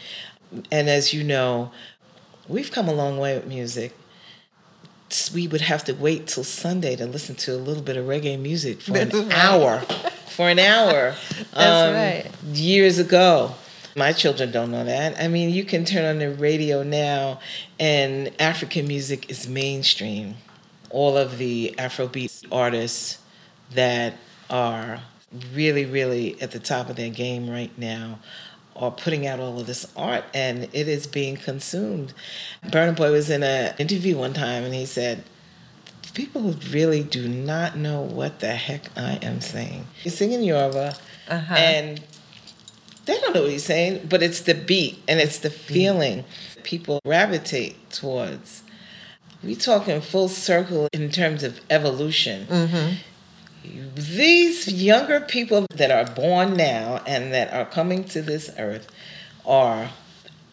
And 0.69 0.89
as 0.89 1.13
you 1.13 1.23
know, 1.23 1.71
we've 2.49 2.69
come 2.69 2.89
a 2.89 2.93
long 2.93 3.17
way 3.17 3.33
with 3.35 3.47
music 3.47 3.93
we 5.31 5.47
would 5.47 5.61
have 5.61 5.83
to 5.83 5.93
wait 5.93 6.25
till 6.25 6.43
Sunday 6.43 6.95
to 6.95 7.05
listen 7.05 7.35
to 7.35 7.53
a 7.53 7.57
little 7.57 7.83
bit 7.83 7.97
of 7.97 8.05
reggae 8.07 8.39
music 8.39 8.81
for 8.81 8.97
an 8.97 9.09
right. 9.09 9.31
hour. 9.31 9.79
For 10.27 10.49
an 10.49 10.57
hour. 10.57 11.13
That's 11.53 11.89
um, 11.89 11.93
right. 11.93 12.31
Years 12.51 12.97
ago. 12.97 13.53
My 13.95 14.11
children 14.11 14.51
don't 14.51 14.71
know 14.71 14.83
that. 14.83 15.21
I 15.21 15.27
mean, 15.27 15.51
you 15.51 15.63
can 15.63 15.85
turn 15.85 16.03
on 16.03 16.17
the 16.17 16.31
radio 16.31 16.81
now, 16.81 17.39
and 17.79 18.31
African 18.41 18.87
music 18.87 19.29
is 19.29 19.47
mainstream. 19.47 20.33
All 20.93 21.17
of 21.17 21.37
the 21.37 21.75
Afrobeat 21.77 22.45
artists 22.51 23.17
that 23.73 24.13
are 24.49 25.01
really, 25.53 25.85
really 25.85 26.41
at 26.41 26.51
the 26.51 26.59
top 26.59 26.89
of 26.89 26.95
their 26.95 27.09
game 27.09 27.49
right 27.49 27.75
now 27.77 28.19
are 28.75 28.91
putting 28.91 29.27
out 29.27 29.39
all 29.39 29.59
of 29.59 29.67
this 29.67 29.91
art 29.95 30.23
and 30.33 30.63
it 30.73 30.87
is 30.87 31.05
being 31.07 31.35
consumed. 31.35 32.13
Burna 32.65 32.95
Boy 32.95 33.11
was 33.11 33.29
in 33.29 33.43
an 33.43 33.75
interview 33.77 34.17
one 34.17 34.33
time 34.33 34.63
and 34.63 34.73
he 34.73 34.85
said, 34.85 35.23
People 36.13 36.53
really 36.69 37.01
do 37.01 37.27
not 37.27 37.75
know 37.75 38.01
what 38.01 38.39
the 38.39 38.53
heck 38.53 38.95
I 38.95 39.13
am 39.23 39.41
saying. 39.41 39.87
He's 39.95 40.15
singing 40.15 40.43
Yoruba 40.43 40.95
uh-huh. 41.27 41.55
and 41.55 42.01
they 43.05 43.19
don't 43.19 43.33
know 43.33 43.41
what 43.41 43.51
he's 43.51 43.65
saying, 43.65 44.07
but 44.09 44.21
it's 44.21 44.41
the 44.41 44.53
beat 44.53 45.01
and 45.07 45.19
it's 45.19 45.39
the 45.39 45.49
feeling 45.49 46.23
people 46.63 46.99
gravitate 47.03 47.89
towards. 47.89 48.63
We 49.43 49.55
talk 49.55 49.87
in 49.87 50.01
full 50.01 50.29
circle 50.29 50.87
in 50.93 51.09
terms 51.11 51.43
of 51.43 51.59
evolution. 51.69 52.47
Mm-hmm 52.47 52.93
these 53.95 54.67
younger 54.67 55.21
people 55.21 55.65
that 55.75 55.91
are 55.91 56.13
born 56.13 56.55
now 56.55 57.01
and 57.05 57.33
that 57.33 57.53
are 57.53 57.65
coming 57.65 58.03
to 58.05 58.21
this 58.21 58.49
earth 58.57 58.87
are 59.45 59.89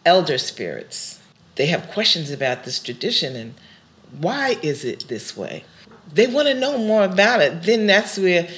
elder 0.05 0.37
spirits. 0.37 1.19
They 1.55 1.67
have 1.67 1.91
questions 1.91 2.31
about 2.31 2.63
this 2.63 2.79
tradition 2.79 3.35
and 3.35 3.53
why 4.19 4.57
is 4.61 4.83
it 4.83 5.07
this 5.07 5.35
way? 5.37 5.63
They 6.13 6.27
want 6.27 6.47
to 6.47 6.53
know 6.53 6.77
more 6.77 7.03
about 7.03 7.41
it. 7.41 7.63
Then 7.63 7.87
that's 7.87 8.17
where, 8.17 8.49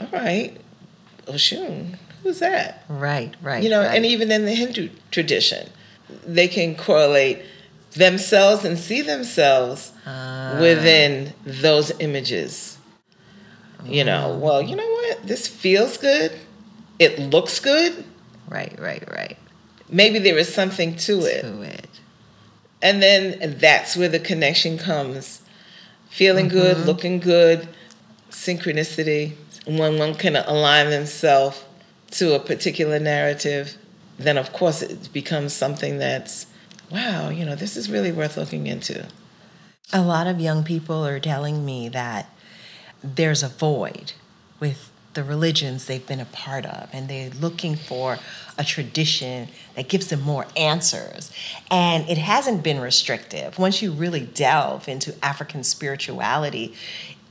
all 0.00 0.08
right, 0.12 0.56
Oshun, 1.26 1.96
who's 2.22 2.40
that? 2.40 2.84
Right, 2.88 3.34
right. 3.40 3.62
You 3.62 3.70
know, 3.70 3.82
right. 3.82 3.94
and 3.94 4.04
even 4.04 4.32
in 4.32 4.44
the 4.44 4.54
Hindu 4.54 4.90
tradition, 5.10 5.68
they 6.24 6.48
can 6.48 6.74
correlate 6.74 7.42
themselves 7.96 8.64
and 8.64 8.78
see 8.78 9.02
themselves 9.02 9.92
uh. 10.06 10.58
within 10.60 11.32
those 11.44 11.92
images 11.98 12.76
you 13.88 14.04
know, 14.04 14.36
well, 14.36 14.62
you 14.62 14.76
know 14.76 14.88
what? 14.88 15.22
This 15.26 15.46
feels 15.46 15.96
good. 15.96 16.32
It 16.98 17.18
looks 17.18 17.60
good. 17.60 18.04
Right, 18.48 18.76
right, 18.78 19.04
right. 19.10 19.36
Maybe 19.88 20.18
there 20.18 20.38
is 20.38 20.52
something 20.52 20.96
to 20.96 21.20
it. 21.20 21.42
To 21.42 21.62
it. 21.62 22.00
And 22.82 23.02
then 23.02 23.56
that's 23.58 23.96
where 23.96 24.08
the 24.08 24.18
connection 24.18 24.78
comes. 24.78 25.42
Feeling 26.10 26.46
mm-hmm. 26.46 26.58
good, 26.58 26.86
looking 26.86 27.20
good, 27.20 27.68
synchronicity. 28.30 29.34
When 29.66 29.98
one 29.98 30.14
can 30.14 30.36
align 30.36 30.90
themselves 30.90 31.62
to 32.12 32.34
a 32.34 32.40
particular 32.40 32.98
narrative, 32.98 33.76
then 34.18 34.38
of 34.38 34.52
course 34.52 34.82
it 34.82 35.12
becomes 35.12 35.52
something 35.52 35.98
that's, 35.98 36.46
wow, 36.90 37.28
you 37.30 37.44
know, 37.44 37.54
this 37.54 37.76
is 37.76 37.90
really 37.90 38.12
worth 38.12 38.36
looking 38.36 38.66
into. 38.66 39.06
A 39.92 40.02
lot 40.02 40.26
of 40.26 40.40
young 40.40 40.64
people 40.64 41.06
are 41.06 41.20
telling 41.20 41.64
me 41.64 41.88
that 41.88 42.28
there's 43.02 43.42
a 43.42 43.48
void 43.48 44.12
with 44.58 44.90
the 45.14 45.24
religions 45.24 45.86
they've 45.86 46.06
been 46.06 46.20
a 46.20 46.26
part 46.26 46.66
of, 46.66 46.88
and 46.92 47.08
they're 47.08 47.30
looking 47.30 47.74
for 47.74 48.18
a 48.58 48.64
tradition 48.64 49.48
that 49.74 49.88
gives 49.88 50.08
them 50.08 50.20
more 50.20 50.46
answers. 50.56 51.32
And 51.70 52.08
it 52.08 52.18
hasn't 52.18 52.62
been 52.62 52.80
restrictive. 52.80 53.58
Once 53.58 53.80
you 53.80 53.92
really 53.92 54.20
delve 54.20 54.88
into 54.88 55.14
African 55.24 55.64
spirituality, 55.64 56.74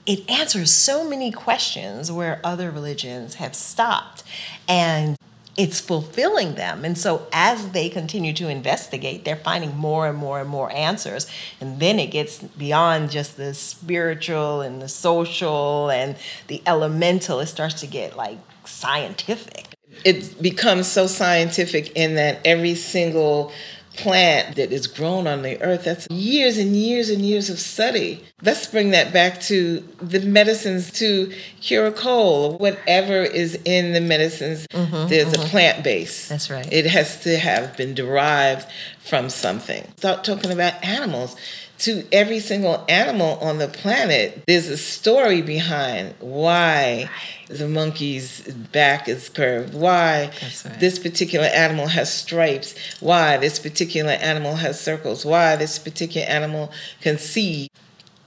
it 0.05 0.27
answers 0.29 0.71
so 0.71 1.07
many 1.07 1.31
questions 1.31 2.11
where 2.11 2.39
other 2.43 2.71
religions 2.71 3.35
have 3.35 3.55
stopped. 3.55 4.23
And 4.67 5.15
it's 5.57 5.79
fulfilling 5.79 6.55
them. 6.55 6.83
And 6.83 6.97
so 6.97 7.27
as 7.31 7.69
they 7.69 7.87
continue 7.89 8.33
to 8.33 8.49
investigate, 8.49 9.23
they're 9.23 9.35
finding 9.35 9.75
more 9.77 10.07
and 10.07 10.17
more 10.17 10.39
and 10.39 10.49
more 10.49 10.71
answers. 10.71 11.27
And 11.61 11.79
then 11.79 11.97
it 11.97 12.07
gets 12.11 12.39
beyond 12.39 13.11
just 13.11 13.37
the 13.37 13.53
spiritual 13.53 14.61
and 14.61 14.81
the 14.81 14.89
social 14.89 15.89
and 15.89 16.17
the 16.47 16.61
elemental. 16.65 17.39
It 17.39 17.47
starts 17.47 17.79
to 17.81 17.87
get 17.87 18.17
like 18.17 18.37
scientific. 18.65 19.67
It 20.03 20.41
becomes 20.41 20.87
so 20.87 21.07
scientific 21.07 21.93
in 21.95 22.15
that 22.15 22.41
every 22.43 22.75
single 22.75 23.53
plant 23.97 24.55
that 24.55 24.71
is 24.71 24.87
grown 24.87 25.27
on 25.27 25.41
the 25.41 25.61
earth. 25.61 25.83
That's 25.83 26.07
years 26.09 26.57
and 26.57 26.75
years 26.75 27.09
and 27.09 27.21
years 27.21 27.49
of 27.49 27.59
study. 27.59 28.23
Let's 28.41 28.67
bring 28.67 28.91
that 28.91 29.13
back 29.13 29.41
to 29.41 29.79
the 30.01 30.19
medicines 30.21 30.91
to 30.93 31.33
cure 31.61 31.87
a 31.87 31.91
cold, 31.91 32.59
whatever 32.59 33.21
is 33.21 33.59
in 33.65 33.93
the 33.93 34.01
medicines. 34.01 34.67
Mm-hmm, 34.67 35.07
there's 35.07 35.33
mm-hmm. 35.33 35.41
a 35.41 35.45
plant 35.45 35.83
base. 35.83 36.29
That's 36.29 36.49
right. 36.49 36.67
It 36.71 36.85
has 36.85 37.21
to 37.21 37.37
have 37.37 37.75
been 37.77 37.93
derived 37.93 38.67
from 38.99 39.29
something. 39.29 39.87
Start 39.97 40.23
talking 40.23 40.51
about 40.51 40.83
animals. 40.83 41.35
To 41.79 42.05
every 42.11 42.39
single 42.39 42.85
animal 42.87 43.37
on 43.41 43.57
the 43.57 43.67
planet, 43.67 44.43
there's 44.47 44.69
a 44.69 44.77
story 44.77 45.41
behind 45.41 46.15
why 46.19 47.09
the 47.49 47.67
monkey's 47.67 48.41
back 48.71 49.09
is 49.09 49.29
curved, 49.29 49.73
why 49.73 50.31
right. 50.65 50.79
this 50.79 50.97
particular 50.99 51.45
animal 51.47 51.87
has 51.87 52.11
stripes, 52.13 52.75
why 53.01 53.37
this 53.37 53.59
particular 53.59 54.13
animal 54.13 54.55
has 54.55 54.79
circles, 54.79 55.25
why 55.25 55.57
this 55.57 55.77
particular 55.77 56.25
animal 56.27 56.71
can 57.01 57.17
see. 57.17 57.69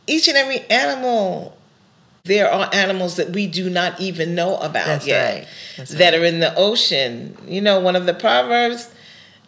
Each 0.06 0.28
and 0.28 0.36
every 0.36 0.60
animal 0.70 1.56
there 2.24 2.52
are 2.52 2.68
animals 2.74 3.16
that 3.16 3.30
we 3.30 3.46
do 3.46 3.70
not 3.70 3.98
even 4.00 4.34
know 4.34 4.56
about 4.56 4.86
That's 4.86 5.06
yet 5.06 5.48
right. 5.78 5.88
That 5.88 6.14
are 6.14 6.24
in 6.24 6.40
the 6.40 6.54
ocean. 6.56 7.36
You 7.46 7.62
know, 7.62 7.80
one 7.80 7.96
of 7.96 8.06
the 8.06 8.14
proverbs 8.14 8.90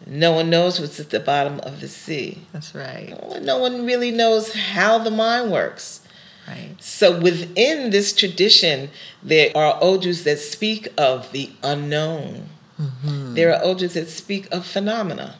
no 0.05 0.31
one 0.33 0.49
knows 0.49 0.79
what's 0.79 0.99
at 0.99 1.09
the 1.09 1.19
bottom 1.19 1.59
of 1.61 1.79
the 1.81 1.87
sea. 1.87 2.39
That's 2.53 2.73
right. 2.75 3.15
No 3.41 3.57
one 3.57 3.85
really 3.85 4.11
knows 4.11 4.53
how 4.53 4.97
the 4.97 5.11
mind 5.11 5.51
works. 5.51 6.01
Right. 6.47 6.75
So 6.79 7.19
within 7.19 7.91
this 7.91 8.13
tradition, 8.13 8.89
there 9.21 9.51
are 9.55 9.77
odus 9.81 10.23
that 10.23 10.39
speak 10.39 10.87
of 10.97 11.31
the 11.31 11.51
unknown. 11.63 12.49
Mm-hmm. 12.79 13.35
There 13.35 13.53
are 13.53 13.63
odus 13.63 13.93
that 13.93 14.09
speak 14.09 14.47
of 14.51 14.65
phenomena. 14.65 15.35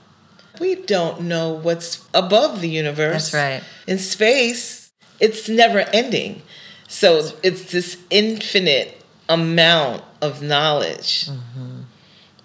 We 0.59 0.75
don't 0.75 1.21
know 1.21 1.53
what's 1.53 2.07
above 2.13 2.61
the 2.61 2.69
universe. 2.69 3.31
That's 3.31 3.33
right. 3.33 3.63
In 3.87 3.97
space, 3.97 4.91
it's 5.19 5.49
never 5.49 5.79
ending. 5.91 6.43
So 6.87 7.31
it's 7.41 7.71
this 7.71 7.97
infinite 8.09 9.01
amount 9.27 10.03
of 10.21 10.41
knowledge 10.41 11.27
Mm-hmm. 11.27 11.81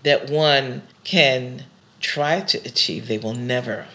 that 0.05 0.31
one 0.31 0.83
can 1.05 1.65
try 2.15 2.41
to 2.41 2.59
achieve. 2.59 3.09
They 3.09 3.19
will 3.19 3.35
never. 3.35 3.87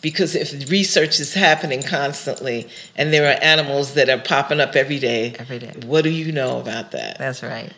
Because 0.00 0.34
if 0.34 0.70
research 0.70 1.18
is 1.20 1.34
happening 1.34 1.82
constantly 1.82 2.68
and 2.96 3.12
there 3.12 3.24
are 3.30 3.38
animals 3.42 3.94
that 3.94 4.08
are 4.08 4.18
popping 4.18 4.60
up 4.60 4.76
every 4.76 4.98
day, 4.98 5.34
Every 5.38 5.58
day. 5.58 5.72
what 5.86 6.02
do 6.04 6.10
you 6.10 6.30
know 6.32 6.60
about 6.60 6.92
that? 6.92 7.18
That's 7.18 7.42
right. 7.42 7.72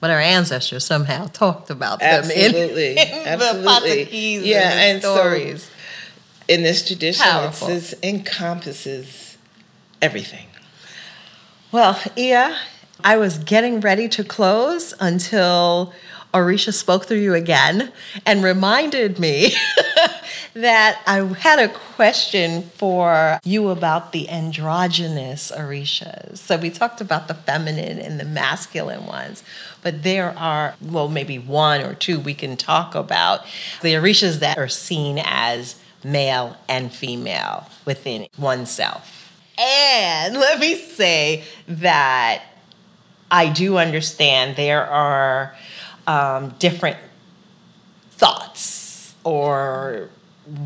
But 0.00 0.10
our 0.10 0.20
ancestors 0.20 0.84
somehow 0.84 1.26
talked 1.28 1.70
about 1.70 2.00
them 2.00 2.24
in- 2.30 2.30
Absolutely. 2.54 2.92
in, 2.98 3.26
Absolutely. 3.26 4.04
the 4.04 4.46
Yeah, 4.48 4.70
and, 4.72 4.80
and 4.80 4.98
the 4.98 5.02
so- 5.02 5.16
stories. 5.16 5.70
In 6.46 6.62
this 6.62 6.86
tradition, 6.86 7.24
Powerful. 7.24 7.68
it 7.70 7.94
encompasses 8.02 9.38
everything. 10.02 10.46
Well, 11.72 11.98
Ia, 12.18 12.54
I 13.02 13.16
was 13.16 13.38
getting 13.38 13.80
ready 13.80 14.08
to 14.10 14.22
close 14.22 14.92
until 15.00 15.94
Orisha 16.34 16.74
spoke 16.74 17.06
through 17.06 17.18
you 17.18 17.32
again 17.32 17.92
and 18.26 18.42
reminded 18.42 19.20
me 19.20 19.54
that 20.54 21.00
I 21.06 21.18
had 21.38 21.60
a 21.60 21.68
question 21.68 22.62
for 22.74 23.38
you 23.44 23.68
about 23.68 24.12
the 24.12 24.28
androgynous 24.28 25.52
Orishas. 25.52 26.38
So 26.38 26.56
we 26.56 26.70
talked 26.70 27.00
about 27.00 27.28
the 27.28 27.34
feminine 27.34 28.00
and 28.00 28.18
the 28.18 28.24
masculine 28.24 29.06
ones, 29.06 29.44
but 29.82 30.02
there 30.02 30.36
are, 30.36 30.74
well, 30.82 31.08
maybe 31.08 31.38
one 31.38 31.82
or 31.82 31.94
two 31.94 32.18
we 32.18 32.34
can 32.34 32.56
talk 32.56 32.96
about. 32.96 33.40
The 33.82 33.94
Orishas 33.94 34.40
that 34.40 34.58
are 34.58 34.68
seen 34.68 35.20
as 35.24 35.76
male 36.02 36.56
and 36.68 36.92
female 36.92 37.68
within 37.84 38.26
oneself. 38.36 39.32
And 39.56 40.34
let 40.34 40.58
me 40.58 40.74
say 40.74 41.44
that 41.68 42.42
I 43.30 43.48
do 43.48 43.78
understand 43.78 44.56
there 44.56 44.84
are 44.84 45.54
um, 46.06 46.54
different 46.58 46.96
thoughts 48.12 49.14
or 49.24 50.08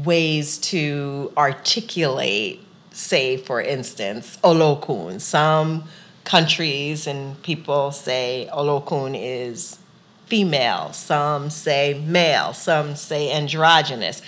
ways 0.05 0.59
to 0.59 1.33
articulate, 1.37 2.65
say, 2.91 3.37
for 3.37 3.61
instance, 3.61 4.39
Olokun. 4.43 5.21
Some 5.21 5.85
countries 6.25 7.07
and 7.07 7.41
people 7.43 7.91
say 7.93 8.49
Olokun 8.53 9.17
is 9.19 9.79
female, 10.27 10.93
some 10.93 11.49
say 11.49 12.03
male, 12.05 12.53
some 12.53 12.97
say 12.97 13.33
androgynous. 13.33 14.21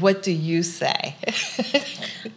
What 0.00 0.22
do 0.22 0.32
you 0.32 0.62
say? 0.62 1.16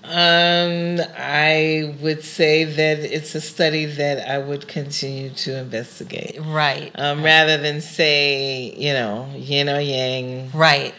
Um, 0.04 1.00
I 1.18 1.96
would 2.00 2.24
say 2.24 2.64
that 2.64 3.00
it's 3.00 3.34
a 3.36 3.42
study 3.42 3.86
that 3.86 4.30
I 4.30 4.38
would 4.38 4.68
continue 4.68 5.30
to 5.32 5.58
investigate. 5.58 6.38
right, 6.42 6.92
Um, 6.96 7.24
rather 7.24 7.58
than 7.58 7.82
say, 7.82 8.74
you 8.78 8.94
know, 8.94 9.28
yin 9.36 9.68
or 9.68 9.80
yang 9.80 10.52
right, 10.54 10.94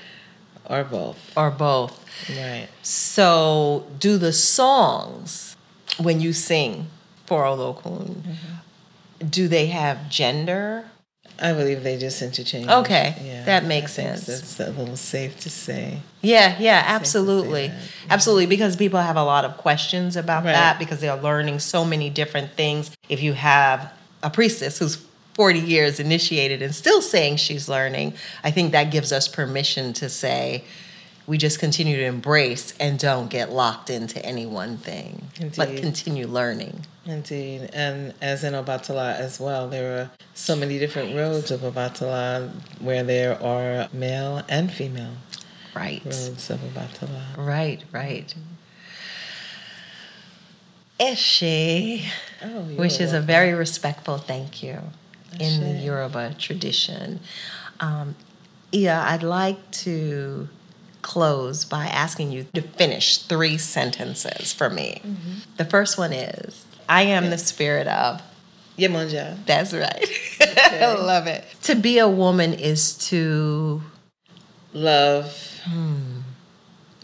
or 0.68 0.82
both. 0.84 1.18
or 1.36 1.50
both. 1.50 1.94
Right. 2.30 2.68
So, 2.82 3.86
do 3.98 4.18
the 4.18 4.32
songs 4.32 5.57
when 5.98 6.20
you 6.20 6.32
sing 6.32 6.88
for 7.26 7.44
Olokun, 7.44 8.22
do 9.28 9.46
they 9.48 9.66
have 9.66 10.09
gender? 10.11 10.90
I 11.39 11.53
believe 11.53 11.82
they 11.82 11.99
just 11.99 12.22
interchange. 12.22 12.68
Okay, 12.68 13.14
yeah, 13.22 13.45
that 13.45 13.64
makes 13.64 13.93
sense. 13.93 14.26
That's 14.26 14.59
a 14.61 14.70
little 14.70 14.97
safe 14.97 15.39
to 15.41 15.51
say. 15.51 15.99
Yeah, 16.22 16.57
yeah, 16.59 16.82
absolutely. 16.87 17.70
Absolutely, 18.09 18.47
because 18.47 18.74
people 18.76 19.01
have 19.01 19.16
a 19.16 19.22
lot 19.24 19.45
of 19.45 19.57
questions 19.59 20.16
about 20.16 20.45
Right. 20.45 20.53
that 20.53 20.78
because 20.78 21.01
they're 21.01 21.16
learning 21.20 21.59
so 21.59 21.84
many 21.84 22.09
different 22.11 22.53
things. 22.55 22.91
If 23.09 23.22
you 23.22 23.34
have 23.34 23.93
a 24.22 24.30
priestess 24.30 24.78
who's 24.78 24.99
40 25.34 25.61
years 25.61 26.01
initiated 26.01 26.62
and 26.62 26.74
still 26.74 27.03
saying 27.03 27.37
she's 27.37 27.68
learning, 27.68 28.14
I 28.43 28.51
think 28.51 28.72
that 28.72 28.91
gives 28.91 29.12
us 29.12 29.28
permission 29.28 29.93
to 29.95 30.09
say, 30.09 30.64
we 31.26 31.38
just 31.38 31.58
continue 31.58 31.96
to 31.96 32.04
embrace 32.04 32.72
and 32.78 32.98
don't 32.98 33.28
get 33.28 33.50
locked 33.52 33.90
into 33.90 34.24
any 34.24 34.46
one 34.46 34.76
thing, 34.78 35.28
but 35.56 35.76
continue 35.76 36.26
learning. 36.26 36.86
Indeed. 37.04 37.70
And 37.72 38.14
as 38.20 38.44
in 38.44 38.52
Obatala 38.54 39.16
as 39.16 39.38
well, 39.40 39.68
there 39.68 39.98
are 39.98 40.10
so 40.34 40.54
many 40.56 40.78
different 40.78 41.16
roads 41.16 41.50
of 41.50 41.60
Obatala 41.60 42.50
where 42.80 43.02
there 43.02 43.40
are 43.42 43.88
male 43.92 44.42
and 44.48 44.72
female 44.72 45.14
Right. 45.74 46.02
roads 46.04 46.48
of 46.50 46.60
Obatala. 46.60 47.36
Right, 47.36 47.82
right. 47.92 48.32
Eshe, 50.98 52.04
Oh, 52.42 52.60
which 52.76 53.00
is 53.00 53.12
a 53.12 53.20
very 53.20 53.52
respectful 53.52 54.16
thank 54.18 54.62
you 54.62 54.80
in 55.38 55.60
the 55.60 55.82
Yoruba 55.84 56.34
tradition. 56.38 57.20
Um, 57.80 58.14
Ia, 58.72 58.94
I'd 59.06 59.22
like 59.22 59.70
to 59.82 60.48
close 61.07 61.64
by 61.64 61.86
asking 61.86 62.32
you 62.32 62.44
to 62.52 62.61
finish 62.61 63.18
three 63.18 63.57
sentences 63.57 64.52
for 64.52 64.68
me. 64.68 65.00
The 65.57 65.64
first 65.64 65.96
one 65.96 66.12
is 66.12 66.64
I 66.88 67.02
am 67.02 67.30
the 67.30 67.38
spirit 67.38 67.86
of. 67.86 68.20
Yemonja. 68.76 69.38
That's 69.46 69.72
right. 69.72 70.04
I 70.40 70.92
love 70.94 71.28
it. 71.28 71.44
To 71.62 71.76
be 71.76 71.98
a 71.98 72.09
woman 72.09 72.52
is 72.52 72.92
to. 73.09 73.82
Love, 74.74 75.32
Hmm. 75.64 76.20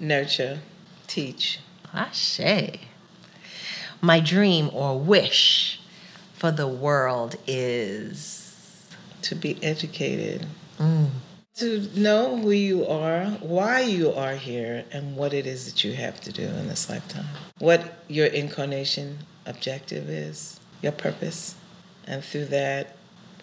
nurture, 0.00 0.59
teach. 1.07 1.61
Ashe. 1.94 2.78
My 4.00 4.18
dream 4.20 4.68
or 4.72 4.98
wish 4.98 5.80
for 6.34 6.50
the 6.50 6.66
world 6.68 7.36
is 7.46 8.88
to 9.22 9.34
be 9.36 9.62
educated, 9.62 10.46
Mm. 10.78 11.11
To 11.57 11.88
know 11.94 12.36
who 12.38 12.50
you 12.50 12.86
are, 12.86 13.26
why 13.40 13.80
you 13.80 14.11
are 14.12 14.34
here, 14.34 14.84
and 14.92 15.16
what 15.16 15.34
it 15.34 15.46
is 15.46 15.66
that 15.66 15.84
you 15.84 15.92
have 15.94 16.20
to 16.22 16.32
do 16.32 16.42
in 16.44 16.68
this 16.68 16.88
lifetime. 16.88 17.26
What 17.59 18.05
your 18.09 18.26
incarnation 18.26 19.18
objective 19.46 20.09
is, 20.09 20.59
your 20.80 20.92
purpose, 20.92 21.55
and 22.07 22.24
through 22.24 22.46
that 22.46 22.96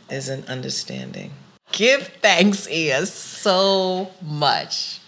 is 0.10 0.28
an 0.30 0.44
understanding. 0.48 1.32
give 1.72 2.08
thanks, 2.22 2.68
Ia, 2.70 3.06
so 3.06 4.10
much. 4.22 5.00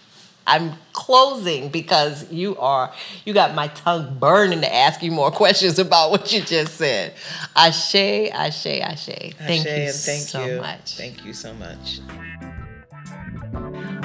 I'm 0.46 0.72
closing 0.92 1.68
because 1.68 2.30
you 2.32 2.56
are 2.58 2.92
you 3.24 3.32
got 3.32 3.54
my 3.54 3.68
tongue 3.68 4.18
burning 4.18 4.60
to 4.62 4.74
ask 4.74 5.00
you 5.02 5.12
more 5.12 5.30
questions 5.30 5.78
about 5.78 6.10
what 6.10 6.32
you 6.32 6.40
just 6.40 6.74
said. 6.74 7.14
Ashe, 7.54 7.94
ashe, 7.94 8.66
ashe. 8.66 9.06
Thank 9.06 9.38
Ashe, 9.38 9.66
you 9.66 9.72
and 9.72 9.94
thank 9.94 10.22
so 10.22 10.46
you. 10.46 10.60
much. 10.60 10.96
Thank 10.96 11.24
you 11.24 11.32
so 11.32 11.54
much. 11.54 12.00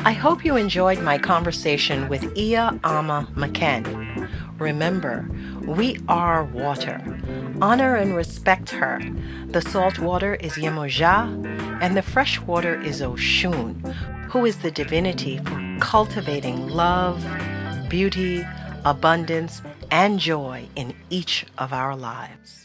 I 0.06 0.14
hope 0.14 0.45
you 0.45 0.56
enjoyed 0.56 1.02
my 1.02 1.18
conversation 1.18 2.08
with 2.08 2.36
Ia 2.38 2.80
Ama 2.84 3.28
McKen. 3.36 4.30
Remember, 4.60 5.30
we 5.66 6.00
are 6.08 6.45
water. 6.45 7.02
Honor 7.62 7.95
and 7.95 8.16
respect 8.16 8.72
her. 8.72 9.00
The 9.48 9.62
salt 9.62 10.00
water 10.00 10.36
is 10.36 10.54
Yemoja, 10.54 11.82
and 11.82 11.95
the 11.95 12.02
fresh 12.02 12.39
water 12.41 12.82
is 12.82 13.02
Oshun, 13.02 13.93
who 14.32 14.45
is 14.45 14.58
the 14.60 14.72
divinity 14.72 15.38
for 15.39 15.78
cultivating 15.80 16.70
love, 16.70 17.24
beauty, 17.89 18.45
abundance, 18.86 19.62
and 19.91 20.20
joy 20.20 20.68
in 20.76 20.95
each 21.10 21.45
of 21.58 21.74
our 21.74 21.95
lives. 21.95 22.57